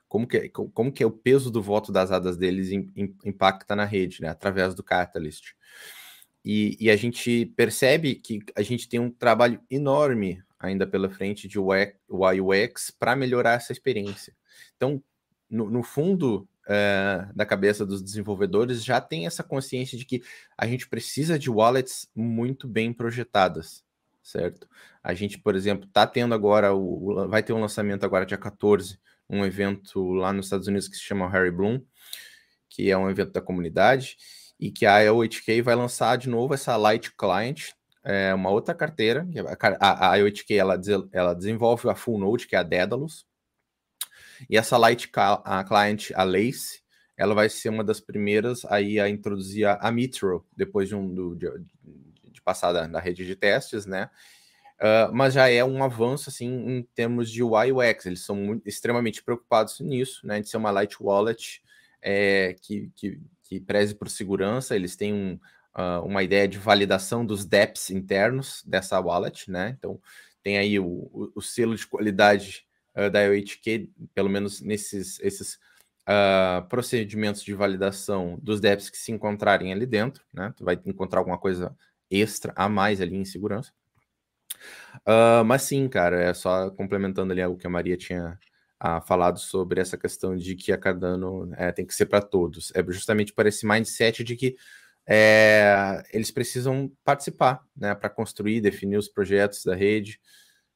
como 0.08 0.28
que, 0.28 0.50
como 0.50 0.92
que 0.92 1.04
é 1.04 1.06
o 1.06 1.12
peso 1.12 1.52
do 1.52 1.62
voto 1.62 1.92
das 1.92 2.12
hadas 2.12 2.38
deles 2.38 2.72
impacta 3.24 3.76
na 3.76 3.86
rede, 3.86 4.20
né, 4.24 4.30
através 4.30 4.74
do 4.74 4.84
Catalyst. 4.84 5.54
E, 6.44 6.76
e, 6.80 6.90
a 6.90 6.96
gente 6.96 7.46
percebe 7.56 8.16
que 8.16 8.40
a 8.56 8.64
gente 8.64 8.90
tem 8.90 9.00
um 9.00 9.12
trabalho 9.12 9.62
enorme 9.70 10.42
ainda 10.60 10.88
pela 10.88 11.08
frente 11.08 11.48
de 11.48 11.60
UX 11.60 12.90
para 12.98 13.16
melhorar 13.16 13.54
essa 13.54 13.72
experiência. 13.72 14.36
Então, 14.76 15.02
no, 15.48 15.70
no 15.70 15.84
fundo 15.84 16.50
é, 16.68 17.28
da 17.36 17.46
cabeça 17.46 17.86
dos 17.86 18.02
desenvolvedores, 18.02 18.84
já 18.84 19.02
tem 19.02 19.26
essa 19.26 19.44
consciência 19.44 19.98
de 19.98 20.06
que 20.06 20.22
a 20.58 20.68
gente 20.68 20.88
precisa 20.88 21.38
de 21.38 21.50
wallets 21.50 22.08
muito 22.16 22.68
bem 22.68 22.94
projetadas, 22.94 23.84
certo? 24.22 24.68
A 25.04 25.14
gente, 25.14 25.40
por 25.40 25.56
exemplo, 25.56 25.88
está 25.88 26.06
tendo 26.06 26.34
agora, 26.34 26.74
o, 26.74 27.28
vai 27.28 27.42
ter 27.44 27.54
um 27.54 27.62
lançamento 27.62 28.06
agora 28.06 28.26
dia 28.26 28.38
14 28.38 29.00
um 29.32 29.46
evento 29.46 30.12
lá 30.12 30.34
nos 30.34 30.48
Estados 30.48 30.68
Unidos 30.68 30.90
que 30.90 30.98
se 30.98 31.04
chama 31.04 31.30
Harry 31.30 31.50
Bloom, 31.50 31.82
que 32.70 32.92
é 32.92 32.98
um 32.98 33.10
evento 33.10 33.32
da 33.32 33.42
comunidade, 33.42 34.18
e 34.60 34.70
que 34.70 34.86
a 34.86 35.00
IoHK 35.00 35.62
vai 35.62 35.74
lançar 35.74 36.18
de 36.18 36.30
novo 36.30 36.54
essa 36.54 36.76
Light 36.76 37.12
Client, 37.16 37.70
é 38.04 38.34
uma 38.34 38.50
outra 38.50 38.76
carteira. 38.76 39.28
A, 39.80 40.12
a 40.12 40.16
IoHK 40.18 40.52
ela, 40.54 40.80
ela 41.12 41.34
desenvolve 41.34 41.90
a 41.90 41.96
Full 41.96 42.20
Node, 42.20 42.48
que 42.48 42.56
é 42.56 42.60
a 42.60 42.64
Daedalus, 42.64 43.26
e 44.50 44.58
essa 44.58 44.78
Light 44.78 45.10
a 45.16 45.64
Client, 45.64 46.12
a 46.16 46.24
Lace, 46.24 46.82
ela 47.18 47.36
vai 47.36 47.50
ser 47.50 47.70
uma 47.70 47.84
das 47.84 48.00
primeiras 48.00 48.66
aí 48.66 49.00
a 49.00 49.08
introduzir 49.08 49.68
a, 49.68 49.92
Mitro, 49.92 50.46
depois 50.56 50.88
de, 50.90 50.96
um, 50.96 51.14
do, 51.14 51.36
de, 51.36 51.48
de 52.32 52.42
passar 52.42 52.74
da, 52.74 52.88
da 52.88 53.00
rede 53.00 53.26
de 53.26 53.36
testes, 53.36 53.86
né? 53.86 54.10
Uh, 54.80 55.14
mas 55.14 55.36
já 55.36 55.48
é 55.48 55.64
um 55.64 55.84
avanço 55.84 56.32
assim 56.32 56.48
em 56.48 56.82
termos 56.96 57.30
de 57.30 57.44
UI 57.44 57.72
UX. 57.72 58.08
Eles 58.08 58.26
são 58.26 58.36
muito, 58.36 58.68
extremamente 58.68 59.22
preocupados 59.22 59.80
nisso, 59.80 60.26
né? 60.26 60.42
De 60.42 60.50
ser 60.50 60.58
uma 60.58 60.72
light 60.72 60.98
wallet 61.00 61.62
é, 62.02 62.56
que, 62.60 62.92
que, 62.96 63.22
que 63.44 63.60
preze 63.60 63.94
por 63.94 64.10
segurança. 64.10 64.76
Eles 64.76 64.96
têm 64.96 65.14
um, 65.14 65.40
uh, 65.76 66.04
uma 66.04 66.24
ideia 66.24 66.48
de 66.48 66.58
validação 66.58 67.24
dos 67.24 67.46
DEPs 67.46 67.92
internos 67.92 68.64
dessa 68.66 69.00
wallet, 69.00 69.52
né? 69.52 69.76
Então 69.78 70.02
tem 70.42 70.58
aí 70.58 70.80
o, 70.80 70.86
o, 70.86 71.32
o 71.36 71.42
selo 71.42 71.76
de 71.76 71.86
qualidade 71.86 72.66
uh, 72.96 73.10
da 73.10 73.22
IOHQ, 73.24 73.90
pelo 74.14 74.30
menos 74.30 74.62
nesses 74.62 75.20
esses 75.20 75.60
procedimentos 76.68 77.42
de 77.42 77.54
validação 77.54 78.38
dos 78.42 78.60
DEPs 78.60 78.90
que 78.90 78.98
se 78.98 79.14
encontrarem 79.14 79.72
ali 79.72 79.86
dentro, 79.86 80.26
né? 80.34 80.54
Tu 80.58 80.66
vai 80.66 80.78
encontrar 80.86 81.20
alguma 81.20 81.38
coisa 81.38 81.74
extra 82.10 82.52
a 82.56 82.68
mais 82.68 83.00
ali 83.00 83.16
em 83.16 83.24
segurança. 83.24 83.72
Uh, 85.08 85.44
mas 85.46 85.64
sim, 85.64 85.88
cara, 85.88 86.22
é 86.22 86.34
só 86.34 86.70
complementando 86.72 87.32
ali 87.32 87.44
o 87.46 87.56
que 87.56 87.66
a 87.66 87.70
Maria 87.70 87.98
tinha 87.98 88.38
uh, 88.84 89.02
falado 89.08 89.40
sobre 89.40 89.80
essa 89.80 89.98
questão 89.98 90.36
de 90.36 90.56
que 90.56 90.72
a 90.72 90.78
Cardano 90.78 91.52
é, 91.56 91.72
tem 91.72 91.86
que 91.86 91.96
ser 91.96 92.08
para 92.08 92.22
todos. 92.22 92.72
É 92.76 92.84
justamente 92.92 93.34
para 93.34 93.50
esse 93.50 93.66
mindset 93.66 94.24
de 94.24 94.36
que 94.36 94.56
é, 95.08 96.04
eles 96.14 96.30
precisam 96.30 96.92
participar, 97.04 97.64
né, 97.76 97.96
para 97.96 98.10
construir, 98.10 98.62
definir 98.62 98.98
os 98.98 99.08
projetos 99.08 99.64
da 99.64 99.76
rede 99.76 100.20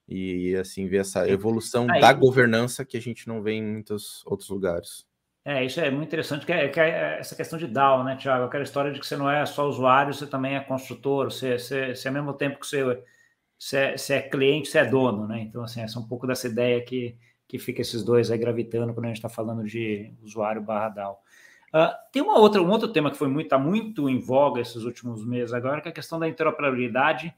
e 0.08 0.56
assim 0.56 0.88
ver 0.88 0.98
essa 0.98 1.28
evolução 1.28 1.88
Aí, 1.90 2.00
da 2.00 2.14
governança 2.14 2.86
que 2.86 2.98
a 2.98 3.02
gente 3.02 3.28
não 3.28 3.42
vê 3.42 3.54
em 3.54 3.64
muitos 3.64 4.24
outros 4.26 4.50
lugares. 4.50 5.06
É, 5.44 5.64
isso 5.64 5.80
é 5.80 5.92
muito 5.92 6.08
interessante, 6.08 6.46
que 6.46 6.52
é, 6.52 6.68
que 6.68 6.80
é 6.80 7.20
essa 7.20 7.36
questão 7.36 7.60
de 7.60 7.68
DAO, 7.68 8.04
né, 8.04 8.16
Tiago? 8.16 8.46
Aquela 8.46 8.64
história 8.64 8.92
de 8.92 9.00
que 9.00 9.06
você 9.06 9.16
não 9.16 9.30
é 9.30 9.46
só 9.46 9.68
usuário, 9.68 10.14
você 10.14 10.26
também 10.26 10.56
é 10.56 10.60
construtor, 10.60 11.32
você, 11.32 11.60
você, 11.60 11.94
você 11.94 12.08
ao 12.08 12.14
mesmo 12.14 12.34
tempo 12.34 12.60
que 12.60 12.66
você 12.66 13.04
se 13.58 13.78
é, 13.78 13.98
se 13.98 14.14
é 14.14 14.22
cliente, 14.22 14.68
se 14.68 14.78
é 14.78 14.86
dono, 14.86 15.28
né? 15.28 15.42
Então, 15.42 15.64
assim, 15.64 15.82
essa 15.82 15.98
é 15.98 16.02
um 16.02 16.08
pouco 16.08 16.28
dessa 16.28 16.48
ideia 16.48 16.84
que, 16.84 17.16
que 17.48 17.60
fica 17.60 17.82
esses 17.82 18.04
dois 18.04 18.32
aí 18.32 18.38
gravitando 18.38 18.94
quando 18.94 19.06
a 19.06 19.08
gente 19.10 19.18
está 19.18 19.30
falando 19.30 19.64
de 19.64 20.14
usuário 20.24 20.62
barra 20.62 20.90
DAO. 20.90 21.20
Uh, 21.74 21.94
tem 22.12 22.22
uma 22.22 22.40
outra, 22.40 22.62
um 22.62 22.70
outro 22.70 22.88
tema 22.88 23.12
que 23.12 23.18
foi 23.18 23.28
muito, 23.28 23.46
está 23.46 23.58
muito 23.58 24.10
em 24.10 24.20
voga 24.20 24.62
esses 24.62 24.84
últimos 24.84 25.26
meses 25.26 25.54
agora, 25.54 25.82
que 25.82 25.88
é 25.88 25.92
a 25.92 25.96
questão 25.96 26.18
da 26.20 26.28
interoperabilidade. 26.28 27.34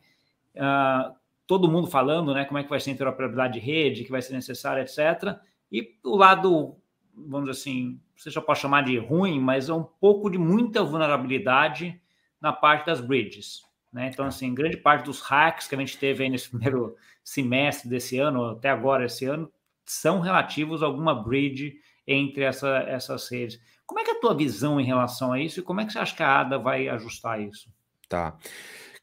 Uh, 0.56 1.14
todo 1.48 1.72
mundo 1.72 1.88
falando, 1.88 2.34
né? 2.34 2.45
Como 2.45 2.60
é 2.60 2.64
que 2.64 2.70
vai 2.70 2.80
ser 2.80 2.91
a 2.91 2.93
interoperabilidade 2.93 3.54
de 3.54 3.60
rede, 3.60 4.04
que 4.04 4.12
vai 4.12 4.22
ser 4.22 4.34
necessária, 4.34 4.82
etc. 4.82 5.39
E 5.72 5.98
o 6.04 6.16
lado, 6.16 6.76
vamos 7.16 7.50
dizer 7.50 7.62
assim, 7.62 8.00
você 8.16 8.30
já 8.30 8.41
pode 8.41 8.60
chamar 8.60 8.84
de 8.84 8.98
ruim, 8.98 9.39
mas 9.39 9.70
é 9.70 9.74
um 9.74 9.84
pouco 9.84 10.30
de 10.30 10.38
muita 10.38 10.84
vulnerabilidade 10.84 12.00
na 12.41 12.52
parte 12.52 12.86
das 12.86 13.00
bridges. 13.00 13.62
Né? 13.91 14.10
Então, 14.12 14.26
assim, 14.26 14.54
grande 14.54 14.78
parte 14.78 15.06
dos 15.06 15.22
hacks 15.22 15.68
que 15.68 15.76
a 15.76 15.78
gente 15.78 15.98
teve 15.98 16.24
aí 16.24 16.30
nesse 16.30 16.50
primeiro 16.52 16.95
semestre 17.24 17.89
desse 17.89 18.20
ano, 18.20 18.45
até 18.45 18.70
agora 18.70 19.06
esse 19.06 19.26
ano, 19.26 19.52
são 19.86 20.20
relativos 20.20 20.84
a 20.84 20.86
alguma 20.86 21.16
bridge 21.16 21.80
entre 22.06 22.43
essa, 22.43 22.80
essas 22.88 23.30
redes. 23.30 23.60
Como 23.86 24.02
é 24.02 24.04
que 24.04 24.12
é 24.12 24.14
a 24.14 24.20
tua 24.20 24.36
visão 24.36 24.80
em 24.82 24.86
relação 24.86 25.32
a 25.32 25.39
isso 25.39 25.62
e 25.62 25.64
como 25.64 25.80
é 25.80 25.86
que 25.86 25.93
você 25.93 26.00
acha 26.00 26.16
que 26.16 26.24
a 26.24 26.41
ADA 26.41 26.60
vai 26.60 26.89
ajustar 26.89 27.41
isso? 27.41 27.72
Tá. 28.10 28.38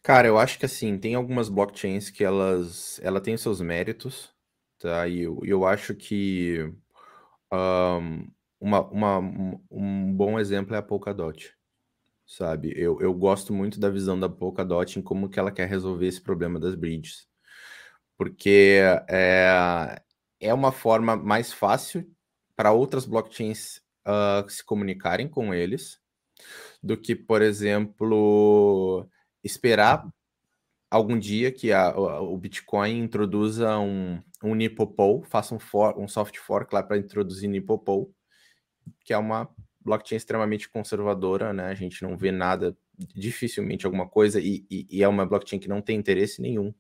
Cara, 0.05 0.29
eu 0.29 0.39
acho 0.39 0.59
que 0.59 0.67
assim, 0.67 0.99
tem 0.99 1.15
algumas 1.17 1.49
blockchains 1.49 2.11
que 2.11 2.23
elas, 2.23 3.01
ela 3.03 3.21
tem 3.21 3.37
seus 3.39 3.61
méritos, 3.61 4.31
tá? 4.79 5.09
E 5.09 5.21
eu, 5.23 5.41
eu 5.45 5.67
acho 5.67 5.95
que 5.95 6.59
um, 7.53 8.29
uma, 8.61 8.83
uma, 8.91 9.19
um 9.71 10.13
bom 10.15 10.39
exemplo 10.39 10.75
é 10.75 10.79
a 10.79 10.83
Polkadot 10.83 11.55
sabe? 12.27 12.73
Eu, 12.77 13.01
eu 13.01 13.15
gosto 13.15 13.53
muito 13.55 13.81
da 13.81 13.91
visão 13.91 14.19
da 14.21 14.29
Polkadot 14.29 14.99
em 14.99 15.03
como 15.03 15.29
que 15.31 15.39
ela 15.41 15.53
quer 15.53 15.69
resolver 15.69 16.07
esse 16.09 16.21
problema 16.23 16.61
das 16.61 16.75
bridges. 16.77 17.27
porque 18.17 18.81
é, 19.09 20.01
é 20.41 20.55
uma 20.55 20.73
forma 20.73 21.17
mais 21.17 21.53
fácil 21.53 22.07
para 22.57 22.73
outras 22.73 23.07
blockchains 23.07 23.79
uh, 24.07 24.49
se 24.49 24.65
comunicarem 24.65 25.29
com 25.29 25.53
eles 25.55 25.99
do 26.83 26.97
que, 26.97 27.15
por 27.17 27.43
exemplo, 27.43 29.09
esperar 29.45 30.09
algum 30.91 31.19
dia 31.19 31.53
que 31.53 31.73
a, 31.73 31.97
o 31.97 32.37
Bitcoin 32.39 32.99
introduza 32.99 33.79
um, 33.79 34.21
um 34.43 34.55
Nipopol, 34.55 35.23
faça 35.25 35.55
um, 35.55 35.59
for, 35.59 35.99
um 35.99 36.09
soft 36.09 36.37
fork 36.39 36.75
lá 36.75 36.83
para 36.83 36.99
introduzir 36.99 37.49
Nipopol, 37.49 38.13
que 39.05 39.13
é 39.13 39.19
uma 39.19 39.49
blockchain 39.81 40.17
extremamente 40.17 40.69
conservadora, 40.69 41.53
né? 41.53 41.67
A 41.67 41.75
gente 41.75 42.03
não 42.03 42.17
vê 42.17 42.33
nada, 42.33 42.77
dificilmente 43.15 43.85
alguma 43.85 44.09
coisa, 44.09 44.41
e, 44.41 44.65
e, 44.71 44.87
e 44.89 45.03
é 45.03 45.09
uma 45.09 45.27
blockchain 45.27 45.59
que 45.59 45.69
não 45.69 45.83
tem 45.83 45.97
interesse 45.97 46.41
nenhum 46.41 46.73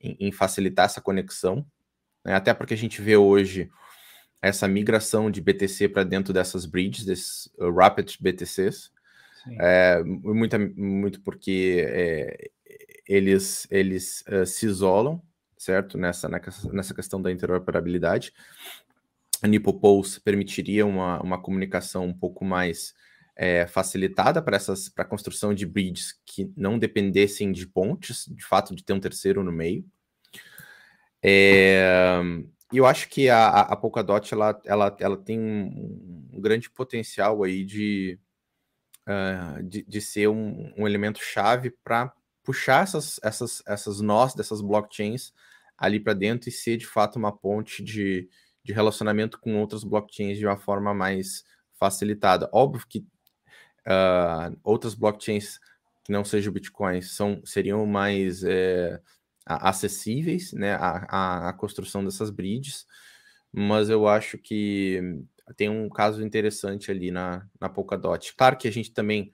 em, 0.00 0.16
em 0.20 0.32
facilitar 0.32 0.84
essa 0.84 1.00
conexão, 1.00 1.66
né? 2.24 2.34
até 2.34 2.54
porque 2.54 2.74
a 2.74 2.76
gente 2.76 3.00
vê 3.02 3.16
hoje 3.16 3.70
essa 4.40 4.68
migração 4.68 5.30
de 5.30 5.40
BTC 5.40 5.88
para 5.88 6.04
dentro 6.04 6.32
dessas 6.32 6.66
bridges, 6.66 7.04
desses 7.04 7.46
uh, 7.58 7.72
Rapid 7.72 8.16
BTCs, 8.20 8.92
é, 9.60 10.02
muito, 10.04 10.56
muito 10.76 11.20
porque 11.20 11.84
é, 11.88 12.50
eles, 13.06 13.66
eles 13.70 14.24
uh, 14.28 14.44
se 14.44 14.66
isolam, 14.66 15.22
certo? 15.56 15.96
Nessa, 15.96 16.28
nessa 16.72 16.94
questão 16.94 17.20
da 17.20 17.30
interoperabilidade. 17.30 18.32
A 19.42 19.46
NipoPulse 19.46 20.20
permitiria 20.20 20.86
uma, 20.86 21.20
uma 21.20 21.40
comunicação 21.40 22.06
um 22.06 22.14
pouco 22.14 22.44
mais 22.44 22.94
é, 23.36 23.66
facilitada 23.66 24.40
para 24.40 24.56
essas 24.56 24.88
para 24.88 25.04
a 25.04 25.08
construção 25.08 25.52
de 25.52 25.66
bridges 25.66 26.18
que 26.24 26.50
não 26.56 26.78
dependessem 26.78 27.52
de 27.52 27.66
pontes, 27.66 28.26
de 28.26 28.44
fato 28.44 28.74
de 28.74 28.82
ter 28.82 28.94
um 28.94 29.00
terceiro 29.00 29.44
no 29.44 29.52
meio. 29.52 29.84
É, 31.22 32.20
eu 32.72 32.86
acho 32.86 33.08
que 33.08 33.28
a, 33.28 33.48
a 33.48 33.76
Polkadot 33.76 34.32
ela, 34.32 34.60
ela, 34.64 34.96
ela 34.98 35.16
tem 35.16 35.38
um 35.38 36.40
grande 36.40 36.70
potencial 36.70 37.42
aí 37.42 37.64
de, 37.64 38.18
uh, 39.06 39.62
de, 39.62 39.82
de, 39.82 40.00
ser 40.00 40.28
um, 40.28 40.72
um 40.76 40.86
elemento 40.86 41.20
chave 41.22 41.70
para 41.84 42.12
puxar 42.44 42.82
essas, 42.82 43.18
essas, 43.22 43.62
essas 43.66 44.00
nós 44.00 44.34
dessas 44.34 44.60
blockchains 44.60 45.32
ali 45.76 46.00
para 46.00 46.14
dentro 46.14 46.48
e 46.48 46.52
ser 46.52 46.76
de 46.76 46.86
fato 46.86 47.16
uma 47.16 47.36
ponte 47.36 47.82
de, 47.82 48.28
de 48.64 48.72
relacionamento 48.72 49.38
com 49.38 49.58
outras 49.60 49.84
blockchains 49.84 50.38
de 50.38 50.46
uma 50.46 50.56
forma 50.56 50.94
mais 50.94 51.44
facilitada. 51.74 52.48
Óbvio 52.52 52.86
que 52.88 53.00
uh, 53.86 54.56
outras 54.62 54.94
blockchains 54.94 55.58
que 56.04 56.12
não 56.12 56.24
sejam 56.24 56.52
Bitcoin 56.52 57.02
são, 57.02 57.42
seriam 57.44 57.84
mais 57.84 58.44
é, 58.44 59.00
acessíveis 59.44 60.52
né, 60.52 60.74
à, 60.74 61.48
à, 61.48 61.52
construção 61.52 62.04
dessas 62.04 62.30
bridges, 62.30 62.86
mas 63.52 63.90
eu 63.90 64.06
acho 64.06 64.38
que 64.38 65.20
tem 65.54 65.68
um 65.68 65.88
caso 65.88 66.24
interessante 66.24 66.90
ali 66.90 67.10
na, 67.10 67.46
na 67.60 67.68
Polkadot. 67.68 68.34
Claro 68.34 68.56
que 68.56 68.66
a 68.66 68.72
gente 68.72 68.92
também 68.92 69.32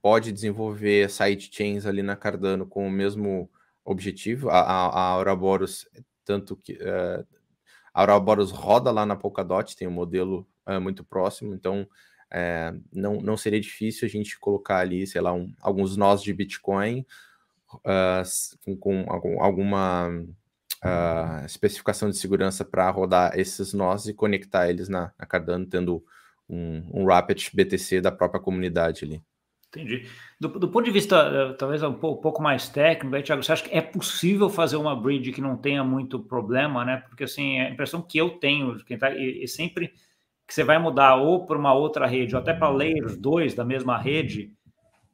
pode 0.00 0.30
desenvolver 0.30 1.10
sidechains 1.10 1.84
ali 1.84 2.02
na 2.02 2.14
Cardano 2.14 2.66
com 2.66 2.86
o 2.86 2.90
mesmo 2.90 3.50
objetivo. 3.84 4.50
A, 4.50 4.60
a, 4.60 5.00
a 5.00 5.16
Ouroboros, 5.18 5.88
tanto 6.24 6.56
que 6.56 6.74
uh, 6.74 7.26
a 7.92 8.04
roda 8.52 8.90
lá 8.90 9.04
na 9.04 9.16
Polkadot, 9.16 9.76
tem 9.76 9.88
um 9.88 9.92
modelo 9.92 10.46
uh, 10.66 10.80
muito 10.80 11.02
próximo, 11.02 11.54
então 11.54 11.88
uh, 12.32 12.82
não, 12.92 13.20
não 13.20 13.36
seria 13.36 13.60
difícil 13.60 14.06
a 14.06 14.10
gente 14.10 14.38
colocar 14.38 14.78
ali, 14.78 15.06
sei 15.06 15.20
lá, 15.20 15.32
um, 15.32 15.52
alguns 15.60 15.96
nós 15.96 16.22
de 16.22 16.32
Bitcoin 16.32 17.04
com, 18.60 18.76
com 18.76 19.04
algum, 19.08 19.42
alguma 19.42 20.24
especificação 21.44 22.10
de 22.10 22.16
segurança 22.16 22.64
para 22.64 22.90
rodar 22.90 23.38
esses 23.38 23.72
nós 23.72 24.06
e 24.06 24.14
conectar 24.14 24.68
eles 24.68 24.88
na, 24.88 25.12
na 25.18 25.26
Cardano, 25.26 25.66
tendo 25.66 26.04
um, 26.48 26.82
um 26.92 27.06
Rapid 27.06 27.48
BTC 27.52 28.00
da 28.00 28.12
própria 28.12 28.40
comunidade 28.40 29.04
ali. 29.04 29.22
Entendi. 29.68 30.08
Do, 30.40 30.48
do, 30.48 30.68
ponto 30.68 30.84
de 30.84 30.90
vista, 30.90 31.16
eh, 31.16 31.52
talvez 31.54 31.82
um 31.82 31.92
pouco, 31.92 32.18
um 32.18 32.22
pouco 32.22 32.42
mais 32.42 32.68
técnico, 32.68 33.14
aí, 33.14 33.22
Thiago, 33.22 33.42
você 33.42 33.52
acha 33.52 33.64
que 33.64 33.76
é 33.76 33.80
possível 33.80 34.48
fazer 34.48 34.76
uma 34.76 34.98
bridge 34.98 35.32
que 35.32 35.40
não 35.40 35.56
tenha 35.56 35.84
muito 35.84 36.20
problema, 36.20 36.84
né? 36.84 37.02
Porque, 37.08 37.24
assim, 37.24 37.60
a 37.60 37.70
impressão 37.70 38.00
que 38.00 38.16
eu 38.16 38.30
tenho, 38.38 38.76
que 38.84 38.96
tá, 38.96 39.10
e, 39.10 39.44
e 39.44 39.48
sempre 39.48 39.92
que 40.46 40.54
você 40.54 40.62
vai 40.62 40.78
mudar 40.78 41.16
ou 41.16 41.44
para 41.44 41.58
uma 41.58 41.74
outra 41.74 42.06
rede, 42.06 42.34
ou 42.34 42.40
até 42.40 42.54
para 42.54 42.70
layers 42.70 43.16
2 43.18 43.54
da 43.54 43.64
mesma 43.64 43.98
rede, 43.98 44.52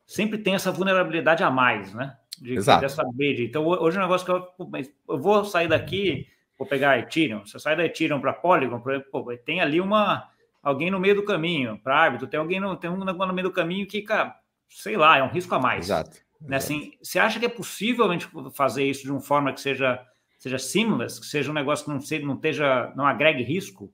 sempre 0.07 0.39
tem 0.39 0.55
essa 0.55 0.71
vulnerabilidade 0.71 1.43
a 1.43 1.51
mais, 1.51 1.93
né? 1.95 2.17
De, 2.43 2.55
Exato. 2.55 2.81
Dessa 2.81 3.05
bridge. 3.05 3.45
Então, 3.45 3.65
hoje 3.65 3.97
é 3.97 4.01
um 4.01 4.03
negócio 4.03 4.27
que 4.27 4.33
eu, 4.33 4.85
eu 5.09 5.19
vou 5.19 5.45
sair 5.45 5.69
daqui, 5.69 6.27
vou 6.59 6.67
pegar 6.67 6.99
Ethereum, 6.99 7.47
você 7.47 7.57
sai 7.61 7.77
da 7.77 7.85
Ethereum 7.85 8.21
para 8.21 8.33
Polygon, 8.33 8.81
por 8.81 8.93
exemplo, 8.93 9.37
tem 9.45 9.61
ali 9.61 9.81
uma 9.81 10.29
alguém 10.61 10.91
no 10.91 10.99
meio 10.99 11.15
do 11.15 11.25
caminho, 11.25 11.79
para 11.79 11.97
árbitro, 11.97 12.27
tem 12.27 12.41
alguém 12.41 12.59
no, 12.59 12.77
tem 12.77 12.91
um 12.91 12.97
no 12.97 13.33
meio 13.33 13.49
do 13.49 13.55
caminho 13.55 13.87
que, 13.87 14.03
cara, 14.03 14.37
sei 14.69 14.97
lá, 14.97 15.19
é 15.19 15.23
um 15.23 15.29
risco 15.29 15.55
a 15.55 15.61
mais. 15.61 15.87
Exato. 15.87 16.19
Né? 16.41 16.57
Assim, 16.57 16.93
você 17.01 17.21
acha 17.21 17.39
que 17.39 17.47
é 17.47 17.49
possível 17.49 18.09
a 18.09 18.13
gente 18.13 18.29
fazer 18.53 18.85
isso 18.85 19.03
de 19.03 19.11
uma 19.13 19.21
forma 19.21 19.53
que 19.53 19.61
seja, 19.61 20.05
seja 20.39 20.59
seamless, 20.59 21.21
que 21.21 21.27
seja 21.27 21.51
um 21.51 21.55
negócio 21.55 21.85
que 21.85 21.93
não, 21.93 22.01
seja, 22.01 22.27
não, 22.27 22.35
esteja, 22.35 22.93
não 22.97 23.07
agregue 23.07 23.43
risco? 23.43 23.93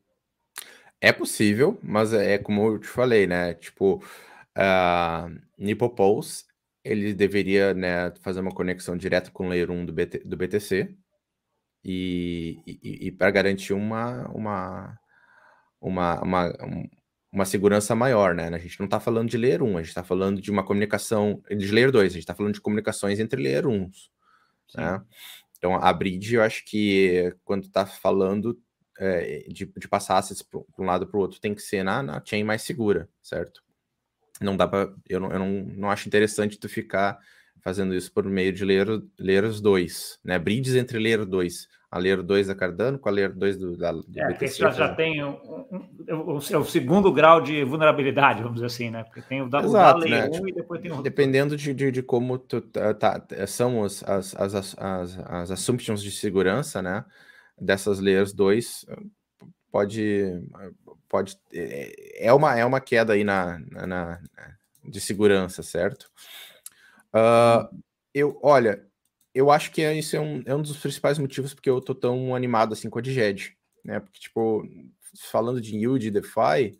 É 1.01 1.13
possível, 1.13 1.79
mas 1.83 2.13
é, 2.13 2.35
é 2.35 2.39
como 2.39 2.67
eu 2.67 2.79
te 2.79 2.89
falei, 2.89 3.27
né? 3.27 3.55
Tipo, 3.55 4.03
uh, 4.57 5.39
Nipopulse, 5.57 6.45
ele 6.85 7.13
deveria 7.13 7.75
né, 7.75 8.13
fazer 8.21 8.41
uma 8.41 8.55
conexão 8.55 8.97
direta 8.97 9.31
com 9.31 9.47
o 9.47 9.49
Layer 9.49 9.71
1 9.71 9.87
do, 9.87 9.93
BT, 9.93 10.19
do 10.25 10.37
BTC 10.37 10.95
e, 11.85 12.63
e, 12.67 13.09
e 13.09 13.13
para 13.13 13.31
garantir 13.31 13.73
uma, 13.73 14.29
uma, 14.29 14.99
uma, 15.81 16.23
uma, 16.23 16.55
uma 17.33 17.45
segurança 17.45 17.95
maior, 17.95 18.35
né? 18.35 18.49
A 18.49 18.59
gente 18.59 18.79
não 18.79 18.87
está 18.87 18.99
falando 18.99 19.29
de 19.29 19.37
layer 19.37 19.63
1, 19.63 19.77
a 19.77 19.81
gente 19.81 19.89
está 19.89 20.03
falando 20.03 20.41
de 20.41 20.51
uma 20.51 20.65
comunicação 20.65 21.43
de 21.49 21.71
layer 21.71 21.93
2, 21.93 22.05
a 22.05 22.09
gente 22.09 22.19
está 22.21 22.35
falando 22.35 22.55
de 22.55 22.61
comunicações 22.61 23.21
entre 23.21 23.43
layer 23.43 23.67
1. 23.67 23.91
Né? 24.77 25.03
Então, 25.57 25.75
a 25.75 25.93
bridge, 25.93 26.35
eu 26.35 26.43
acho 26.43 26.65
que 26.65 27.35
quando 27.45 27.65
está 27.65 27.85
falando 27.85 28.59
é, 28.99 29.47
de, 29.49 29.67
de, 29.67 29.89
passar 29.89 30.19
assets 30.19 30.43
para 30.43 30.61
um 30.79 30.85
lado 30.85 31.07
para 31.07 31.17
o 31.17 31.21
outro, 31.21 31.41
tem 31.41 31.55
que 31.55 31.63
ser 31.63 31.83
na, 31.83 32.03
na 32.03 32.23
chain 32.25 32.45
mais 32.45 32.63
segura, 32.63 33.09
certo? 33.23 33.63
Não 34.41 34.57
dá 34.57 34.67
para. 34.67 34.93
Eu, 35.09 35.21
não, 35.21 35.33
eu 35.33 35.39
não, 35.39 35.49
não 35.77 35.91
acho 35.91 36.09
interessante 36.09 36.59
tu 36.59 36.69
ficar 36.69 37.19
fazendo 37.61 37.95
isso 37.95 38.13
por 38.13 38.25
meio 38.25 38.53
de 38.53 38.65
layer, 38.65 38.87
layers 39.19 39.61
2, 39.61 40.21
né? 40.25 40.39
Bridges 40.39 40.75
entre 40.75 40.99
layer 40.99 41.25
2 41.25 41.69
a 41.91 41.99
Layer 41.99 42.23
2 42.23 42.49
da 42.49 42.55
Cardano 42.55 42.99
com 42.99 43.09
a 43.09 43.13
Layer 43.13 43.35
2 43.35 43.57
do, 43.57 43.77
da, 43.77 43.93
do 43.93 44.05
é, 44.15 44.29
BTC. 44.29 44.59
Já, 44.59 44.71
já 44.71 44.95
tem 44.95 45.25
um, 45.25 45.31
um, 45.31 45.87
um, 46.11 46.21
o, 46.33 46.37
o, 46.37 46.65
segundo 46.65 47.11
grau 47.11 47.41
de 47.41 47.65
vulnerabilidade, 47.65 48.43
vamos 48.43 48.57
dizer 48.57 48.67
assim, 48.67 48.91
né? 48.91 49.05
Porque 49.05 49.23
tem 49.23 49.41
o 49.41 49.49
da, 49.49 49.61
Exato, 49.61 49.99
o 49.99 50.01
da 50.03 50.07
Layer 50.07 50.25
né? 50.25 50.29
1 50.29 50.33
tipo, 50.33 50.49
e 50.49 50.53
depois 50.53 50.81
tem 50.83 50.93
o... 50.93 51.03
Dependendo 51.03 51.57
de, 51.57 51.73
de, 51.73 51.91
de 51.91 52.03
como 52.03 52.39
tu, 52.39 52.61
tá, 52.61 52.93
tá, 52.93 53.47
são 53.47 53.83
as, 53.83 54.03
as, 54.05 54.35
as, 54.37 54.55
as, 54.79 55.19
as 55.27 55.51
assumptions 55.51 56.03
de 56.03 56.11
segurança, 56.11 56.83
né? 56.83 57.05
Dessas 57.59 57.99
Layers 57.99 58.33
2, 58.35 58.87
pode... 59.71 60.25
pode 61.09 61.39
é, 61.53 62.27
é 62.27 62.33
uma, 62.33 62.59
é 62.59 62.65
uma 62.65 62.81
queda 62.81 63.13
aí 63.13 63.25
na, 63.25 63.59
na, 63.71 63.87
na 63.87 64.21
de 64.85 65.01
segurança, 65.01 65.63
certo? 65.63 66.11
Uh, 67.09 67.83
eu, 68.15 68.39
olha, 68.43 68.87
eu 69.35 69.51
acho 69.51 69.71
que 69.71 69.83
isso 69.93 70.17
é 70.17 70.21
um, 70.21 70.43
é 70.47 70.55
um 70.55 70.63
dos 70.63 70.77
principais 70.79 71.19
motivos 71.19 71.55
porque 71.55 71.71
eu 71.71 71.81
tô 71.81 71.95
tão 71.95 72.35
animado 72.35 72.73
assim 72.73 72.91
com 72.91 72.99
a 72.99 73.03
Diged, 73.03 73.57
né? 73.85 74.01
Porque, 74.01 74.19
tipo, 74.19 74.67
falando 75.31 75.61
de 75.61 75.77
yield 75.77 76.07
e 76.07 76.11
DeFi, 76.11 76.79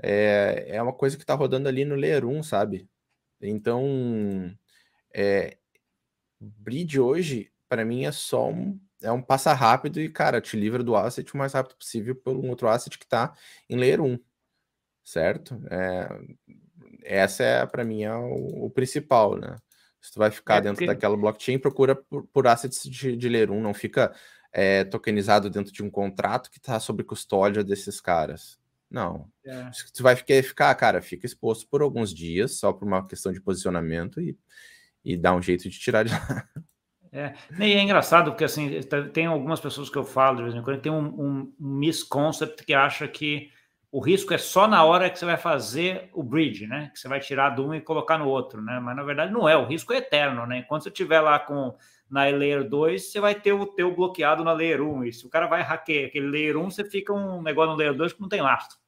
é, 0.00 0.66
é 0.68 0.82
uma 0.82 0.92
coisa 0.92 1.16
que 1.16 1.26
tá 1.26 1.34
rodando 1.34 1.68
ali 1.68 1.84
no 1.84 1.94
Layer 1.94 2.24
1, 2.24 2.42
sabe? 2.42 2.88
Então, 3.40 4.54
é, 5.14 5.58
Bridge 6.40 7.00
hoje, 7.00 7.50
para 7.68 7.84
mim, 7.84 8.04
é 8.04 8.12
só 8.12 8.48
um, 8.50 8.78
é 9.02 9.12
um 9.12 9.22
passa 9.22 9.52
rápido 9.52 10.00
e, 10.00 10.08
cara, 10.08 10.40
te 10.40 10.56
livra 10.56 10.82
do 10.82 10.96
asset 10.96 11.32
o 11.32 11.36
mais 11.36 11.52
rápido 11.52 11.76
possível 11.76 12.14
pelo 12.16 12.44
um 12.44 12.50
outro 12.50 12.68
asset 12.68 12.98
que 12.98 13.06
tá 13.06 13.32
em 13.68 13.76
Layer 13.76 14.00
1, 14.00 14.18
certo? 15.04 15.60
É, 15.70 16.08
essa 17.02 17.42
é, 17.42 17.66
para 17.66 17.84
mim, 17.84 18.02
é 18.02 18.14
o, 18.14 18.66
o 18.66 18.70
principal, 18.70 19.36
né? 19.36 19.56
Se 20.00 20.12
tu 20.12 20.18
vai 20.18 20.30
ficar 20.30 20.56
é, 20.56 20.60
dentro 20.62 20.76
porque... 20.76 20.86
daquela 20.86 21.16
blockchain, 21.16 21.58
procura 21.58 21.94
por, 21.94 22.26
por 22.28 22.46
assets 22.46 22.82
de, 22.84 23.16
de 23.16 23.28
Layer 23.28 23.50
1, 23.50 23.60
não 23.60 23.74
fica 23.74 24.14
é, 24.52 24.84
tokenizado 24.84 25.50
dentro 25.50 25.72
de 25.72 25.82
um 25.82 25.90
contrato 25.90 26.50
que 26.50 26.58
está 26.58 26.78
sob 26.78 27.02
custódia 27.04 27.64
desses 27.64 28.00
caras. 28.00 28.58
Não. 28.90 29.30
É. 29.44 29.70
Se 29.72 29.92
tu 29.92 30.02
vai 30.02 30.16
ficar, 30.16 30.42
ficar, 30.42 30.74
cara, 30.74 31.02
fica 31.02 31.26
exposto 31.26 31.68
por 31.68 31.82
alguns 31.82 32.14
dias, 32.14 32.58
só 32.58 32.72
por 32.72 32.86
uma 32.86 33.06
questão 33.06 33.32
de 33.32 33.40
posicionamento 33.40 34.20
e, 34.20 34.38
e 35.04 35.16
dá 35.16 35.34
um 35.34 35.42
jeito 35.42 35.68
de 35.68 35.78
tirar 35.78 36.04
de 36.04 36.12
lá. 36.12 36.48
É, 37.10 37.34
e 37.58 37.72
é 37.72 37.80
engraçado 37.80 38.30
porque 38.30 38.44
assim 38.44 38.80
tem 39.12 39.26
algumas 39.26 39.60
pessoas 39.60 39.88
que 39.88 39.96
eu 39.96 40.04
falo 40.04 40.36
de 40.36 40.42
vez 40.42 40.54
em 40.54 40.62
quando 40.62 40.80
tem 40.80 40.92
um, 40.92 41.06
um, 41.06 41.54
um 41.58 41.74
misconcept 41.78 42.64
que 42.64 42.74
acha 42.74 43.08
que 43.08 43.50
o 43.90 44.00
risco 44.00 44.34
é 44.34 44.38
só 44.38 44.68
na 44.68 44.84
hora 44.84 45.08
que 45.08 45.18
você 45.18 45.24
vai 45.24 45.38
fazer 45.38 46.10
o 46.12 46.22
bridge, 46.22 46.66
né? 46.66 46.90
Que 46.92 47.00
você 47.00 47.08
vai 47.08 47.20
tirar 47.20 47.54
de 47.54 47.62
um 47.62 47.74
e 47.74 47.80
colocar 47.80 48.18
no 48.18 48.28
outro, 48.28 48.60
né? 48.60 48.78
Mas 48.78 48.94
na 48.94 49.02
verdade 49.02 49.32
não 49.32 49.48
é, 49.48 49.56
o 49.56 49.64
risco 49.64 49.92
é 49.94 49.96
eterno, 49.96 50.46
né? 50.46 50.58
Enquanto 50.58 50.82
você 50.82 50.90
estiver 50.90 51.20
lá 51.20 51.38
com 51.38 51.74
na 52.10 52.24
layer 52.24 52.68
2, 52.68 53.10
você 53.10 53.20
vai 53.20 53.34
ter 53.34 53.52
o 53.52 53.66
teu 53.66 53.94
bloqueado 53.94 54.44
na 54.44 54.52
layer 54.52 54.82
1. 54.82 55.04
E 55.04 55.12
se 55.12 55.26
o 55.26 55.30
cara 55.30 55.46
vai 55.46 55.62
hackear 55.62 56.06
aquele 56.06 56.26
layer 56.26 56.56
1, 56.56 56.70
você 56.70 56.84
fica 56.84 57.12
um 57.12 57.42
negócio 57.42 57.72
no 57.72 57.76
layer 57.76 57.94
2 57.94 58.12
que 58.12 58.20
não 58.20 58.28
tem 58.28 58.40
lastro. 58.40 58.78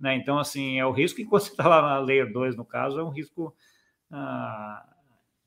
Né? 0.00 0.14
Então, 0.16 0.38
assim, 0.38 0.78
é 0.78 0.86
o 0.86 0.90
risco 0.90 1.20
enquanto 1.22 1.44
você 1.44 1.50
está 1.50 1.68
lá 1.68 1.82
na 1.82 1.98
layer 1.98 2.32
2, 2.32 2.56
no 2.56 2.64
caso, 2.64 2.98
é 2.98 3.04
um 3.04 3.10
risco 3.10 3.54
ah, 4.10 4.84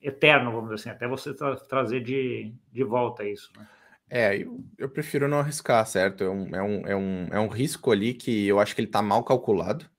eterno, 0.08 0.51
vamos 0.51 0.70
dizer 0.70 0.76
assim, 0.76 0.89
até 0.89 1.08
você 1.08 1.34
tra 1.34 1.56
trazer 1.56 2.01
de, 2.01 2.53
de 2.72 2.84
volta 2.84 3.24
isso. 3.24 3.51
Né? 3.58 3.68
É, 4.10 4.38
eu, 4.38 4.64
eu, 4.78 4.89
prefiro 4.89 5.28
não 5.28 5.39
arriscar, 5.39 5.86
certo? 5.86 6.24
É 6.24 6.30
um, 6.30 6.56
é, 6.56 6.62
um, 6.62 6.88
é, 6.88 6.95
um, 6.95 7.28
é 7.32 7.39
um 7.39 7.47
risco 7.47 7.91
ali 7.91 8.14
que 8.14 8.47
eu 8.47 8.60
acho 8.60 8.76
que 8.76 8.82
ele 8.82 8.88
está 8.88 9.01
mal 9.01 9.24
calculado. 9.24 9.89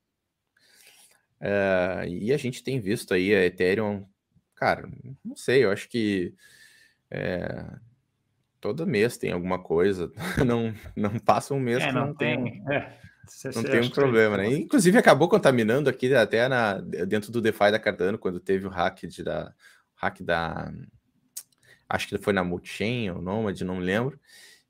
É, 1.39 2.05
e 2.07 2.33
a 2.33 2.37
gente 2.37 2.63
tem 2.63 2.79
visto 2.79 3.13
aí 3.13 3.35
a 3.35 3.45
Ethereum, 3.45 4.05
cara, 4.55 4.89
não 5.23 5.35
sei, 5.35 5.65
eu 5.65 5.71
acho 5.71 5.87
que 5.87 6.33
é, 7.11 7.65
todo 8.59 8.87
mês 8.87 9.17
tem 9.17 9.31
alguma 9.31 9.59
coisa, 9.59 10.11
não, 10.45 10.73
não 10.95 11.19
passa 11.19 11.53
um 11.53 11.59
mês 11.59 11.83
é, 11.83 11.87
que 11.87 11.93
não, 11.93 12.07
não 12.07 12.15
tem. 12.15 12.43
tem 12.43 12.63
é, 12.73 12.91
não 13.53 13.63
tem 13.63 13.81
um 13.81 13.89
problema, 13.89 14.37
né? 14.37 14.47
Inclusive 14.47 14.97
acabou 14.97 15.27
contaminando 15.27 15.89
aqui 15.89 16.13
até 16.15 16.47
na, 16.47 16.75
dentro 16.79 17.31
do 17.31 17.41
DeFi 17.41 17.71
da 17.71 17.79
Cardano, 17.79 18.17
quando 18.17 18.39
teve 18.39 18.65
o 18.65 18.69
hack 18.69 19.05
de, 19.05 19.21
da, 19.21 19.53
hack 19.97 20.21
da 20.21 20.71
acho 21.89 22.07
que 22.07 22.17
foi 22.17 22.33
na 22.33 22.43
Multichain 22.43 23.09
ou 23.11 23.21
Nomad, 23.21 23.59
não 23.61 23.77
me 23.77 23.83
lembro. 23.83 24.19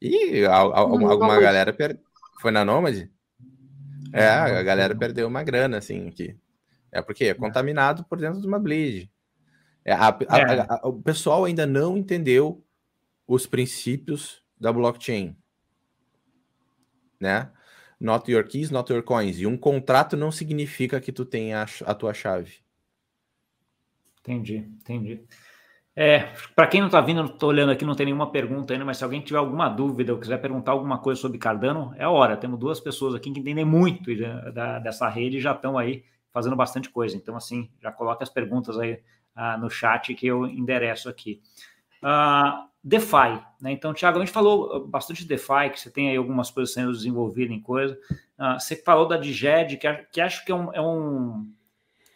E 0.01 0.45
a, 0.45 0.53
a, 0.53 0.80
alguma, 0.80 1.39
galera 1.39 1.73
per... 1.73 1.99
foi 2.39 2.51
na 2.51 2.63
Nomad? 2.63 3.09
É, 4.13 4.28
a 4.28 4.63
galera 4.63 4.95
perdeu 4.95 5.28
uma 5.28 5.43
grana, 5.43 5.78
assim, 5.78 6.07
aqui. 6.07 6.38
É 6.91 7.01
porque 7.01 7.25
é 7.25 7.34
contaminado 7.34 8.03
por 8.05 8.19
dentro 8.19 8.39
de 8.39 8.47
uma 8.47 8.59
bleed. 8.59 9.11
É, 9.84 9.93
a, 9.93 10.17
é. 10.30 10.88
o 10.88 10.93
pessoal 10.93 11.45
ainda 11.45 11.65
não 11.65 11.97
entendeu 11.97 12.63
os 13.28 13.45
princípios 13.45 14.41
da 14.59 14.71
blockchain, 14.71 15.36
né? 17.19 17.51
Not 17.99 18.32
your 18.32 18.43
keys, 18.43 18.69
not 18.69 18.91
your 18.91 19.01
coins. 19.03 19.39
E 19.39 19.47
um 19.47 19.57
contrato 19.57 20.15
não 20.15 20.32
significa 20.32 21.01
que 21.01 21.11
tu 21.11 21.25
tenha 21.25 21.63
a, 21.63 21.91
a 21.91 21.95
tua 21.95 22.13
chave. 22.13 22.59
Entendi, 24.28 24.57
entendi. 24.57 25.21
É, 25.95 26.30
para 26.53 26.67
quem 26.67 26.82
não 26.82 26.88
está 26.89 26.99
vindo, 26.99 27.25
estou 27.25 27.49
olhando 27.49 27.71
aqui, 27.71 27.86
não 27.86 27.95
tem 27.95 28.05
nenhuma 28.05 28.30
pergunta 28.30 28.73
ainda, 28.73 28.86
mas 28.86 28.97
se 28.97 29.03
alguém 29.03 29.21
tiver 29.21 29.39
alguma 29.39 29.69
dúvida 29.69 30.13
ou 30.13 30.19
quiser 30.19 30.39
perguntar 30.39 30.73
alguma 30.73 30.99
coisa 30.99 31.19
sobre 31.19 31.39
Cardano, 31.39 31.93
é 31.97 32.03
a 32.03 32.09
hora. 32.09 32.38
Temos 32.38 32.59
duas 32.59 32.80
pessoas 32.80 33.15
aqui 33.15 33.32
que 33.32 33.39
entendem 33.39 33.65
muito 33.65 34.11
da, 34.53 34.80
dessa 34.80 35.07
rede 35.07 35.38
e 35.38 35.41
já 35.41 35.53
estão 35.53 35.78
aí 35.78 36.03
fazendo 36.32 36.55
bastante 36.55 36.89
coisa. 36.89 37.15
Então, 37.15 37.36
assim, 37.36 37.71
já 37.82 37.91
coloque 37.91 38.21
as 38.21 38.30
perguntas 38.30 38.78
aí 38.78 38.99
ah, 39.34 39.57
no 39.57 39.69
chat 39.69 40.13
que 40.13 40.28
eu 40.28 40.45
endereço 40.45 41.09
aqui. 41.09 41.41
Ah, 42.03 42.67
DeFi, 42.84 43.41
né? 43.59 43.71
Então, 43.71 43.93
Thiago, 43.93 44.17
a 44.17 44.19
gente 44.19 44.34
falou 44.34 44.86
bastante 44.88 45.23
de 45.23 45.28
DeFi, 45.28 45.71
que 45.71 45.80
você 45.80 45.89
tem 45.89 46.09
aí 46.09 46.17
algumas 46.17 46.51
coisas 46.51 46.75
sendo 46.75 46.91
desenvolvidas 46.91 47.55
em 47.55 47.61
coisa. 47.61 47.97
Ah, 48.38 48.59
você 48.59 48.75
falou 48.75 49.07
da 49.07 49.17
Diged, 49.17 49.78
que, 49.78 49.91
que 50.11 50.21
acho 50.21 50.45
que 50.45 50.51
é 50.51 50.55
um, 50.55 50.73
é 50.73 50.82
um 50.82 51.51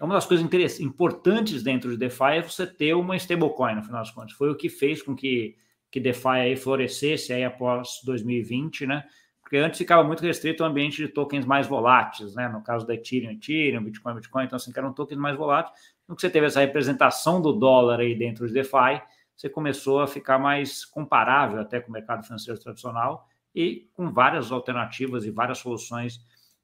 é 0.01 0.03
uma 0.03 0.15
das 0.15 0.25
coisas 0.25 0.79
importantes 0.79 1.61
dentro 1.61 1.91
de 1.91 1.95
DeFi 1.95 2.37
é 2.37 2.41
você 2.41 2.65
ter 2.65 2.95
uma 2.95 3.15
stablecoin, 3.15 3.75
no 3.75 3.83
final 3.83 4.01
das 4.01 4.09
contas. 4.09 4.31
Foi 4.33 4.49
o 4.49 4.55
que 4.55 4.67
fez 4.67 5.03
com 5.03 5.15
que, 5.15 5.55
que 5.91 5.99
DeFi 5.99 6.27
aí 6.27 6.55
florescesse 6.55 7.31
aí 7.31 7.43
após 7.43 8.01
2020, 8.03 8.87
né? 8.87 9.03
Porque 9.43 9.57
antes 9.57 9.77
ficava 9.77 10.03
muito 10.03 10.23
restrito 10.23 10.63
ao 10.63 10.71
ambiente 10.71 10.97
de 10.97 11.07
tokens 11.07 11.45
mais 11.45 11.67
voláteis, 11.67 12.33
né? 12.33 12.49
No 12.49 12.63
caso 12.63 12.87
da 12.87 12.95
Ethereum, 12.95 13.29
Ethereum, 13.29 13.83
Bitcoin, 13.83 14.15
Bitcoin, 14.15 14.45
então 14.45 14.55
assim, 14.55 14.71
que 14.71 14.79
eram 14.79 14.91
tokens 14.91 15.19
mais 15.19 15.37
voláteis. 15.37 15.77
No 16.07 16.15
que 16.15 16.21
você 16.21 16.31
teve 16.31 16.47
essa 16.47 16.61
representação 16.61 17.39
do 17.39 17.53
dólar 17.53 17.99
aí 17.99 18.15
dentro 18.15 18.47
de 18.47 18.53
DeFi, 18.53 19.03
você 19.35 19.49
começou 19.49 20.01
a 20.01 20.07
ficar 20.07 20.39
mais 20.39 20.83
comparável 20.83 21.61
até 21.61 21.79
com 21.79 21.89
o 21.89 21.93
mercado 21.93 22.23
financeiro 22.23 22.59
tradicional 22.59 23.27
e 23.53 23.87
com 23.93 24.11
várias 24.11 24.51
alternativas 24.51 25.25
e 25.25 25.29
várias 25.29 25.59
soluções 25.59 26.15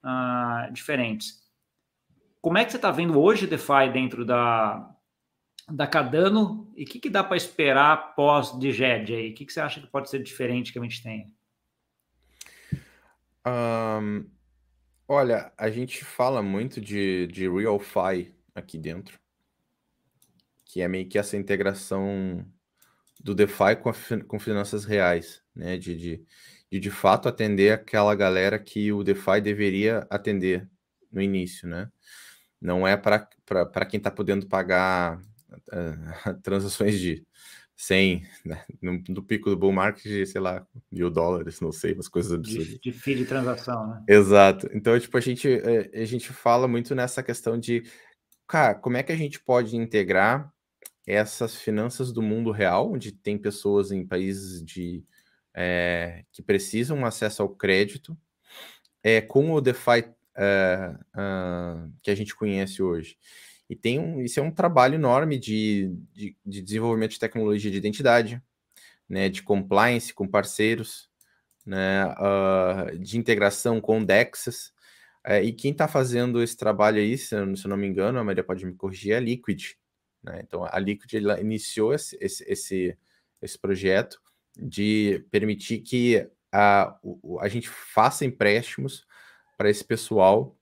uh, 0.04 0.74
diferentes. 0.74 1.47
Como 2.42 2.58
é 2.58 2.66
que 2.66 2.72
você 2.72 2.78
está 2.78 2.92
vendo 2.92 3.20
hoje 3.20 3.48
DeFi 3.48 3.92
dentro 3.92 4.26
da, 4.26 4.96
da 5.70 5.88
Cardano 5.88 6.72
e 6.76 6.84
o 6.84 6.86
que, 6.86 7.00
que 7.00 7.10
dá 7.10 7.24
para 7.24 7.38
esperar 7.38 8.16
pós 8.16 8.58
Diged 8.58 9.14
aí? 9.14 9.32
O 9.32 9.34
que, 9.34 9.46
que 9.46 9.52
você 9.52 9.60
acha 9.60 9.82
que 9.82 9.88
pode 9.88 10.10
ser 10.10 10.24
diferente 10.24 10.72
que 10.72 10.80
a 10.80 10.84
gente 10.84 11.04
tenha? 11.04 11.28
Um, 13.46 14.30
olha, 15.08 15.52
a 15.58 15.70
gente 15.70 16.04
fala 16.04 16.42
muito 16.42 16.82
de, 16.82 17.28
de 17.28 17.50
RealFi 17.50 18.34
aqui 18.54 18.78
dentro, 18.78 19.20
que 20.66 20.82
é 20.82 20.88
meio 20.88 21.08
que 21.08 21.18
essa 21.18 21.38
integração 21.38 22.46
do 23.20 23.34
DeFi 23.34 23.76
com, 23.82 23.90
a, 23.90 23.94
com 24.28 24.40
finanças 24.40 24.86
reais, 24.86 25.42
né? 25.56 25.78
De, 25.78 25.96
de, 25.96 26.26
de 26.72 26.80
de 26.80 26.92
fato 26.92 27.28
atender 27.28 27.72
aquela 27.72 28.14
galera 28.16 28.60
que 28.60 28.92
o 28.92 29.04
DeFi 29.04 29.42
deveria 29.42 30.06
atender 30.10 30.70
no 31.12 31.22
início, 31.22 31.68
né? 31.68 31.90
Não 32.62 32.88
é 32.88 32.98
para 32.98 33.86
quem 33.86 33.98
está 33.98 34.12
podendo 34.12 34.48
pagar 34.48 35.20
uh, 35.20 36.34
transações 36.42 37.00
de 37.00 37.26
100, 37.76 38.24
né? 38.44 38.66
no, 38.82 39.04
no, 39.08 39.24
pico 39.24 39.52
do 39.52 39.58
bull 39.58 39.72
market, 39.72 40.26
sei 40.26 40.42
lá, 40.42 40.66
mil 40.92 41.12
dólares, 41.12 41.62
não 41.62 41.72
sei, 41.72 41.94
umas 41.94 42.08
coisas 42.08 42.32
absurdas. 42.32 42.68
De, 42.68 42.92
de 42.92 43.16
de 43.16 43.26
transação, 43.26 43.88
né? 43.88 44.04
Exato. 44.08 44.68
Então, 44.74 45.00
tipo, 45.00 45.16
a 45.16 45.22
gente, 45.22 45.48
eh, 45.48 45.92
a 45.94 46.06
gente 46.06 46.34
fala 46.34 46.68
muito 46.68 46.96
nessa 46.96 47.22
questão 47.22 47.58
de, 47.58 47.84
cara, 48.48 48.74
como 48.74 48.98
é 48.98 49.04
que 49.04 49.12
a 49.12 49.16
gente 49.16 49.40
pode 49.40 49.78
integrar 49.78 50.52
essas 51.06 51.56
finanças 51.56 52.12
do 52.12 52.22
mundo 52.22 52.52
real, 52.52 52.92
onde 52.92 53.12
tem 53.12 53.38
pessoas 53.38 53.92
em 53.92 54.06
países 54.06 54.66
de, 54.66 55.06
é, 55.56 56.24
que 56.32 56.42
precisam 56.42 57.06
acesso 57.06 57.44
ao 57.44 57.50
crédito, 57.50 58.18
é, 59.04 59.22
com 59.22 59.54
o 59.54 59.62
DeFi 59.62 60.04
uh, 60.38 60.94
uh, 61.20 61.94
que 62.02 62.12
a 62.12 62.16
gente 62.16 62.36
conhece 62.36 62.82
hoje. 62.82 63.18
E 63.70 63.76
tem 63.76 64.00
um, 64.00 64.22
isso 64.22 64.40
é 64.40 64.44
um 64.44 64.52
trabalho 64.52 64.96
enorme 64.96 65.38
de, 65.38 65.92
de, 66.14 66.38
de 66.46 66.62
desenvolvimento 66.62 67.12
de 67.12 67.20
tecnologia 67.20 67.70
de 67.70 67.78
identidade, 67.78 68.42
né, 69.10 69.30
de 69.30 69.44
compliance 69.44 70.14
com 70.14 70.28
parceiros, 70.28 71.10
né, 71.66 72.06
uh, 72.06 72.98
de 72.98 73.18
integração 73.18 73.82
com 73.82 74.04
DEXs. 74.04 74.74
Uh, 75.28 75.44
e 75.44 75.52
quem 75.52 75.72
está 75.72 75.88
fazendo 75.88 76.42
esse 76.42 76.56
trabalho 76.56 77.00
aí, 77.00 77.18
se, 77.18 77.28
se 77.28 77.36
eu 77.36 77.70
não 77.70 77.78
me 77.78 77.88
engano, 77.88 78.20
a 78.20 78.24
Maria 78.24 78.44
pode 78.44 78.66
me 78.66 78.74
corrigir, 78.74 79.14
é 79.14 79.18
a 79.18 79.20
Liquid. 79.20 79.74
Né? 80.24 80.42
Então, 80.44 80.64
a 80.64 80.80
Liquid 80.80 81.14
iniciou 81.42 81.94
esse, 81.94 82.18
esse, 82.22 82.44
esse, 82.50 82.98
esse 83.42 83.60
projeto 83.60 84.22
de 84.58 85.26
permitir 85.30 85.80
que 85.80 86.28
a, 86.52 86.98
a 87.42 87.48
gente 87.50 87.68
faça 87.68 88.26
empréstimos 88.26 89.06
para 89.58 89.70
esse 89.70 89.84
pessoal 89.84 90.56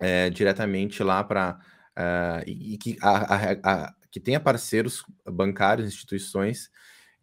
é, 0.00 0.30
diretamente 0.30 1.02
lá 1.02 1.22
para 1.22 1.58
uh, 1.96 1.96
eh, 1.96 2.44
e, 2.46 2.78
que, 2.78 2.96
a, 3.00 3.34
a, 3.34 3.52
a, 3.62 3.94
que 4.10 4.20
tenha 4.20 4.40
parceiros 4.40 5.04
bancários, 5.26 5.88
instituições 5.88 6.70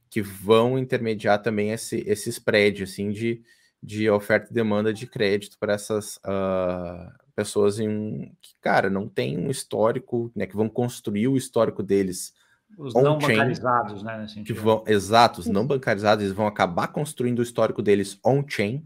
que 0.10 0.22
vão 0.22 0.78
intermediar 0.78 1.42
também 1.42 1.72
esse, 1.72 2.04
esse 2.06 2.30
spread 2.30 2.84
assim 2.84 3.12
de, 3.12 3.42
de 3.82 4.10
oferta 4.10 4.52
e 4.52 4.54
demanda 4.54 4.94
de 4.94 5.08
crédito 5.08 5.58
para 5.58 5.74
essas 5.74 6.18
uh, 6.18 7.12
pessoas 7.36 7.80
em 7.80 8.36
que, 8.42 8.56
cara, 8.60 8.90
não 8.90 9.08
tem 9.08 9.38
um 9.38 9.50
histórico, 9.50 10.32
né, 10.36 10.46
que 10.46 10.56
vão 10.56 10.68
construir 10.68 11.28
o 11.28 11.38
histórico 11.38 11.82
deles 11.82 12.34
os 12.78 12.94
não 12.94 13.18
bancarizados, 13.18 14.02
né? 14.02 14.26
Que 14.46 14.54
vão, 14.54 14.84
exato, 14.88 15.42
os 15.42 15.48
não 15.48 15.68
bancarizados, 15.68 16.24
eles 16.24 16.36
vão 16.36 16.48
acabar 16.48 16.88
construindo 16.88 17.40
o 17.40 17.44
histórico 17.44 17.82
deles 17.82 18.18
on-chain, 18.24 18.86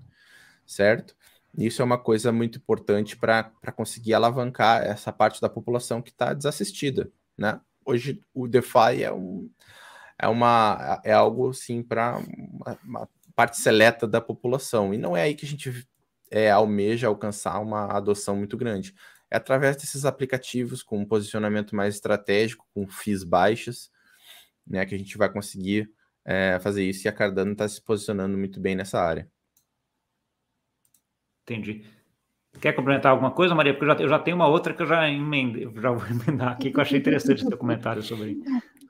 certo? 0.65 1.15
Isso 1.57 1.81
é 1.81 1.85
uma 1.85 1.97
coisa 1.97 2.31
muito 2.31 2.57
importante 2.57 3.15
para 3.15 3.51
conseguir 3.73 4.13
alavancar 4.13 4.83
essa 4.83 5.11
parte 5.11 5.39
da 5.39 5.47
população 5.47 6.01
que 6.01 6.09
está 6.09 6.33
desassistida, 6.33 7.09
né? 7.37 7.61
Hoje 7.85 8.21
o 8.33 8.47
DeFi 8.47 9.03
é, 9.03 9.13
um, 9.13 9.49
é, 10.19 10.27
uma, 10.27 11.01
é 11.03 11.13
algo 11.13 11.49
assim 11.49 11.81
para 11.83 12.17
uma, 12.17 12.79
uma, 12.83 13.09
parte 13.35 13.57
seleta 13.57 14.07
da 14.07 14.21
população 14.21 14.93
e 14.93 14.97
não 14.97 15.15
é 15.15 15.23
aí 15.23 15.35
que 15.35 15.45
a 15.45 15.49
gente 15.49 15.85
é, 16.31 16.49
almeja 16.49 17.07
alcançar 17.07 17.59
uma 17.59 17.85
adoção 17.87 18.35
muito 18.35 18.57
grande. 18.57 18.93
É 19.29 19.37
através 19.37 19.75
desses 19.77 20.05
aplicativos 20.05 20.81
com 20.81 20.99
um 20.99 21.05
posicionamento 21.05 21.75
mais 21.75 21.95
estratégico, 21.95 22.65
com 22.73 22.87
FIIs 22.87 23.23
baixas, 23.23 23.91
né, 24.65 24.85
que 24.85 24.95
a 24.95 24.97
gente 24.97 25.17
vai 25.17 25.31
conseguir 25.31 25.91
é, 26.25 26.59
fazer 26.59 26.83
isso 26.83 27.07
e 27.07 27.09
a 27.09 27.13
Cardano 27.13 27.51
está 27.51 27.67
se 27.67 27.81
posicionando 27.81 28.37
muito 28.37 28.59
bem 28.59 28.75
nessa 28.75 28.99
área. 28.99 29.29
Entendi. 31.45 31.83
quer 32.59 32.73
complementar 32.73 33.11
alguma 33.11 33.31
coisa, 33.31 33.53
Maria? 33.53 33.73
Porque 33.73 33.85
eu 33.85 33.95
já, 33.95 34.03
eu 34.03 34.09
já 34.09 34.19
tenho 34.19 34.35
uma 34.35 34.47
outra 34.47 34.73
que 34.73 34.81
eu 34.81 34.87
já 34.87 35.07
emendei, 35.07 35.69
já 35.75 35.91
vou 35.91 36.01
emendar 36.09 36.49
aqui, 36.49 36.71
que 36.71 36.77
eu 36.77 36.81
achei 36.81 36.97
interessante 36.99 37.41
esse 37.41 37.49
teu 37.49 37.57
comentário 37.57 38.01
sobre. 38.01 38.37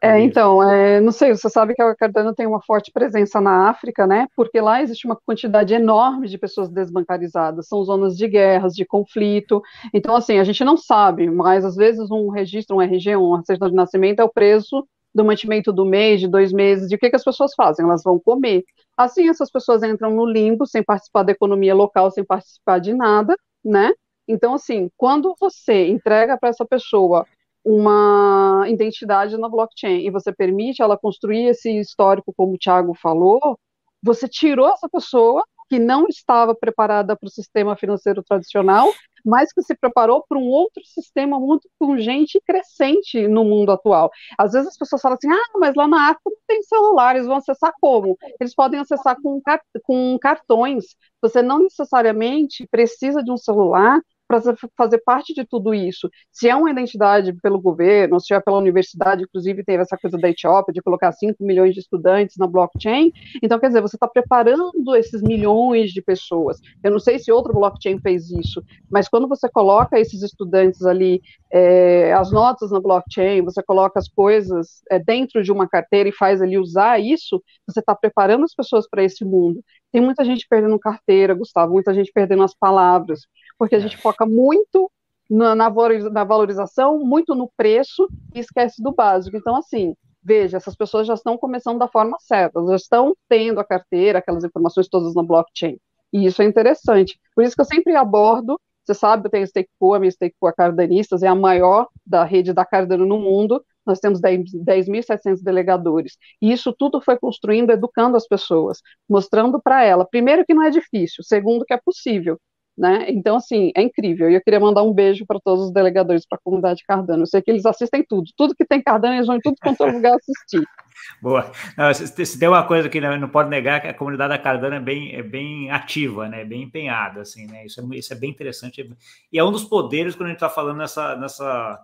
É, 0.02 0.20
então, 0.20 0.62
é, 0.62 1.02
não 1.02 1.12
sei, 1.12 1.36
você 1.36 1.50
sabe 1.50 1.74
que 1.74 1.82
a 1.82 1.96
Cardano 1.96 2.34
tem 2.34 2.46
uma 2.46 2.62
forte 2.62 2.92
presença 2.92 3.42
na 3.42 3.70
África, 3.70 4.06
né? 4.06 4.28
Porque 4.36 4.62
lá 4.62 4.82
existe 4.82 5.06
uma 5.06 5.16
quantidade 5.16 5.74
enorme 5.74 6.28
de 6.28 6.38
pessoas 6.38 6.70
desbancarizadas, 6.70 7.68
são 7.68 7.84
zonas 7.84 8.16
de 8.16 8.28
guerras, 8.28 8.74
de 8.74 8.86
conflito. 8.86 9.62
Então, 9.94 10.16
assim, 10.16 10.38
a 10.38 10.44
gente 10.44 10.64
não 10.64 10.78
sabe, 10.78 11.30
mas 11.30 11.66
às 11.66 11.76
vezes 11.76 12.12
um 12.12 12.30
registro, 12.30 12.78
um 12.78 12.82
RG, 12.82 13.18
um 13.18 13.44
certidão 13.44 13.70
de 13.70 13.76
nascimento 13.76 14.20
é 14.20 14.24
o 14.24 14.32
preço 14.32 14.86
do 15.16 15.24
mantimento 15.24 15.72
do 15.72 15.86
mês, 15.86 16.20
de 16.20 16.28
dois 16.28 16.52
meses, 16.52 16.90
de 16.90 16.96
o 16.96 17.00
que, 17.00 17.10
que 17.10 17.16
as 17.16 17.24
pessoas 17.24 17.54
fazem? 17.56 17.86
Elas 17.86 18.04
vão 18.04 18.20
comer. 18.20 18.66
Assim, 18.98 19.30
essas 19.30 19.50
pessoas 19.50 19.82
entram 19.82 20.14
no 20.14 20.26
limbo, 20.26 20.68
sem 20.68 20.84
participar 20.84 21.24
da 21.24 21.32
economia 21.32 21.74
local, 21.74 22.12
sem 22.12 22.24
participar 22.26 22.80
de 22.80 22.94
nada, 22.94 23.38
né? 23.64 23.94
Então, 24.28 24.54
assim, 24.54 24.90
quando 24.98 25.34
você 25.40 25.88
entrega 25.88 26.38
para 26.38 26.50
essa 26.50 26.66
pessoa 26.66 27.26
uma 27.64 28.66
identidade 28.68 29.38
na 29.38 29.48
blockchain 29.48 30.06
e 30.06 30.12
você 30.12 30.34
permite 30.34 30.82
ela 30.82 30.98
construir 30.98 31.46
esse 31.46 31.72
histórico, 31.80 32.34
como 32.36 32.54
o 32.54 32.58
Thiago 32.58 32.94
falou, 32.94 33.58
você 34.04 34.28
tirou 34.28 34.68
essa 34.68 34.90
pessoa 34.90 35.44
que 35.70 35.80
não 35.80 36.06
estava 36.08 36.56
preparada 36.56 37.16
para 37.16 37.28
o 37.28 37.32
sistema 37.32 37.76
financeiro 37.76 38.24
tradicional, 38.24 38.92
mas 39.26 39.52
que 39.52 39.62
se 39.64 39.76
preparou 39.76 40.24
para 40.28 40.38
um 40.38 40.48
outro 40.48 40.84
sistema 40.86 41.40
muito 41.40 41.68
pungente 41.80 42.38
e 42.38 42.42
crescente 42.42 43.28
no 43.28 43.44
mundo 43.44 43.72
atual. 43.72 44.12
Às 44.38 44.52
vezes 44.52 44.68
as 44.70 44.78
pessoas 44.78 45.02
falam 45.02 45.18
assim, 45.18 45.32
ah, 45.32 45.58
mas 45.60 45.74
lá 45.76 45.88
na 45.88 46.10
África 46.10 46.30
não 46.30 46.38
tem 46.48 46.62
celular, 46.62 47.16
eles 47.16 47.28
vão 47.28 47.38
acessar 47.38 47.74
como? 47.82 48.18
Eles 48.40 48.54
podem 48.54 48.80
acessar 48.80 49.18
com, 49.22 49.42
com 49.84 50.18
cartões. 50.20 50.96
Você 51.22 51.42
não 51.42 51.64
necessariamente 51.64 52.68
precisa 52.70 53.24
de 53.24 53.32
um 53.32 53.38
celular 53.38 54.00
para 54.28 54.42
fazer 54.78 54.98
parte 55.06 55.34
de 55.34 55.46
tudo 55.46 55.74
isso. 55.74 56.10
Se 56.32 56.50
é 56.50 56.56
uma 56.56 56.72
identidade 56.72 57.34
pelo 57.42 57.62
governo, 57.62 58.20
se 58.20 58.34
é 58.34 58.40
pela 58.40 58.58
universidade, 58.58 59.24
inclusive 59.24 59.64
teve 59.64 59.84
essa 59.84 59.98
coisa 59.98 60.18
da 60.18 60.30
Etiópia 60.30 60.74
de 60.74 60.82
colocar 60.82 61.12
5 61.12 61.44
milhões 61.44 61.74
de 61.74 61.80
estudantes 61.80 62.36
na 62.38 62.48
blockchain, 62.48 63.12
então 63.42 63.60
quer 63.60 63.68
dizer, 63.68 63.82
você 63.82 63.96
está 63.96 64.08
preparando 64.08 64.96
esses 64.96 65.22
milhões 65.22 65.92
de 65.92 66.02
pessoas. 66.02 66.60
Eu 66.84 66.92
não 66.92 67.00
sei 67.00 67.20
se 67.20 67.32
outro 67.32 67.54
blockchain 67.54 68.00
fez 68.00 68.30
isso, 68.32 68.64
mas 68.90 69.08
quando 69.08 69.28
você 69.28 69.50
coloca 69.50 70.00
esses 70.00 70.22
estudantes 70.22 70.84
ali, 70.84 71.22
é, 71.52 72.14
as 72.14 72.32
notas 72.32 72.72
na 72.72 72.80
blockchain, 72.80 73.44
você 73.44 73.62
coloca 73.62 74.00
as 74.00 74.08
coisas 74.08 74.82
é, 74.90 75.00
dentro 75.00 75.44
de 75.44 75.52
uma 75.52 75.68
carteira 75.68 76.10
e 76.10 76.14
faz 76.14 76.42
ali 76.42 76.58
usar 76.58 77.00
isso, 77.00 77.42
você 77.68 77.80
está 77.80 77.96
preparando 77.96 78.44
as 78.44 78.54
pessoas 78.54 78.88
para 78.90 79.04
esse 79.04 79.24
mundo. 79.24 79.64
Tem 79.92 80.02
muita 80.02 80.26
gente 80.26 80.46
perdendo 80.50 80.78
carteira, 80.80 81.34
Gustavo, 81.34 81.72
muita 81.72 81.94
gente 81.94 82.12
perdendo 82.12 82.44
as 82.44 82.54
palavras 82.54 83.22
porque 83.58 83.76
a 83.76 83.80
gente 83.80 83.98
foca 83.98 84.26
muito 84.26 84.92
na, 85.30 85.56
na, 85.56 85.70
valorização, 85.70 87.00
muito 87.00 87.34
no 87.34 87.50
preço 87.58 88.08
e 88.34 88.40
esquece 88.40 88.82
do 88.82 88.94
básico. 88.94 89.36
Então, 89.38 89.56
assim, 89.56 89.96
veja, 90.24 90.58
essas 90.58 90.76
pessoas 90.76 91.08
já 91.08 91.14
estão 91.14 91.38
começando 91.38 91.80
da 91.80 91.88
forma 91.88 92.18
certa, 92.20 92.66
já 92.68 92.76
estão 92.76 93.16
tendo 93.28 93.60
a 93.60 93.64
carteira, 93.64 94.20
aquelas 94.20 94.44
informações 94.44 94.88
todas 94.88 95.14
na 95.14 95.24
blockchain. 95.24 95.78
E 96.14 96.26
isso 96.26 96.42
é 96.42 96.46
interessante. 96.46 97.20
Por 97.36 97.44
isso 97.44 97.56
que 97.56 97.62
eu 97.62 97.66
sempre 97.66 97.96
abordo, 97.96 98.60
você 98.84 98.94
sabe, 98.94 99.28
eu 99.28 99.32
tenho 99.32 99.48
Stakepool, 99.48 99.96
a 99.96 100.00
minha 100.00 100.12
Stakepool 100.12 100.54
Cardanistas 100.54 101.24
é 101.24 101.28
a 101.28 101.36
maior 101.36 101.88
da 102.06 102.24
rede 102.24 102.54
da 102.54 102.64
Cardano 102.64 103.06
no 103.06 103.20
mundo, 103.20 103.64
nós 103.86 104.00
temos 104.00 104.20
10.700 104.22 105.44
delegadores. 105.44 106.18
E 106.42 106.52
isso 106.52 106.74
tudo 106.74 107.02
foi 107.02 107.18
construindo, 107.18 107.72
educando 107.72 108.16
as 108.18 108.28
pessoas, 108.28 108.82
mostrando 109.10 109.62
para 109.62 109.84
ela, 109.84 110.06
primeiro 110.06 110.46
que 110.46 110.54
não 110.54 110.64
é 110.64 110.70
difícil, 110.70 111.24
segundo 111.24 111.66
que 111.66 111.74
é 111.74 111.80
possível, 111.84 112.40
né? 112.78 113.06
Então, 113.10 113.38
assim, 113.38 113.72
é 113.76 113.82
incrível. 113.82 114.30
E 114.30 114.36
eu 114.36 114.42
queria 114.42 114.60
mandar 114.60 114.84
um 114.84 114.94
beijo 114.94 115.26
para 115.26 115.40
todos 115.40 115.66
os 115.66 115.72
delegadores 115.72 116.26
para 116.26 116.38
a 116.38 116.42
comunidade 116.44 116.84
Cardano. 116.86 117.24
Eu 117.24 117.28
sei 117.28 117.42
que 117.42 117.50
eles 117.50 117.66
assistem 117.66 118.04
tudo. 118.04 118.30
Tudo 118.36 118.56
que 118.56 118.66
tem 118.66 118.82
Cardano, 118.82 119.16
eles 119.16 119.28
vão 119.28 119.38
em 119.38 119.42
tudo 119.42 119.56
quanto 119.62 119.84
é 119.84 119.92
lugar 119.92 120.16
assistir. 120.16 120.68
Boa. 121.22 121.52
Não, 121.78 121.94
se, 121.94 122.40
tem 122.40 122.50
uma 122.50 122.68
coisa 122.68 122.90
que 122.90 123.00
não 123.00 123.30
pode 123.30 123.50
negar, 123.50 123.82
que 123.82 123.88
a 123.88 123.94
comunidade 123.94 124.30
da 124.30 124.38
Cardano 124.38 124.76
é 124.76 124.80
bem, 124.80 125.16
é 125.16 125.24
bem 125.24 125.72
ativa, 125.72 126.28
né? 126.28 126.44
bem 126.44 126.64
empenhada. 126.64 127.22
Assim, 127.22 127.48
né? 127.48 127.66
isso, 127.66 127.80
é, 127.80 127.98
isso 127.98 128.14
é 128.14 128.16
bem 128.16 128.30
interessante. 128.30 128.90
E 129.32 129.40
é 129.40 129.44
um 129.44 129.52
dos 129.52 129.64
poderes 129.64 130.16
quando 130.16 130.28
a 130.28 130.30
gente 130.30 130.38
está 130.38 130.50
falando 130.50 130.78
nessa, 130.78 131.16
nessa, 131.16 131.80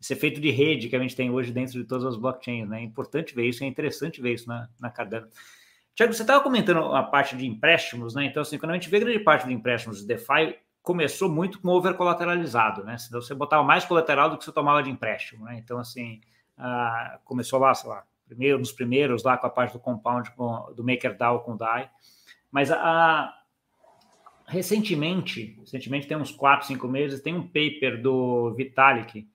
esse 0.00 0.12
efeito 0.12 0.40
de 0.40 0.50
rede 0.50 0.88
que 0.88 0.96
a 0.96 1.00
gente 1.00 1.16
tem 1.16 1.30
hoje 1.30 1.50
dentro 1.50 1.72
de 1.72 1.84
todas 1.84 2.04
as 2.04 2.16
blockchains. 2.16 2.68
Né? 2.68 2.80
É 2.80 2.84
importante 2.84 3.34
ver 3.34 3.48
isso, 3.48 3.64
é 3.64 3.66
interessante 3.66 4.20
ver 4.20 4.34
isso 4.34 4.48
na, 4.48 4.68
na 4.80 4.90
Cardano. 4.90 5.26
Tiago, 6.00 6.14
você 6.14 6.22
estava 6.22 6.42
comentando 6.42 6.94
a 6.94 7.02
parte 7.02 7.36
de 7.36 7.46
empréstimos, 7.46 8.14
né? 8.14 8.24
Então, 8.24 8.40
assim, 8.40 8.56
quando 8.56 8.70
a 8.70 8.74
gente 8.74 8.88
vê 8.88 8.98
grande 8.98 9.18
parte 9.18 9.46
de 9.46 9.52
empréstimos 9.52 10.00
de 10.00 10.06
DeFi, 10.06 10.56
começou 10.82 11.28
muito 11.28 11.60
com 11.60 11.68
over 11.68 11.92
colateralizado, 11.92 12.82
né? 12.82 12.96
Então, 13.06 13.20
você 13.20 13.34
botava 13.34 13.62
mais 13.62 13.84
colateral 13.84 14.30
do 14.30 14.38
que 14.38 14.44
você 14.46 14.50
tomava 14.50 14.82
de 14.82 14.88
empréstimo, 14.88 15.44
né? 15.44 15.58
Então, 15.62 15.78
assim, 15.78 16.22
uh, 16.56 17.18
começou 17.22 17.58
lá, 17.58 17.74
sei 17.74 17.90
lá, 17.90 18.02
primeiro, 18.26 18.58
nos 18.58 18.72
primeiros, 18.72 19.24
lá 19.24 19.36
com 19.36 19.46
a 19.46 19.50
parte 19.50 19.74
do 19.74 19.78
compound, 19.78 20.30
com, 20.30 20.72
do 20.74 20.82
MakerDAO 20.82 21.40
com 21.40 21.52
o 21.52 21.58
DAI. 21.58 21.90
Mas 22.50 22.72
a, 22.72 23.34
recentemente, 24.46 25.58
recentemente 25.60 26.06
tem 26.06 26.16
uns 26.16 26.30
4, 26.30 26.66
5 26.66 26.88
meses, 26.88 27.20
tem 27.20 27.34
um 27.34 27.46
paper 27.46 28.00
do 28.00 28.54
Vitalik 28.54 29.28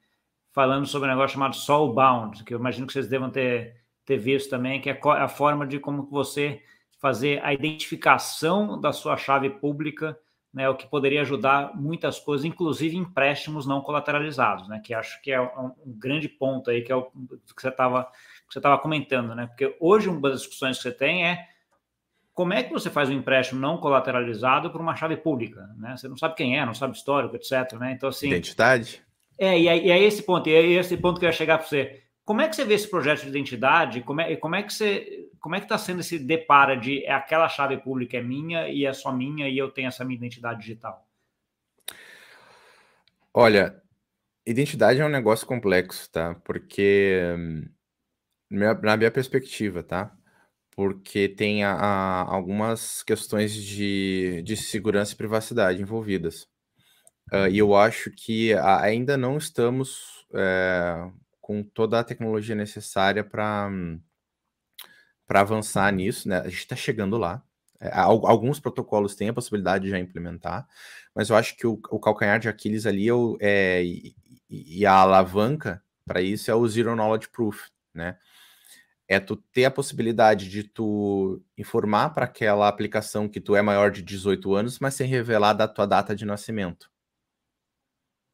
falando 0.51 0.87
sobre 0.87 1.09
um 1.09 1.11
negócio 1.11 1.35
chamado 1.35 1.55
Soulbound, 1.55 2.43
que 2.43 2.55
eu 2.55 2.59
imagino 2.59 2.87
que 2.87 2.93
vocês 2.93 3.07
devam 3.07 3.29
ter 3.29 3.84
ter 4.05 4.17
visto 4.17 4.49
também, 4.49 4.79
que 4.79 4.89
é 4.89 4.99
a 5.03 5.27
forma 5.27 5.65
de 5.65 5.79
como 5.79 6.03
você 6.03 6.61
fazer 6.99 7.43
a 7.43 7.53
identificação 7.53 8.79
da 8.79 8.93
sua 8.93 9.17
chave 9.17 9.49
pública, 9.49 10.17
né, 10.53 10.69
o 10.69 10.75
que 10.75 10.87
poderia 10.87 11.21
ajudar 11.21 11.75
muitas 11.75 12.17
coisas, 12.17 12.45
inclusive 12.45 12.95
empréstimos 12.95 13.65
não 13.65 13.81
colateralizados, 13.81 14.69
né, 14.69 14.81
que 14.83 14.93
acho 14.93 15.21
que 15.21 15.31
é 15.31 15.41
um, 15.41 15.73
grande 15.85 16.29
ponto 16.29 16.69
aí, 16.69 16.81
que 16.81 16.91
é 16.91 16.95
o 16.95 17.03
que 17.03 17.61
você 17.61 17.67
estava 17.67 18.07
você 18.49 18.59
estava 18.59 18.77
comentando, 18.77 19.35
né, 19.35 19.47
porque 19.47 19.75
hoje 19.79 20.07
uma 20.07 20.29
das 20.29 20.41
discussões 20.41 20.77
que 20.77 20.83
você 20.83 20.91
tem 20.91 21.27
é 21.27 21.45
como 22.33 22.53
é 22.53 22.63
que 22.63 22.71
você 22.71 22.89
faz 22.89 23.09
um 23.09 23.13
empréstimo 23.13 23.59
não 23.59 23.77
colateralizado 23.77 24.69
para 24.69 24.81
uma 24.81 24.95
chave 24.95 25.15
pública, 25.15 25.69
né? 25.77 25.95
Você 25.95 26.09
não 26.09 26.17
sabe 26.17 26.35
quem 26.35 26.59
é, 26.59 26.65
não 26.65 26.73
sabe 26.73 26.93
histórico, 26.93 27.33
etc, 27.37 27.79
né? 27.79 27.93
Então 27.93 28.09
assim, 28.09 28.27
identidade. 28.27 29.01
É, 29.37 29.57
e 29.57 29.69
é, 29.69 29.77
e 29.77 29.89
é 29.89 30.03
esse 30.03 30.21
ponto, 30.21 30.49
e 30.49 30.53
é 30.53 30.61
esse 30.61 30.97
ponto 30.97 31.17
que 31.17 31.25
eu 31.25 31.29
ia 31.29 31.33
chegar 31.33 31.57
para 31.57 31.67
você 31.67 32.03
como 32.25 32.41
é 32.41 32.49
que 32.49 32.55
você 32.55 32.65
vê 32.65 32.73
esse 32.73 32.89
projeto 32.89 33.21
de 33.21 33.29
identidade? 33.29 34.01
Como 34.01 34.19
é, 34.19 34.35
como 34.35 34.55
é 34.55 34.63
que 34.63 34.73
você, 34.73 35.29
como 35.39 35.55
é 35.55 35.59
que 35.59 35.65
está 35.65 35.77
sendo 35.77 36.01
esse 36.01 36.17
depara 36.17 36.75
de 36.75 37.05
é 37.05 37.13
aquela 37.13 37.47
chave 37.47 37.77
pública 37.77 38.17
é 38.17 38.21
minha 38.21 38.67
e 38.67 38.83
é 38.83 38.91
só 38.91 39.11
minha 39.11 39.47
e 39.47 39.55
eu 39.55 39.69
tenho 39.69 39.87
essa 39.87 40.03
minha 40.03 40.17
identidade 40.17 40.59
digital? 40.59 41.07
Olha, 43.31 43.79
identidade 44.43 44.99
é 44.99 45.05
um 45.05 45.09
negócio 45.09 45.45
complexo, 45.45 46.09
tá? 46.11 46.33
Porque 46.43 47.21
na 48.49 48.97
minha 48.97 49.11
perspectiva, 49.11 49.83
tá? 49.83 50.11
Porque 50.75 51.29
tem 51.29 51.63
a, 51.63 51.73
a, 51.73 52.21
algumas 52.33 53.03
questões 53.03 53.53
de, 53.53 54.41
de 54.43 54.57
segurança 54.57 55.13
e 55.13 55.17
privacidade 55.17 55.81
envolvidas. 55.81 56.47
Uh, 57.31 57.47
e 57.51 57.59
eu 57.59 57.75
acho 57.75 58.11
que 58.11 58.53
ainda 58.53 59.15
não 59.15 59.37
estamos 59.37 60.25
é, 60.33 61.09
com 61.45 61.61
toda 61.61 61.99
a 61.99 62.03
tecnologia 62.03 62.55
necessária 62.55 63.23
para 63.23 63.69
para 65.27 65.41
avançar 65.41 65.91
nisso, 65.93 66.27
né? 66.27 66.39
A 66.39 66.49
gente 66.49 66.57
está 66.57 66.75
chegando 66.75 67.17
lá. 67.19 67.43
É, 67.79 67.91
alguns 67.93 68.59
protocolos 68.59 69.13
têm 69.15 69.29
a 69.29 69.33
possibilidade 69.33 69.85
de 69.85 69.91
já 69.91 69.99
implementar, 69.99 70.67
mas 71.13 71.29
eu 71.29 71.35
acho 71.35 71.55
que 71.55 71.67
o, 71.67 71.73
o 71.91 71.99
calcanhar 71.99 72.39
de 72.39 72.49
Aquiles 72.49 72.87
ali 72.87 73.09
é, 73.09 73.13
é 73.41 73.83
e, 73.83 74.15
e, 74.49 74.85
a 74.87 74.93
alavanca 74.93 75.83
para 76.03 76.19
isso 76.19 76.49
é 76.49 76.55
o 76.55 76.67
Zero 76.67 76.95
Knowledge 76.95 77.29
Proof, 77.29 77.69
né? 77.93 78.17
É 79.07 79.19
tu 79.19 79.35
ter 79.35 79.65
a 79.65 79.71
possibilidade 79.71 80.49
de 80.49 80.63
tu 80.63 81.43
informar 81.55 82.09
para 82.09 82.25
aquela 82.25 82.67
aplicação 82.67 83.29
que 83.29 83.39
tu 83.39 83.55
é 83.55 83.61
maior 83.61 83.91
de 83.91 84.01
18 84.01 84.55
anos, 84.55 84.79
mas 84.79 84.95
sem 84.95 85.07
revelar 85.07 85.53
da 85.53 85.67
tua 85.67 85.85
data 85.85 86.15
de 86.15 86.25
nascimento. 86.25 86.89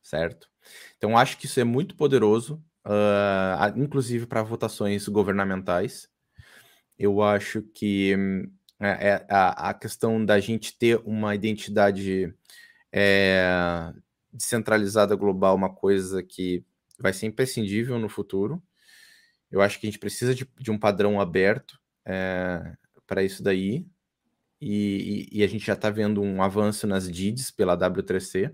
Certo? 0.02 0.50
Então 0.98 1.18
acho 1.18 1.38
que 1.38 1.46
isso 1.46 1.60
é 1.60 1.64
muito 1.66 1.96
poderoso 1.96 2.64
uh, 2.86 3.78
inclusive 3.80 4.26
para 4.26 4.44
votações 4.44 5.08
governamentais. 5.08 6.10
Eu 6.98 7.22
acho 7.22 7.62
que 7.62 8.16
é, 8.80 9.10
é, 9.10 9.26
a, 9.30 9.70
a, 9.70 9.74
questão 9.74 10.24
da 10.24 10.40
gente 10.40 10.78
ter 10.78 11.00
uma 11.06 11.36
identidade 11.36 12.34
é, 12.92 13.94
descentralizada 14.32 15.16
global, 15.16 15.56
uma 15.56 15.74
coisa 15.74 16.24
que 16.24 16.64
vai 17.00 17.14
ser 17.14 17.28
imprescindível 17.28 17.98
no 18.00 18.10
futuro. 18.10 18.62
Eu 19.52 19.62
acho 19.62 19.80
que 19.80 19.88
a 19.88 19.90
gente 19.90 20.00
precisa 20.00 20.34
de, 20.34 20.48
de 20.60 20.72
um 20.72 20.80
padrão 20.80 21.20
aberto 21.20 21.80
é, 22.06 22.76
para 23.06 23.24
isso 23.24 23.44
daí. 23.44 23.86
E, 24.60 25.28
e, 25.32 25.40
e, 25.40 25.44
a 25.44 25.48
gente 25.48 25.66
já 25.66 25.74
está 25.74 25.90
vendo 25.90 26.22
um 26.22 26.42
avanço 26.42 26.86
nas 26.86 27.12
DIDs 27.12 27.50
pela 27.52 27.76
W3C. 27.76 28.54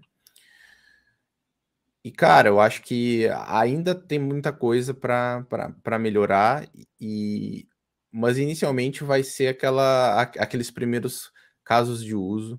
E, 2.07 2.11
cara, 2.11 2.47
eu 2.47 2.57
acho 2.57 2.83
que 2.83 3.27
ainda 3.47 3.93
tem 3.93 4.17
muita 4.17 4.53
coisa 4.53 4.93
para 4.93 5.99
melhorar, 5.99 6.65
e 7.01 7.67
mas 8.09 8.37
inicialmente 8.37 9.03
vai 9.03 9.23
ser 9.23 9.49
aquela, 9.49 10.21
aqueles 10.21 10.71
primeiros 10.71 11.29
casos 11.65 12.01
de 12.01 12.15
uso 12.15 12.57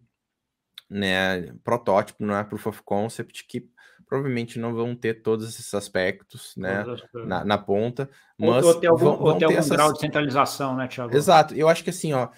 né, 0.89 1.51
protótipo, 1.65 2.27
não 2.27 2.37
é 2.37 2.45
proof 2.45 2.67
of 2.67 2.83
concept, 2.83 3.47
que 3.49 3.71
provavelmente 4.07 4.59
não 4.59 4.75
vão 4.75 4.95
ter 4.95 5.23
todos 5.23 5.49
esses 5.49 5.73
aspectos 5.73 6.53
né, 6.55 6.85
na, 7.15 7.43
na, 7.43 7.57
ponta. 7.57 8.11
Mas 8.39 8.67
ou, 8.67 8.75
ou 8.75 8.81
ter 8.81 8.89
algum, 8.89 9.05
vão, 9.05 9.19
ou 9.19 9.39
ter 9.39 9.47
algum 9.47 9.57
essas... 9.57 9.71
grau 9.71 9.95
de 9.95 10.01
centralização, 10.01 10.77
né, 10.77 10.89
Thiago? 10.89 11.17
Exato. 11.17 11.55
Eu 11.55 11.71
acho 11.71 11.83
que 11.83 11.91
assim, 11.91 12.13
ó, 12.13 12.29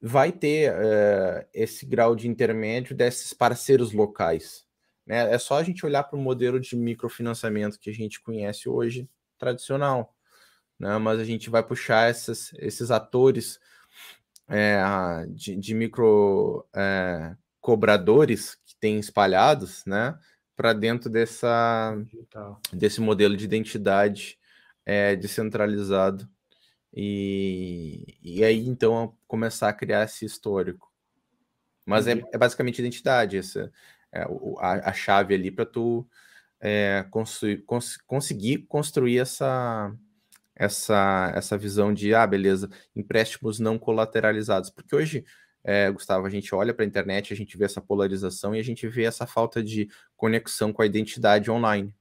vai 0.00 0.30
ter 0.30 0.72
uh, 0.72 1.44
esse 1.52 1.84
grau 1.84 2.14
de 2.14 2.28
intermédio 2.28 2.96
desses 2.96 3.34
parceiros 3.34 3.92
locais. 3.92 4.69
Né? 5.06 5.32
É 5.32 5.38
só 5.38 5.58
a 5.58 5.62
gente 5.62 5.84
olhar 5.84 6.04
para 6.04 6.18
o 6.18 6.22
modelo 6.22 6.60
de 6.60 6.76
microfinanciamento 6.76 7.78
que 7.78 7.90
a 7.90 7.94
gente 7.94 8.20
conhece 8.20 8.68
hoje, 8.68 9.08
tradicional. 9.38 10.14
Né? 10.78 10.96
Mas 10.98 11.20
a 11.20 11.24
gente 11.24 11.50
vai 11.50 11.62
puxar 11.62 12.08
essas, 12.08 12.52
esses 12.54 12.90
atores 12.90 13.58
é, 14.48 14.82
de, 15.28 15.56
de, 15.56 15.74
micro 15.74 16.66
é, 16.74 17.34
cobradores 17.60 18.56
que 18.66 18.74
tem 18.76 18.98
espalhados, 18.98 19.84
né? 19.84 20.18
para 20.56 20.72
dentro 20.72 21.08
dessa, 21.08 21.96
desse 22.72 23.00
modelo 23.00 23.34
de 23.36 23.44
identidade 23.44 24.38
é, 24.84 25.16
descentralizado. 25.16 26.28
E, 26.92 28.18
e 28.22 28.44
aí, 28.44 28.66
então, 28.66 29.16
começar 29.26 29.68
a 29.68 29.72
criar 29.72 30.04
esse 30.04 30.24
histórico. 30.24 30.90
Mas 31.86 32.06
é, 32.06 32.22
é 32.32 32.36
basicamente 32.36 32.78
identidade, 32.78 33.38
essa, 33.38 33.72
é, 34.12 34.22
a, 34.58 34.90
a 34.90 34.92
chave 34.92 35.34
ali 35.34 35.50
para 35.50 35.66
tu 35.66 36.06
é, 36.60 37.04
construir, 37.10 37.58
cons, 37.64 37.96
conseguir 38.06 38.66
construir 38.68 39.18
essa, 39.18 39.92
essa, 40.54 41.32
essa 41.34 41.56
visão 41.56 41.92
de, 41.92 42.14
ah, 42.14 42.26
beleza, 42.26 42.68
empréstimos 42.94 43.58
não 43.58 43.78
colateralizados. 43.78 44.70
Porque 44.70 44.94
hoje 44.94 45.24
é, 45.62 45.90
Gustavo, 45.90 46.26
a 46.26 46.30
gente 46.30 46.54
olha 46.54 46.72
para 46.72 46.84
a 46.84 46.88
internet, 46.88 47.32
a 47.32 47.36
gente 47.36 47.56
vê 47.56 47.64
essa 47.64 47.80
polarização 47.80 48.54
e 48.54 48.58
a 48.60 48.64
gente 48.64 48.88
vê 48.88 49.04
essa 49.04 49.26
falta 49.26 49.62
de 49.62 49.88
conexão 50.16 50.72
com 50.72 50.82
a 50.82 50.86
identidade 50.86 51.50
online. 51.50 51.94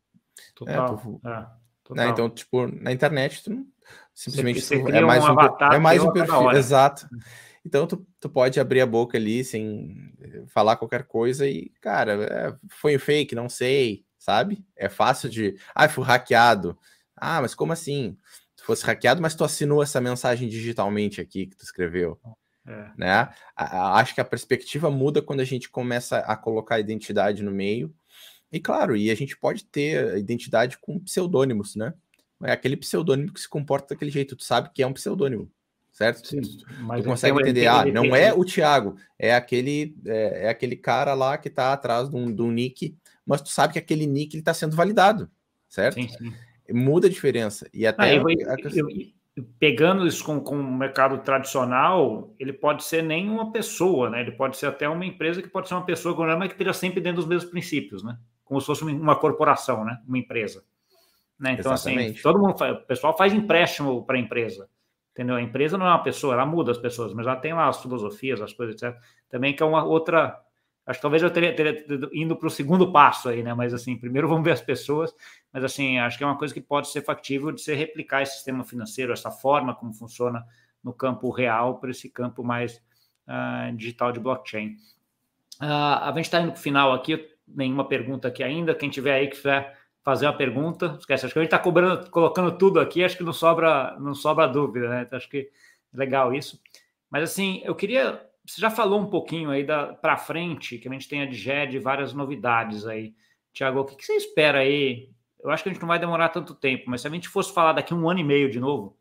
Total. 0.55 0.85
É, 0.85 1.01
tu, 1.01 1.21
é, 1.23 1.29
né, 1.29 1.47
total. 1.83 2.09
Então, 2.09 2.29
tipo, 2.29 2.67
na 2.67 2.91
internet, 2.91 3.43
tu 3.43 3.65
simplesmente 4.13 4.65
tu, 4.65 4.73
é, 4.89 5.01
mais 5.01 5.23
um, 5.23 5.73
é 5.73 5.79
mais 5.79 6.01
um 6.01 6.11
perfil. 6.11 6.51
Exato. 6.51 7.07
Então, 7.65 7.85
tu, 7.85 8.05
tu 8.19 8.29
pode 8.29 8.59
abrir 8.59 8.81
a 8.81 8.85
boca 8.85 9.17
ali 9.17 9.43
sem 9.43 10.13
falar 10.47 10.77
qualquer 10.77 11.03
coisa 11.03 11.47
e, 11.47 11.69
cara, 11.81 12.13
é, 12.23 12.55
foi 12.69 12.95
um 12.95 12.99
fake, 12.99 13.35
não 13.35 13.49
sei, 13.49 14.05
sabe? 14.17 14.63
É 14.75 14.89
fácil 14.89 15.29
de. 15.29 15.57
Ah, 15.73 15.89
fui 15.89 16.03
hackeado. 16.03 16.77
Ah, 17.15 17.41
mas 17.41 17.53
como 17.53 17.73
assim? 17.73 18.17
Tu 18.55 18.63
fosse 18.63 18.85
hackeado, 18.85 19.21
mas 19.21 19.35
tu 19.35 19.43
assinou 19.43 19.83
essa 19.83 20.01
mensagem 20.01 20.47
digitalmente 20.47 21.21
aqui 21.21 21.47
que 21.47 21.55
tu 21.55 21.63
escreveu. 21.63 22.19
É. 22.67 22.91
Né? 22.97 23.29
acho 23.55 24.13
que 24.13 24.21
a 24.21 24.25
perspectiva 24.25 24.91
muda 24.91 25.21
quando 25.21 25.39
a 25.39 25.45
gente 25.45 25.69
começa 25.69 26.19
a 26.19 26.35
colocar 26.35 26.75
a 26.75 26.79
identidade 26.79 27.41
no 27.41 27.51
meio. 27.51 27.93
E 28.51 28.59
claro, 28.59 28.95
e 28.95 29.09
a 29.11 29.15
gente 29.15 29.37
pode 29.37 29.65
ter 29.65 30.17
identidade 30.17 30.77
com 30.77 30.99
pseudônimos, 30.99 31.75
né? 31.75 31.93
É 32.43 32.51
aquele 32.51 32.77
pseudônimo 32.77 33.33
que 33.33 33.41
se 33.41 33.49
comporta 33.49 33.93
daquele 33.93 34.11
jeito, 34.11 34.35
tu 34.35 34.43
sabe 34.43 34.69
que 34.73 34.81
é 34.81 34.87
um 34.87 34.93
pseudônimo, 34.93 35.51
certo? 35.99 36.25
Sim, 36.25 36.39
tu 36.39 37.03
consegue 37.03 37.37
entender, 37.41 37.67
ah, 37.67 37.83
não 37.83 38.15
é 38.15 38.33
o 38.33 38.45
Thiago, 38.45 38.95
é 39.17 39.35
aquele, 39.35 39.97
é, 40.05 40.45
é, 40.45 40.49
aquele 40.49 40.77
cara 40.77 41.13
lá 41.13 41.37
que 41.37 41.49
tá 41.49 41.73
atrás 41.73 42.09
de 42.09 42.15
um, 42.15 42.33
de 42.33 42.41
um 42.41 42.49
nick, 42.49 42.95
mas 43.25 43.41
tu 43.41 43.49
sabe 43.49 43.73
que 43.73 43.79
aquele 43.79 44.07
nick 44.07 44.33
ele 44.33 44.41
tá 44.41 44.53
sendo 44.53 44.77
validado, 44.77 45.29
certo? 45.67 45.95
Sim, 45.95 46.07
sim. 46.07 46.33
Muda 46.71 47.07
a 47.07 47.09
diferença. 47.09 47.67
E 47.73 47.85
até. 47.85 48.03
Ah, 48.03 48.13
eu, 48.13 48.23
eu, 48.29 48.87
pegando 49.59 50.07
isso 50.07 50.23
com, 50.23 50.39
com 50.39 50.55
o 50.55 50.77
mercado 50.77 51.17
tradicional, 51.17 52.33
ele 52.39 52.53
pode 52.53 52.85
ser 52.85 53.03
nem 53.03 53.29
uma 53.29 53.51
pessoa, 53.51 54.09
né? 54.09 54.21
Ele 54.21 54.31
pode 54.31 54.55
ser 54.55 54.67
até 54.67 54.87
uma 54.87 55.05
empresa 55.05 55.41
que 55.41 55.49
pode 55.49 55.67
ser 55.67 55.73
uma 55.73 55.85
pessoa 55.85 56.15
mas 56.37 56.47
que 56.47 56.53
esteja 56.53 56.71
sempre 56.71 57.01
dentro 57.01 57.17
dos 57.17 57.27
mesmos 57.27 57.51
princípios, 57.51 58.03
né? 58.03 58.17
Como 58.45 58.61
se 58.61 58.67
fosse 58.67 58.85
uma 58.85 59.17
corporação, 59.17 59.83
né? 59.83 59.99
Uma 60.07 60.17
empresa. 60.17 60.63
Né? 61.37 61.57
Então, 61.59 61.73
assim, 61.73 61.89
Exatamente. 61.89 62.13
assim, 62.13 62.23
todo 62.23 62.39
mundo 62.39 62.57
faz, 62.57 62.73
o 62.73 62.81
pessoal 62.85 63.17
faz 63.17 63.33
empréstimo 63.33 64.05
para 64.05 64.15
a 64.15 64.19
empresa. 64.19 64.69
Entendeu? 65.11 65.35
A 65.35 65.41
empresa 65.41 65.77
não 65.77 65.85
é 65.85 65.89
uma 65.89 66.03
pessoa, 66.03 66.33
ela 66.33 66.45
muda 66.45 66.71
as 66.71 66.77
pessoas, 66.77 67.13
mas 67.13 67.25
ela 67.25 67.35
tem 67.35 67.53
lá 67.53 67.67
as 67.67 67.81
filosofias, 67.81 68.41
as 68.41 68.53
coisas, 68.53 68.81
etc. 68.81 68.97
Também 69.29 69.55
que 69.55 69.61
é 69.61 69.65
uma 69.65 69.83
outra 69.83 70.39
Acho 70.89 70.97
que 70.97 71.03
talvez 71.03 71.21
eu 71.21 71.29
teria, 71.29 71.55
teria 71.55 71.85
indo 72.11 72.35
para 72.35 72.47
o 72.47 72.49
segundo 72.49 72.91
passo 72.91 73.29
aí, 73.29 73.43
né? 73.43 73.53
Mas 73.53 73.75
assim, 73.75 73.95
primeiro 73.95 74.27
vamos 74.27 74.43
ver 74.43 74.53
as 74.53 74.61
pessoas, 74.61 75.13
mas 75.53 75.63
assim, 75.63 75.99
acho 75.99 76.17
que 76.17 76.23
é 76.23 76.25
uma 76.25 76.35
coisa 76.35 76.51
que 76.51 76.59
pode 76.59 76.87
ser 76.87 77.03
factível 77.03 77.51
de 77.51 77.61
se 77.61 77.75
replicar 77.75 78.23
esse 78.23 78.33
sistema 78.33 78.63
financeiro, 78.63 79.13
essa 79.13 79.29
forma 79.29 79.75
como 79.75 79.93
funciona 79.93 80.43
no 80.83 80.91
campo 80.91 81.29
real 81.29 81.79
para 81.79 81.91
esse 81.91 82.09
campo 82.09 82.43
mais 82.43 82.81
uh, 83.27 83.71
digital 83.75 84.11
de 84.11 84.19
blockchain. 84.19 84.77
Uh, 85.61 86.01
a 86.01 86.11
gente 86.15 86.25
está 86.25 86.41
indo 86.41 86.53
para 86.53 86.59
o 86.59 86.63
final 86.63 86.91
aqui, 86.91 87.23
nenhuma 87.47 87.87
pergunta 87.87 88.27
aqui 88.27 88.41
ainda. 88.41 88.73
Quem 88.73 88.89
tiver 88.89 89.13
aí 89.13 89.27
que 89.27 89.35
quiser 89.35 89.77
fazer 90.03 90.25
uma 90.25 90.37
pergunta, 90.37 90.95
esquece, 90.99 91.25
acho 91.25 91.33
que 91.33 91.39
a 91.39 91.43
gente 91.43 91.53
está 91.53 92.09
colocando 92.09 92.57
tudo 92.57 92.79
aqui, 92.79 93.03
acho 93.03 93.17
que 93.17 93.23
não 93.23 93.33
sobra, 93.33 93.97
não 93.99 94.15
sobra 94.15 94.47
dúvida, 94.47 94.89
né? 94.89 95.03
Então, 95.03 95.17
acho 95.17 95.29
que 95.29 95.49
é 95.93 95.97
legal 95.97 96.33
isso. 96.33 96.61
Mas 97.09 97.23
assim, 97.23 97.61
eu 97.63 97.75
queria 97.75 98.29
você 98.49 98.61
já 98.61 98.71
falou 98.71 98.99
um 98.99 99.09
pouquinho 99.09 99.51
aí 99.51 99.63
para 99.63 100.17
frente, 100.17 100.79
que 100.79 100.87
a 100.87 100.91
gente 100.91 101.07
tem 101.07 101.21
a 101.21 101.25
DGED 101.25 101.77
várias 101.77 102.13
novidades 102.13 102.87
aí. 102.87 103.15
Tiago, 103.53 103.81
o 103.81 103.85
que, 103.85 103.95
que, 103.95 104.03
você 104.03 104.13
espera 104.13 104.59
aí? 104.59 105.11
Eu 105.39 105.51
acho 105.51 105.61
que 105.61 105.69
a 105.69 105.71
gente 105.71 105.81
não 105.81 105.87
vai 105.87 105.99
demorar 105.99 106.29
tanto 106.29 106.55
tempo, 106.55 106.85
mas 106.87 107.01
se 107.01 107.07
a 107.07 107.11
gente 107.11 107.29
fosse 107.29 107.53
falar 107.53 107.73
daqui 107.73 107.93
um 107.93 108.09
ano 108.09 108.21
e 108.21 108.23
meio 108.23 108.49
de 108.49 108.59
novo, 108.59 108.97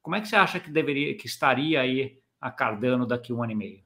como 0.00 0.16
é 0.16 0.20
que 0.20 0.28
você 0.28 0.34
acha 0.34 0.58
que 0.58 0.70
deveria, 0.70 1.14
que 1.14 1.26
estaria 1.26 1.78
aí 1.78 2.18
a 2.40 2.50
Cardano 2.50 3.06
daqui 3.06 3.34
um 3.34 3.42
ano 3.42 3.52
e 3.52 3.54
meio? 3.54 3.84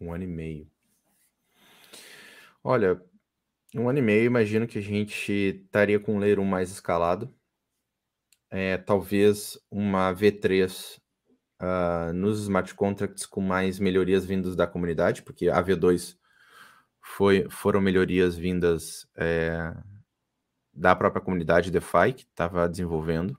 Um 0.00 0.10
ano 0.10 0.24
e 0.24 0.26
meio. 0.26 0.70
Olha, 2.64 2.98
um 3.74 3.88
ano 3.88 3.98
e 3.98 4.02
meio, 4.02 4.26
imagino 4.26 4.66
que 4.66 4.78
a 4.78 4.82
gente 4.82 5.32
estaria 5.64 6.00
com 6.00 6.16
um 6.16 6.20
1 6.20 6.44
mais 6.44 6.70
escalado. 6.70 7.32
É, 8.50 8.78
talvez 8.78 9.58
uma 9.70 10.14
V3 10.14 10.98
uh, 11.60 12.12
nos 12.14 12.40
smart 12.40 12.74
contracts 12.74 13.26
com 13.26 13.42
mais 13.42 13.78
melhorias 13.78 14.24
vindas 14.24 14.56
da 14.56 14.66
comunidade, 14.66 15.22
porque 15.22 15.48
a 15.48 15.62
V2 15.62 16.16
foi, 17.00 17.46
foram 17.50 17.80
melhorias 17.80 18.36
vindas 18.36 19.06
é, 19.16 19.74
da 20.72 20.94
própria 20.96 21.22
comunidade 21.22 21.70
DeFi 21.70 22.12
que 22.14 22.22
estava 22.22 22.68
desenvolvendo. 22.68 23.36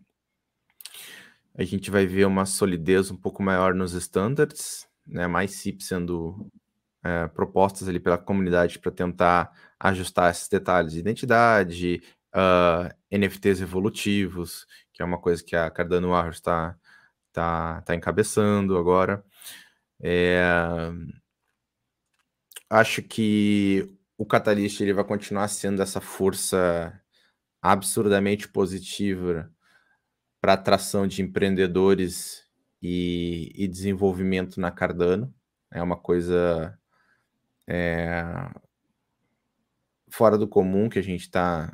A 1.56 1.64
gente 1.64 1.90
vai 1.90 2.06
ver 2.06 2.26
uma 2.26 2.46
solidez 2.46 3.10
um 3.12 3.18
pouco 3.18 3.42
maior 3.42 3.74
nos 3.74 3.94
standards, 3.94 4.88
né, 5.06 5.28
mais 5.28 5.52
CIP 5.52 5.84
sendo 5.84 6.50
é, 7.04 7.28
propostas 7.28 7.88
ali 7.88 8.00
pela 8.00 8.18
comunidade 8.18 8.80
para 8.80 8.91
tentar 8.91 9.52
ajustar 9.80 10.32
esses 10.32 10.47
detalhes 10.50 10.93
de 10.93 11.00
identidade, 11.00 12.02
uh, 12.36 12.89
ah, 12.89 12.95
NFTs 13.12 13.62
evolutivos, 13.62 14.66
que 14.93 15.02
é 15.02 15.06
uma 15.06 15.20
coisa 15.20 15.43
que 15.43 15.56
a 15.56 15.70
Cardano 15.70 16.10
Warriors 16.10 16.38
está 16.38 16.78
tá, 17.32 17.82
tá 17.82 17.95
encabeçando 17.95 18.78
agora. 18.78 19.24
É, 20.02 20.41
acho 22.70 23.02
que 23.02 23.89
o 24.18 24.26
Catalyst 24.26 24.80
ele 24.82 24.93
vai 24.93 25.04
continuar 25.04 25.47
sendo 25.47 25.82
essa 25.82 26.02
força 26.02 26.93
absurdamente 27.62 28.47
positiva 28.47 29.52
para 30.41 30.54
atração 30.54 31.08
de 31.08 31.22
empreendedores 31.22 32.43
e, 32.82 33.52
e, 33.56 33.68
desenvolvimento 33.68 34.60
na 34.60 34.72
Cardano. 34.72 35.34
É 35.72 35.84
uma 35.84 35.97
coisa 35.97 36.79
é, 37.70 38.24
fora 40.09 40.38
do 40.38 40.47
comum 40.47 40.89
que 40.89 40.97
a 40.97 41.03
gente 41.03 41.22
está 41.22 41.72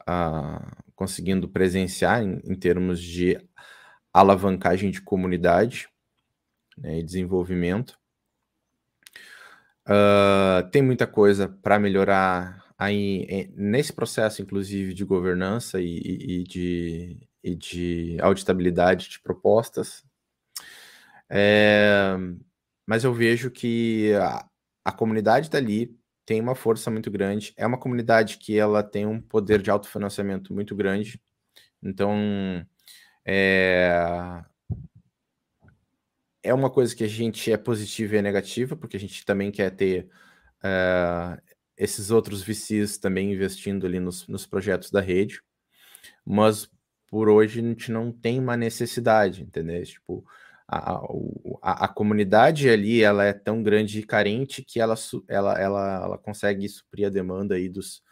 uh, 0.00 0.04
ah, 0.06 0.76
conseguindo 0.96 1.46
presenciar 1.48 2.22
em, 2.22 2.40
em 2.44 2.54
termos 2.54 3.00
de 3.00 3.38
alavancagem 4.12 4.90
de 4.90 5.02
comunidade 5.02 5.86
né, 6.78 6.98
e 6.98 7.02
desenvolvimento. 7.02 7.98
Uh, 9.86 10.68
tem 10.70 10.80
muita 10.82 11.06
coisa 11.06 11.48
para 11.62 11.78
melhorar 11.78 12.64
aí 12.78 13.52
nesse 13.54 13.92
processo, 13.92 14.40
inclusive, 14.40 14.94
de 14.94 15.04
governança 15.04 15.80
e, 15.80 15.98
e, 15.98 16.44
de, 16.44 17.28
e 17.42 17.54
de 17.54 18.16
auditabilidade 18.20 19.10
de 19.10 19.20
propostas. 19.20 20.04
É, 21.30 22.16
mas 22.86 23.04
eu 23.04 23.12
vejo 23.12 23.50
que 23.50 24.12
a 24.88 24.92
comunidade 24.92 25.50
dali 25.50 25.94
tem 26.24 26.40
uma 26.40 26.54
força 26.54 26.90
muito 26.90 27.10
grande. 27.10 27.52
É 27.58 27.66
uma 27.66 27.78
comunidade 27.78 28.38
que 28.38 28.58
ela 28.58 28.82
tem 28.82 29.04
um 29.04 29.20
poder 29.20 29.60
de 29.60 29.70
autofinanciamento 29.70 30.54
muito 30.54 30.74
grande. 30.74 31.20
Então, 31.82 32.66
é... 33.22 34.42
é 36.42 36.54
uma 36.54 36.70
coisa 36.70 36.96
que 36.96 37.04
a 37.04 37.08
gente 37.08 37.52
é 37.52 37.58
positiva 37.58 38.14
e 38.14 38.18
é 38.18 38.22
negativa, 38.22 38.76
porque 38.76 38.96
a 38.96 39.00
gente 39.00 39.26
também 39.26 39.50
quer 39.50 39.70
ter 39.76 40.08
uh, 40.64 41.38
esses 41.76 42.10
outros 42.10 42.42
VCs 42.42 42.96
também 42.96 43.32
investindo 43.34 43.86
ali 43.86 44.00
nos, 44.00 44.26
nos 44.26 44.46
projetos 44.46 44.90
da 44.90 45.02
rede, 45.02 45.42
mas 46.24 46.70
por 47.08 47.28
hoje 47.28 47.60
a 47.60 47.62
gente 47.62 47.92
não 47.92 48.10
tem 48.10 48.38
uma 48.40 48.56
necessidade, 48.56 49.42
entendeu? 49.42 49.84
Tipo, 49.84 50.24
a, 50.68 51.00
a, 51.62 51.84
a, 51.86 51.88
comunidade 51.88 52.68
ali 52.68 53.02
ela 53.02 53.24
é 53.24 53.32
tão 53.32 53.62
grande 53.62 54.00
e 54.00 54.06
carente 54.06 54.62
que 54.62 54.78
ela, 54.78 54.94
ela, 55.26 55.58
ela, 55.58 56.02
ela 56.04 56.18
consegue 56.18 56.68
suprir 56.68 57.06
a 57.06 57.10
demanda 57.10 57.54
aí 57.54 57.70
dos, 57.70 58.02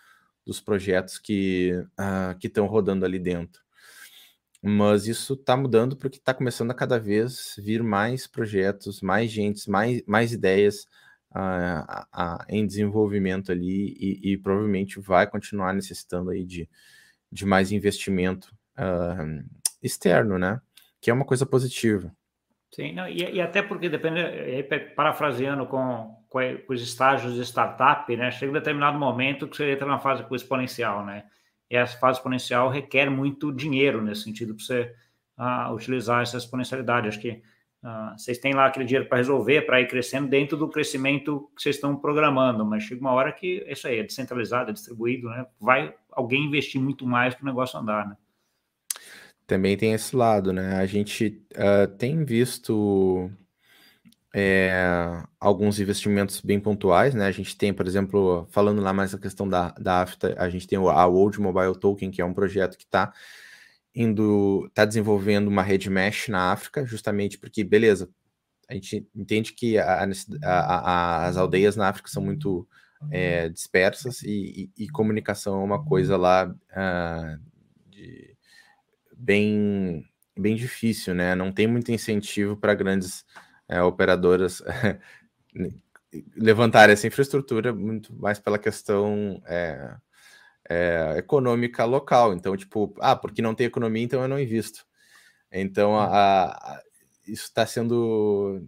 dos 0.44 0.58
projetos 0.58 1.18
que 1.18 1.72
uh, 2.00 2.38
que 2.38 2.46
estão 2.46 2.66
rodando 2.66 3.04
ali 3.04 3.18
dentro. 3.18 3.60
Mas 4.62 5.06
isso 5.06 5.34
está 5.34 5.54
mudando 5.54 5.96
porque 5.96 6.16
está 6.16 6.32
começando 6.32 6.70
a 6.70 6.74
cada 6.74 6.98
vez 6.98 7.54
vir 7.58 7.82
mais 7.82 8.26
projetos, 8.26 9.02
mais 9.02 9.30
gente, 9.30 9.68
mais, 9.70 10.02
mais 10.06 10.32
ideias 10.32 10.86
uh, 11.32 12.04
uh, 12.18 12.44
em 12.48 12.66
desenvolvimento 12.66 13.52
ali 13.52 13.94
e, 14.00 14.32
e, 14.32 14.38
provavelmente 14.38 14.98
vai 14.98 15.26
continuar 15.26 15.74
necessitando 15.74 16.30
aí 16.30 16.44
de, 16.44 16.68
de 17.30 17.44
mais 17.44 17.70
investimento 17.70 18.54
externo, 19.82 20.38
né? 20.38 20.60
Que 21.00 21.10
é 21.10 21.14
uma 21.14 21.24
coisa 21.24 21.46
positiva. 21.46 22.14
Sim, 22.74 22.92
não, 22.92 23.08
e, 23.08 23.18
e, 23.18 23.40
até 23.40 23.62
porque 23.62 23.88
depende, 23.88 24.20
parafraseando 24.94 25.66
com, 25.66 26.14
com, 26.28 26.40
os 26.68 26.82
estágios 26.82 27.34
de 27.34 27.42
startup, 27.42 28.14
né? 28.16 28.30
Chega 28.30 28.50
um 28.50 28.54
determinado 28.54 28.98
momento 28.98 29.48
que 29.48 29.56
você 29.56 29.70
entra 29.72 29.86
na 29.86 29.98
fase 29.98 30.24
exponencial, 30.32 31.04
né? 31.04 31.24
E 31.70 31.76
essa 31.76 31.98
fase 31.98 32.18
exponencial 32.18 32.68
requer 32.68 33.10
muito 33.10 33.52
dinheiro 33.52 34.02
nesse 34.02 34.22
sentido 34.22 34.54
para 34.54 34.64
você 34.64 34.94
uh, 35.38 35.72
utilizar 35.72 36.22
essa 36.22 36.36
exponencialidade. 36.36 37.08
Acho 37.08 37.20
que 37.20 37.42
uh, 37.82 38.16
vocês 38.16 38.38
têm 38.38 38.54
lá 38.54 38.66
aquele 38.66 38.84
dinheiro 38.84 39.08
para 39.08 39.18
resolver, 39.18 39.62
para 39.62 39.80
ir 39.80 39.88
crescendo 39.88 40.28
dentro 40.28 40.56
do 40.56 40.68
crescimento 40.68 41.50
que 41.56 41.62
vocês 41.62 41.76
estão 41.76 41.96
programando, 41.96 42.64
mas 42.64 42.82
chega 42.82 43.00
uma 43.00 43.12
hora 43.12 43.32
que 43.32 43.64
isso 43.68 43.86
aí 43.88 43.98
é 44.00 44.02
descentralizado, 44.02 44.70
é 44.70 44.72
distribuído, 44.74 45.28
né? 45.30 45.46
Vai 45.60 45.94
alguém 46.12 46.44
investir 46.44 46.80
muito 46.80 47.06
mais 47.06 47.34
para 47.34 47.42
o 47.42 47.46
negócio 47.46 47.78
andar, 47.78 48.08
né? 48.08 48.16
Também 49.46 49.76
tem 49.76 49.92
esse 49.92 50.14
lado, 50.16 50.52
né? 50.52 50.76
A 50.76 50.86
gente 50.86 51.42
uh, 51.54 51.86
tem 51.96 52.24
visto 52.24 53.30
é, 54.34 55.22
alguns 55.40 55.80
investimentos 55.80 56.40
bem 56.40 56.60
pontuais, 56.60 57.14
né? 57.14 57.26
A 57.26 57.32
gente 57.32 57.56
tem, 57.56 57.72
por 57.72 57.86
exemplo, 57.86 58.46
falando 58.50 58.82
lá 58.82 58.92
mais 58.92 59.14
a 59.14 59.18
questão 59.18 59.48
da, 59.48 59.70
da 59.72 60.02
AFTA, 60.02 60.34
a 60.38 60.50
gente 60.50 60.66
tem 60.66 60.78
a 60.78 61.06
World 61.06 61.40
Mobile 61.40 61.78
Token, 61.78 62.10
que 62.10 62.20
é 62.20 62.24
um 62.24 62.34
projeto 62.34 62.76
que 62.76 62.84
está 62.84 63.12
indo, 63.94 64.66
está 64.66 64.84
desenvolvendo 64.84 65.48
uma 65.48 65.62
rede 65.62 65.88
mesh 65.88 66.28
na 66.28 66.52
África, 66.52 66.84
justamente 66.84 67.38
porque, 67.38 67.64
beleza, 67.64 68.10
a 68.68 68.74
gente 68.74 69.08
entende 69.14 69.52
que 69.54 69.78
a, 69.78 70.04
a, 70.44 70.50
a, 70.50 71.26
as 71.26 71.36
aldeias 71.36 71.76
na 71.76 71.88
África 71.88 72.10
são 72.10 72.22
muito 72.22 72.68
é, 73.10 73.48
dispersas 73.48 74.22
e, 74.22 74.70
e, 74.76 74.84
e, 74.84 74.88
comunicação 74.88 75.60
é 75.60 75.64
uma 75.64 75.82
coisa 75.84 76.16
lá 76.16 76.46
uh, 76.46 77.42
bem, 79.16 80.04
bem 80.36 80.54
difícil, 80.56 81.14
né? 81.14 81.34
Não 81.34 81.52
tem 81.52 81.66
muito 81.66 81.90
incentivo 81.90 82.56
para 82.56 82.74
grandes 82.74 83.24
é, 83.68 83.82
operadoras 83.82 84.62
levantar 86.36 86.90
essa 86.90 87.06
infraestrutura, 87.06 87.72
muito 87.72 88.14
mais 88.14 88.38
pela 88.38 88.58
questão 88.58 89.42
é, 89.46 89.96
é, 90.68 91.14
econômica 91.18 91.84
local. 91.84 92.34
Então, 92.34 92.56
tipo, 92.56 92.94
ah, 93.00 93.16
porque 93.16 93.42
não 93.42 93.54
tem 93.54 93.66
economia, 93.66 94.04
então 94.04 94.22
eu 94.22 94.28
não 94.28 94.38
invisto. 94.38 94.86
Então, 95.50 95.96
a, 95.98 96.48
a, 96.52 96.82
isso 97.26 97.44
está 97.44 97.66
sendo 97.66 98.66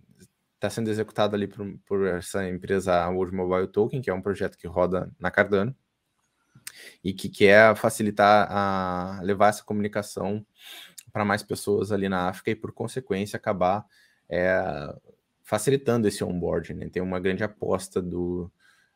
está 0.55 0.69
sendo 0.71 0.91
executado 0.91 1.37
ali 1.37 1.47
por, 1.47 1.65
por, 1.87 2.07
essa 2.07 2.49
empresa 2.49 3.09
World 3.11 3.35
Mobile 3.35 3.69
Token, 3.69 4.03
que 4.03 4.11
é 4.11 4.15
um 4.15 4.23
projeto 4.23 4.59
que 4.59 4.67
roda 4.67 5.09
na 5.19 5.31
Cardano 5.31 5.75
e 7.03 7.13
que 7.13 7.29
quer 7.29 7.75
facilitar 7.77 8.49
a 8.51 9.21
levar 9.23 9.49
essa 9.49 9.65
comunicação 9.65 10.45
para 11.13 11.25
mais 11.25 11.43
pessoas 11.43 11.91
ali 11.93 12.09
na 12.09 12.29
África 12.29 12.51
e, 12.51 12.57
por 12.57 12.73
consequência, 12.73 13.37
acabar 13.37 13.85
é, 14.29 14.95
facilitando 15.43 16.07
esse 16.07 16.23
onboarding. 16.23 16.75
Né? 16.75 16.89
Tem 16.89 17.03
uma 17.03 17.21
grande 17.21 17.43
aposta 17.43 18.03
do 18.03 18.51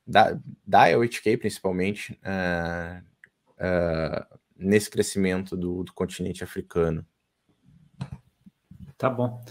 da, 0.06 0.36
da 0.66 0.86
IoTK, 0.86 1.36
principalmente, 1.36 2.18
uh, 2.24 3.02
uh, 3.54 4.38
nesse 4.56 4.90
crescimento 4.90 5.56
do, 5.56 5.84
do, 5.84 5.92
continente 5.92 6.42
africano. 6.42 7.06
Tá 8.98 9.08
bom. 9.08 9.42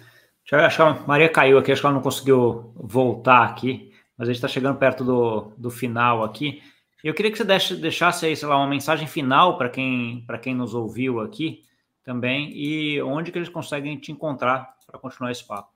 Deixa 0.44 0.56
eu 0.56 0.60
achar, 0.60 0.88
a 0.88 1.08
Maria 1.08 1.30
caiu 1.30 1.58
aqui, 1.58 1.72
acho 1.72 1.82
que 1.82 1.88
ela 1.88 1.96
não 1.96 2.02
conseguiu 2.02 2.74
voltar 2.76 3.44
aqui, 3.44 3.94
mas 4.18 4.28
a 4.28 4.32
gente 4.32 4.38
está 4.38 4.48
chegando 4.48 4.78
perto 4.78 5.04
do, 5.04 5.54
do 5.58 5.70
final 5.70 6.24
aqui. 6.24 6.62
Eu 7.04 7.14
queria 7.14 7.32
que 7.32 7.38
você 7.38 7.76
deixasse 7.76 8.26
aí, 8.26 8.36
sei 8.36 8.48
lá, 8.48 8.58
uma 8.58 8.68
mensagem 8.68 9.08
final 9.08 9.58
para 9.58 9.70
quem, 9.70 10.26
quem 10.42 10.54
nos 10.54 10.74
ouviu 10.74 11.20
aqui 11.20 11.64
também 12.04 12.52
e 12.56 13.02
onde 13.02 13.32
que 13.32 13.38
eles 13.38 13.50
conseguem 13.50 13.98
te 13.98 14.12
encontrar 14.12 14.76
para 14.86 15.00
continuar 15.00 15.32
esse 15.32 15.46
papo. 15.46 15.70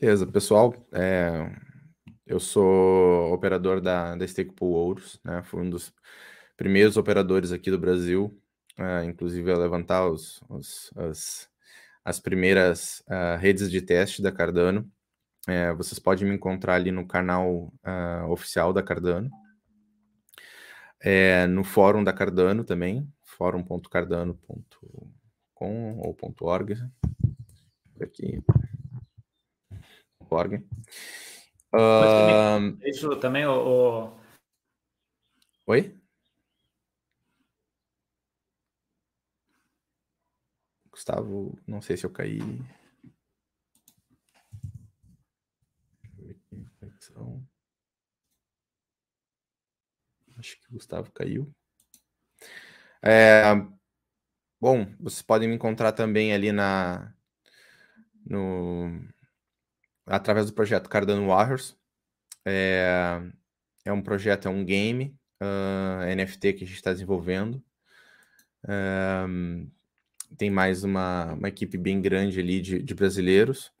Beleza, 0.00 0.26
pessoal. 0.26 0.74
É, 0.92 1.50
eu 2.26 2.40
sou 2.40 3.32
operador 3.32 3.80
da, 3.80 4.14
da 4.14 4.26
Stakepool 4.26 4.72
Ouros, 4.72 5.20
né? 5.24 5.42
Fui 5.44 5.62
um 5.62 5.70
dos 5.70 5.92
primeiros 6.56 6.96
operadores 6.96 7.52
aqui 7.52 7.70
do 7.70 7.78
Brasil, 7.78 8.38
é, 8.78 9.04
inclusive 9.04 9.50
a 9.50 9.56
levantar 9.56 10.08
os, 10.08 10.42
os 10.48 10.90
as, 10.96 11.48
as 12.04 12.20
primeiras 12.20 13.02
uh, 13.08 13.38
redes 13.38 13.70
de 13.70 13.80
teste 13.80 14.22
da 14.22 14.32
Cardano. 14.32 14.90
É, 15.48 15.72
vocês 15.74 15.98
podem 15.98 16.28
me 16.28 16.34
encontrar 16.34 16.74
ali 16.74 16.90
no 16.90 17.06
canal 17.06 17.72
uh, 17.84 18.30
oficial 18.30 18.72
da 18.72 18.82
Cardano, 18.82 19.30
é, 21.08 21.46
no 21.46 21.62
fórum 21.62 22.02
da 22.02 22.12
Cardano 22.12 22.64
também, 22.64 23.08
fórum.cardano.com 23.22 26.00
ou 26.00 26.16
.org. 26.40 26.72
Aqui. 28.00 28.42
.org. 30.28 30.66
Uh... 31.72 32.76
Isso 32.84 33.14
também, 33.20 33.46
o. 33.46 34.10
Oi? 35.66 35.96
Gustavo, 40.90 41.56
não 41.68 41.80
sei 41.80 41.96
se 41.96 42.04
eu 42.04 42.10
caí. 42.10 42.40
Acho 50.46 50.60
que 50.60 50.68
o 50.68 50.74
Gustavo 50.74 51.10
caiu. 51.10 51.52
É, 53.02 53.42
bom, 54.60 54.86
vocês 55.00 55.20
podem 55.22 55.48
me 55.48 55.56
encontrar 55.56 55.90
também 55.90 56.32
ali 56.32 56.52
na 56.52 57.12
no 58.24 59.04
através 60.06 60.46
do 60.46 60.52
projeto 60.52 60.88
Cardano 60.88 61.26
Warriors. 61.26 61.76
É, 62.44 63.20
é 63.84 63.92
um 63.92 64.00
projeto, 64.00 64.46
é 64.46 64.50
um 64.50 64.64
game 64.64 65.18
uh, 65.42 66.02
ah, 66.02 66.14
NFT 66.14 66.52
que 66.52 66.64
a 66.64 66.66
gente 66.66 66.76
está 66.76 66.92
desenvolvendo. 66.92 67.60
Um, 68.68 69.68
tem 70.38 70.48
mais 70.48 70.84
uma, 70.84 71.32
uma 71.34 71.48
equipe 71.48 71.76
bem 71.76 72.00
grande 72.00 72.38
ali 72.38 72.60
de, 72.60 72.80
de 72.80 72.94
brasileiros. 72.94 73.72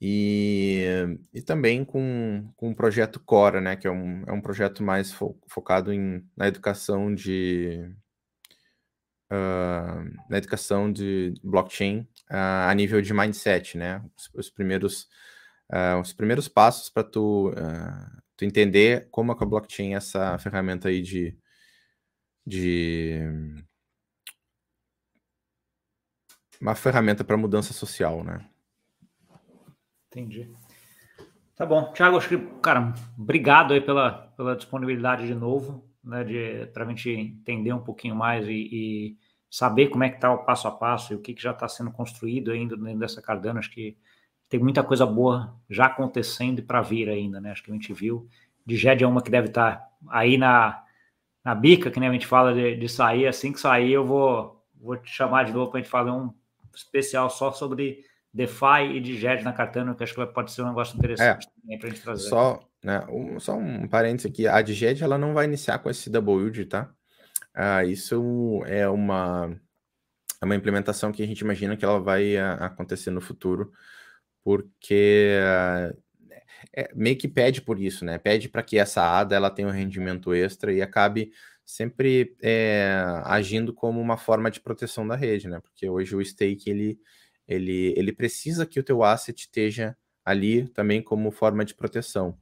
E, 0.00 0.82
e 1.34 1.42
também 1.42 1.84
com, 1.84 2.50
com 2.56 2.70
o 2.70 2.74
projeto 2.74 3.20
Cora, 3.20 3.60
né, 3.60 3.76
que 3.76 3.86
é 3.86 3.90
um, 3.90 4.24
é 4.26 4.32
um 4.32 4.40
projeto 4.40 4.82
mais 4.82 5.12
fo, 5.12 5.38
focado 5.46 5.92
em, 5.92 6.26
na 6.34 6.48
educação 6.48 7.14
de 7.14 7.86
uh, 9.30 10.30
na 10.30 10.38
educação 10.38 10.90
de 10.90 11.34
blockchain 11.44 12.08
uh, 12.30 12.68
a 12.68 12.74
nível 12.74 13.02
de 13.02 13.12
mindset, 13.12 13.76
né, 13.76 14.02
os, 14.16 14.30
os 14.34 14.50
primeiros 14.50 15.02
uh, 15.72 16.00
os 16.00 16.12
primeiros 16.14 16.48
passos 16.48 16.88
para 16.88 17.04
tu, 17.04 17.52
tu 18.36 18.44
entender 18.44 19.08
como 19.10 19.32
é 19.32 19.36
que 19.36 19.44
a 19.44 19.46
blockchain 19.46 19.92
é 19.94 19.96
essa 19.96 20.38
ferramenta 20.38 20.88
aí 20.88 21.02
de, 21.02 21.36
de 22.46 23.20
uma 26.60 26.74
ferramenta 26.74 27.24
para 27.24 27.36
mudança 27.36 27.72
social, 27.72 28.24
né? 28.24 28.49
Entendi. 30.10 30.50
Tá 31.54 31.64
bom. 31.64 31.92
Tiago, 31.92 32.16
acho 32.16 32.28
que, 32.28 32.38
cara, 32.60 32.92
obrigado 33.16 33.72
aí 33.72 33.80
pela, 33.80 34.32
pela 34.36 34.56
disponibilidade 34.56 35.26
de 35.26 35.34
novo, 35.34 35.84
né, 36.02 36.24
para 36.72 36.84
a 36.84 36.88
gente 36.88 37.10
entender 37.10 37.72
um 37.72 37.84
pouquinho 37.84 38.16
mais 38.16 38.48
e, 38.48 38.52
e 38.52 39.16
saber 39.48 39.88
como 39.88 40.02
é 40.02 40.08
que 40.08 40.16
está 40.16 40.32
o 40.32 40.44
passo 40.44 40.66
a 40.66 40.72
passo 40.72 41.12
e 41.12 41.16
o 41.16 41.20
que, 41.20 41.34
que 41.34 41.42
já 41.42 41.52
está 41.52 41.68
sendo 41.68 41.92
construído 41.92 42.50
ainda 42.50 42.76
dentro 42.76 42.98
dessa 42.98 43.22
Cardano. 43.22 43.58
Acho 43.58 43.70
que 43.70 43.96
tem 44.48 44.58
muita 44.58 44.82
coisa 44.82 45.06
boa 45.06 45.54
já 45.68 45.86
acontecendo 45.86 46.58
e 46.58 46.62
para 46.62 46.80
vir 46.80 47.08
ainda, 47.08 47.40
né? 47.40 47.52
Acho 47.52 47.62
que 47.62 47.70
a 47.70 47.74
gente 47.74 47.92
viu. 47.92 48.28
Diged 48.66 49.04
é 49.04 49.06
uma 49.06 49.22
que 49.22 49.30
deve 49.30 49.48
estar 49.48 49.76
tá 49.76 49.90
aí 50.08 50.36
na, 50.36 50.82
na 51.44 51.54
bica, 51.54 51.90
que 51.90 52.00
nem 52.00 52.08
a 52.08 52.12
gente 52.12 52.26
fala 52.26 52.52
de, 52.52 52.74
de 52.74 52.88
sair. 52.88 53.26
Assim 53.26 53.52
que 53.52 53.60
sair, 53.60 53.92
eu 53.92 54.04
vou, 54.04 54.64
vou 54.74 54.96
te 54.96 55.10
chamar 55.10 55.44
de 55.44 55.52
novo 55.52 55.70
para 55.70 55.78
a 55.78 55.82
gente 55.82 55.90
fazer 55.90 56.10
um 56.10 56.32
especial 56.74 57.28
só 57.28 57.52
sobre 57.52 58.04
DeFi 58.32 58.96
e 58.96 59.00
de 59.00 59.16
JET 59.16 59.42
na 59.42 59.52
Cardano, 59.52 59.94
que 59.94 60.04
acho 60.04 60.14
que 60.14 60.26
pode 60.26 60.52
ser 60.52 60.62
um 60.62 60.68
negócio 60.68 60.96
interessante 60.96 61.46
é, 61.46 61.60
também 61.60 61.78
para 61.78 61.88
a 61.88 61.90
gente 61.90 62.02
trazer. 62.02 62.28
Só, 62.28 62.60
né, 62.82 63.04
um, 63.08 63.40
só 63.40 63.56
um 63.56 63.88
parênteses 63.88 64.30
aqui, 64.30 64.46
a 64.46 64.62
DGED 64.62 65.02
ela 65.02 65.18
não 65.18 65.34
vai 65.34 65.46
iniciar 65.46 65.78
com 65.78 65.90
esse 65.90 66.08
double 66.08 66.34
yield, 66.34 66.66
tá? 66.66 66.92
Ah, 67.52 67.84
isso 67.84 68.62
é 68.66 68.88
uma 68.88 69.56
é 70.40 70.44
uma 70.44 70.54
implementação 70.54 71.12
que 71.12 71.22
a 71.22 71.26
gente 71.26 71.40
imagina 71.40 71.76
que 71.76 71.84
ela 71.84 72.00
vai 72.00 72.36
a, 72.36 72.54
acontecer 72.54 73.10
no 73.10 73.20
futuro, 73.20 73.72
porque 74.42 75.38
é, 76.74 76.90
meio 76.94 77.16
que 77.16 77.28
pede 77.28 77.60
por 77.60 77.80
isso, 77.80 78.04
né? 78.04 78.18
Pede 78.18 78.48
para 78.48 78.62
que 78.62 78.78
essa 78.78 79.02
ADA 79.02 79.36
ela 79.36 79.50
tenha 79.50 79.68
um 79.68 79.72
rendimento 79.72 80.32
extra 80.32 80.72
e 80.72 80.80
acabe 80.80 81.32
sempre 81.64 82.36
é, 82.42 82.94
agindo 83.24 83.72
como 83.72 84.00
uma 84.00 84.16
forma 84.16 84.50
de 84.50 84.60
proteção 84.60 85.06
da 85.06 85.14
rede, 85.16 85.48
né? 85.48 85.60
Porque 85.60 85.88
hoje 85.88 86.16
o 86.16 86.24
stake 86.24 86.70
ele, 86.70 86.98
ele, 87.50 87.92
ele 87.96 88.12
precisa 88.12 88.64
que 88.64 88.78
o 88.78 88.82
teu 88.82 89.02
asset 89.02 89.40
esteja 89.40 89.96
ali 90.24 90.68
também 90.68 91.02
como 91.02 91.32
forma 91.32 91.64
de 91.64 91.74
proteção. 91.74 92.38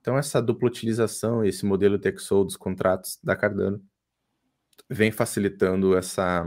Então 0.00 0.18
essa 0.18 0.42
dupla 0.42 0.68
utilização, 0.68 1.44
esse 1.44 1.64
modelo 1.64 1.98
TechSoul 1.98 2.44
dos 2.44 2.56
contratos 2.56 3.20
da 3.22 3.36
Cardano 3.36 3.80
vem 4.90 5.12
facilitando 5.12 5.96
essa 5.96 6.44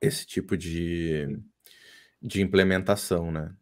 esse 0.00 0.24
tipo 0.26 0.56
de, 0.56 1.40
de 2.22 2.40
implementação, 2.42 3.32
né? 3.32 3.52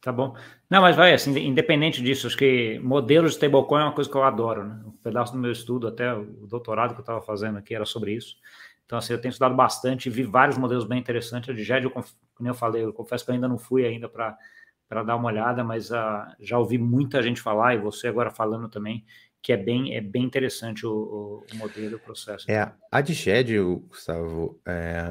Tá 0.00 0.12
bom. 0.12 0.36
Não, 0.68 0.82
mas 0.82 0.96
vai, 0.96 1.14
assim, 1.14 1.34
independente 1.38 2.02
disso, 2.02 2.26
acho 2.26 2.36
que 2.36 2.78
modelos 2.80 3.30
de 3.30 3.36
stablecoin 3.36 3.80
é 3.80 3.84
uma 3.84 3.94
coisa 3.94 4.10
que 4.10 4.16
eu 4.16 4.22
adoro, 4.22 4.64
né? 4.64 4.82
Um 4.84 4.90
pedaço 4.90 5.32
do 5.32 5.38
meu 5.38 5.50
estudo, 5.52 5.86
até 5.86 6.12
o 6.12 6.46
doutorado 6.46 6.92
que 6.92 7.00
eu 7.00 7.02
estava 7.02 7.22
fazendo 7.22 7.56
aqui 7.56 7.74
era 7.74 7.86
sobre 7.86 8.12
isso. 8.12 8.36
Então, 8.84 8.98
assim, 8.98 9.12
eu 9.12 9.20
tenho 9.20 9.30
estudado 9.30 9.54
bastante, 9.54 10.10
vi 10.10 10.22
vários 10.24 10.58
modelos 10.58 10.84
bem 10.84 10.98
interessantes. 10.98 11.48
A 11.48 11.52
de 11.52 11.64
GED, 11.64 11.84
eu, 11.84 11.90
como 11.90 12.48
eu 12.48 12.54
falei, 12.54 12.84
eu 12.84 12.92
confesso 12.92 13.24
que 13.24 13.30
eu 13.30 13.34
ainda 13.34 13.48
não 13.48 13.58
fui 13.58 13.84
ainda 13.84 14.08
para 14.08 15.02
dar 15.02 15.16
uma 15.16 15.28
olhada, 15.28 15.64
mas 15.64 15.90
uh, 15.90 16.26
já 16.38 16.58
ouvi 16.58 16.76
muita 16.76 17.22
gente 17.22 17.40
falar, 17.40 17.74
e 17.74 17.78
você 17.78 18.08
agora 18.08 18.30
falando 18.30 18.68
também, 18.68 19.04
que 19.42 19.52
é 19.52 19.56
bem, 19.56 19.94
é 19.94 20.00
bem 20.00 20.22
interessante 20.22 20.86
o, 20.86 21.44
o 21.52 21.56
modelo, 21.56 21.96
o 21.96 22.00
processo. 22.00 22.50
É, 22.50 22.72
a 22.90 23.00
de 23.00 23.14
GED, 23.14 23.58
Gustavo, 23.88 24.60
é, 24.66 25.10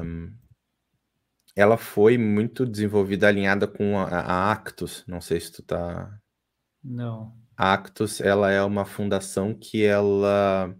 ela 1.56 1.76
foi 1.76 2.18
muito 2.18 2.66
desenvolvida 2.66 3.28
alinhada 3.28 3.66
com 3.68 3.98
a, 3.98 4.08
a 4.08 4.52
Actus. 4.52 5.04
Não 5.06 5.20
sei 5.20 5.40
se 5.40 5.52
tu 5.52 5.62
tá. 5.62 6.18
Não. 6.82 7.32
A 7.56 7.72
Actus, 7.72 8.20
ela 8.20 8.50
é 8.50 8.60
uma 8.62 8.84
fundação 8.84 9.54
que 9.54 9.84
ela 9.84 10.74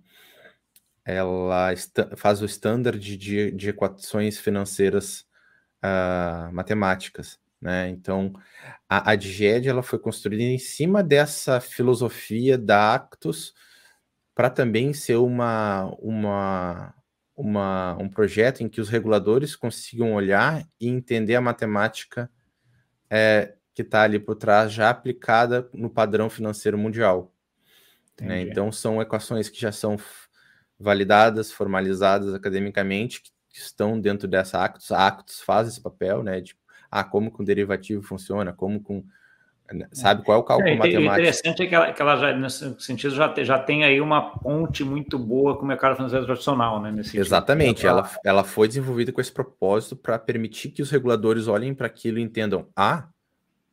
ela 1.04 1.74
faz 2.16 2.40
o 2.40 2.46
standard 2.46 3.16
de, 3.16 3.50
de 3.50 3.68
equações 3.68 4.38
financeiras 4.38 5.26
uh, 5.84 6.52
matemáticas, 6.52 7.38
né? 7.60 7.88
Então, 7.88 8.32
a, 8.88 9.12
a 9.12 9.14
DGED 9.14 9.68
ela 9.68 9.82
foi 9.82 9.98
construída 9.98 10.42
em 10.42 10.58
cima 10.58 11.02
dessa 11.02 11.60
filosofia 11.60 12.56
da 12.56 12.94
Actus 12.94 13.54
para 14.34 14.50
também 14.50 14.92
ser 14.92 15.16
uma, 15.16 15.94
uma 16.00 16.94
uma, 17.36 17.96
um 18.00 18.08
projeto 18.08 18.62
em 18.62 18.68
que 18.68 18.80
os 18.80 18.88
reguladores 18.88 19.56
consigam 19.56 20.14
olhar 20.14 20.64
e 20.80 20.88
entender 20.88 21.34
a 21.34 21.40
matemática 21.40 22.30
é, 23.10 23.54
que 23.74 23.82
está 23.82 24.02
ali 24.02 24.18
por 24.18 24.36
trás, 24.36 24.72
já 24.72 24.88
aplicada 24.88 25.68
no 25.72 25.90
padrão 25.90 26.30
financeiro 26.30 26.78
mundial. 26.78 27.32
Né? 28.20 28.42
Então, 28.42 28.70
são 28.70 29.02
equações 29.02 29.48
que 29.48 29.60
já 29.60 29.72
são 29.72 29.98
validadas, 30.78 31.52
formalizadas 31.52 32.34
academicamente, 32.34 33.22
que, 33.22 33.32
estão 33.52 34.00
dentro 34.00 34.26
dessa 34.26 34.64
Actus. 34.64 34.90
A 34.90 35.06
Actus 35.06 35.40
faz 35.40 35.68
esse 35.68 35.80
papel, 35.80 36.24
né? 36.24 36.40
De, 36.40 36.56
ah, 36.90 37.04
como 37.04 37.30
com 37.30 37.44
derivativo 37.44 38.02
funciona, 38.02 38.52
como 38.52 38.80
com 38.80 39.04
né, 39.72 39.88
sabe 39.92 40.22
qual 40.22 40.38
é 40.38 40.40
o 40.40 40.44
cálculo 40.44 40.68
é, 40.68 40.76
matemático? 40.76 41.10
O 41.10 41.12
interessante 41.14 41.62
é 41.62 41.66
que 41.66 41.74
ela, 41.74 41.92
que 41.92 42.02
ela 42.02 42.16
já, 42.16 42.36
nesse 42.36 42.80
sentido, 42.80 43.14
já, 43.14 43.32
já 43.42 43.58
tem 43.58 43.82
aí 43.82 43.98
uma 44.00 44.38
ponte 44.38 44.84
muito 44.84 45.18
boa 45.18 45.56
com 45.56 45.64
o 45.64 45.66
mercado 45.66 45.96
financeiro 45.96 46.26
tradicional, 46.26 46.82
né? 46.82 46.92
Nesse 46.92 47.16
Exatamente, 47.16 47.86
ela, 47.86 48.10
ela 48.24 48.44
foi 48.44 48.68
desenvolvida 48.68 49.10
com 49.10 49.20
esse 49.20 49.32
propósito 49.32 49.96
para 49.96 50.18
permitir 50.18 50.70
que 50.70 50.82
os 50.82 50.90
reguladores 50.90 51.48
olhem 51.48 51.72
para 51.72 51.86
aquilo 51.86 52.18
e 52.18 52.22
entendam: 52.22 52.68
ah, 52.76 53.08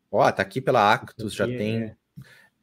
ó, 0.10 0.32
tá 0.32 0.42
aqui 0.42 0.62
pela 0.62 0.94
Actus, 0.94 1.34
já 1.34 1.46
tem. 1.46 1.94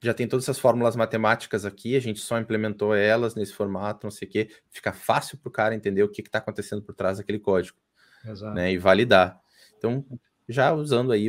Já 0.00 0.14
tem 0.14 0.28
todas 0.28 0.44
essas 0.44 0.58
fórmulas 0.58 0.94
matemáticas 0.94 1.64
aqui, 1.64 1.96
a 1.96 2.00
gente 2.00 2.20
só 2.20 2.38
implementou 2.38 2.94
elas 2.94 3.34
nesse 3.34 3.52
formato, 3.52 4.06
não 4.06 4.10
sei 4.10 4.28
o 4.28 4.30
quê. 4.30 4.48
Fica 4.70 4.92
fácil 4.92 5.38
para 5.38 5.48
o 5.48 5.52
cara 5.52 5.74
entender 5.74 6.02
o 6.02 6.08
que 6.08 6.20
está 6.20 6.38
acontecendo 6.38 6.82
por 6.82 6.94
trás 6.94 7.18
daquele 7.18 7.38
código. 7.38 7.76
Exato. 8.24 8.54
Né, 8.54 8.72
e 8.72 8.78
validar. 8.78 9.40
Então, 9.76 10.04
já 10.48 10.72
usando 10.72 11.12
aí 11.12 11.28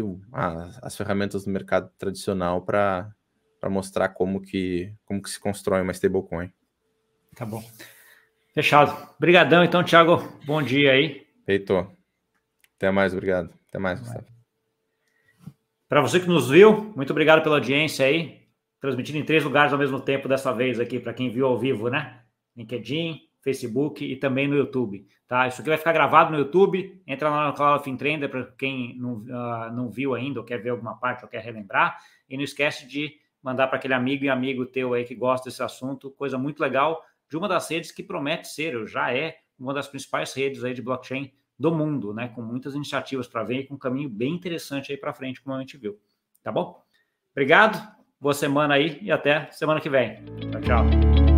as 0.82 0.96
ferramentas 0.96 1.46
do 1.46 1.52
mercado 1.52 1.92
tradicional 1.98 2.62
para 2.64 3.14
mostrar 3.66 4.10
como 4.10 4.42
que, 4.42 4.94
como 5.06 5.22
que 5.22 5.30
se 5.30 5.40
constrói 5.40 5.82
uma 5.82 5.92
stablecoin. 5.92 6.52
Tá 7.36 7.46
bom. 7.46 7.64
Fechado. 8.54 9.14
Obrigadão, 9.18 9.64
então, 9.64 9.84
Thiago. 9.84 10.18
Bom 10.46 10.62
dia 10.62 10.92
aí. 10.92 11.28
Feito. 11.46 11.88
Até 12.78 12.90
mais, 12.92 13.14
obrigado. 13.14 13.54
Até 13.68 13.78
mais, 13.78 14.00
Gustavo. 14.00 14.26
Para 15.88 16.02
você 16.02 16.20
que 16.20 16.28
nos 16.28 16.50
viu, 16.50 16.94
muito 16.96 17.12
obrigado 17.12 17.44
pela 17.44 17.56
audiência 17.56 18.06
aí. 18.06 18.48
Transmitindo 18.80 19.18
em 19.18 19.26
três 19.26 19.44
lugares 19.44 19.74
ao 19.74 19.80
mesmo 19.80 20.00
tempo 20.00 20.28
dessa 20.28 20.54
vez 20.54 20.80
aqui, 20.80 21.00
para 21.00 21.14
quem 21.14 21.30
viu 21.30 21.46
ao 21.46 21.58
vivo, 21.60 21.90
né? 21.90 22.22
LinkedIn, 22.56 23.22
Facebook 23.42 24.04
e 24.04 24.16
também 24.16 24.48
no 24.48 24.56
YouTube. 24.56 25.08
Tá? 25.28 25.48
Isso 25.48 25.62
aqui 25.62 25.70
vai 25.70 25.78
ficar 25.78 25.94
gravado 25.94 26.32
no 26.32 26.38
YouTube. 26.38 27.02
Entra 27.06 27.30
lá 27.30 27.48
no 27.48 27.54
canal 27.54 27.78
of 27.78 27.98
Trender 27.98 28.30
para 28.30 28.46
quem 28.58 28.98
não, 28.98 29.18
uh, 29.18 29.72
não 29.72 29.90
viu 29.90 30.16
ainda 30.16 30.40
ou 30.40 30.46
quer 30.46 30.58
ver 30.58 30.70
alguma 30.70 30.98
parte 30.98 31.24
ou 31.24 31.30
quer 31.30 31.42
relembrar. 31.42 31.98
E 32.28 32.36
não 32.36 32.44
esquece 32.44 32.88
de 32.88 33.14
mandar 33.42 33.68
para 33.68 33.78
aquele 33.78 33.94
amigo 33.94 34.26
e 34.26 34.30
amigo 34.30 34.66
teu 34.66 34.94
aí 34.94 35.04
que 35.04 35.16
gosta 35.16 35.50
desse 35.50 35.64
assunto. 35.64 36.12
Coisa 36.12 36.38
muito 36.38 36.60
legal 36.60 37.04
de 37.30 37.38
uma 37.38 37.48
das 37.48 37.70
redes 37.70 37.92
que 37.92 38.04
promete 38.04 38.48
ser, 38.48 38.76
ou 38.76 38.88
já 38.88 39.14
é, 39.14 39.38
uma 39.58 39.74
das 39.74 39.88
principais 39.88 40.34
redes 40.34 40.64
aí 40.64 40.74
de 40.74 40.82
blockchain 40.82 41.32
do 41.58 41.72
mundo, 41.72 42.14
né? 42.14 42.30
Com 42.30 42.42
muitas 42.42 42.74
iniciativas 42.74 43.28
para 43.28 43.44
ver 43.44 43.60
e 43.60 43.68
com 43.68 43.76
um 43.76 43.78
caminho 43.78 44.10
bem 44.10 44.34
interessante 44.34 44.92
aí 44.92 44.98
para 44.98 45.14
frente, 45.14 45.42
como 45.42 45.56
a 45.56 45.60
gente 45.60 45.78
viu. 45.78 46.00
Tá 46.42 46.52
bom? 46.52 46.82
Obrigado, 47.32 47.78
boa 48.20 48.34
semana 48.34 48.76
aí 48.76 49.00
e 49.02 49.12
até 49.12 49.48
semana 49.52 49.80
que 49.80 49.90
vem. 49.90 50.24
Tchau, 50.52 50.62
tchau. 50.62 51.29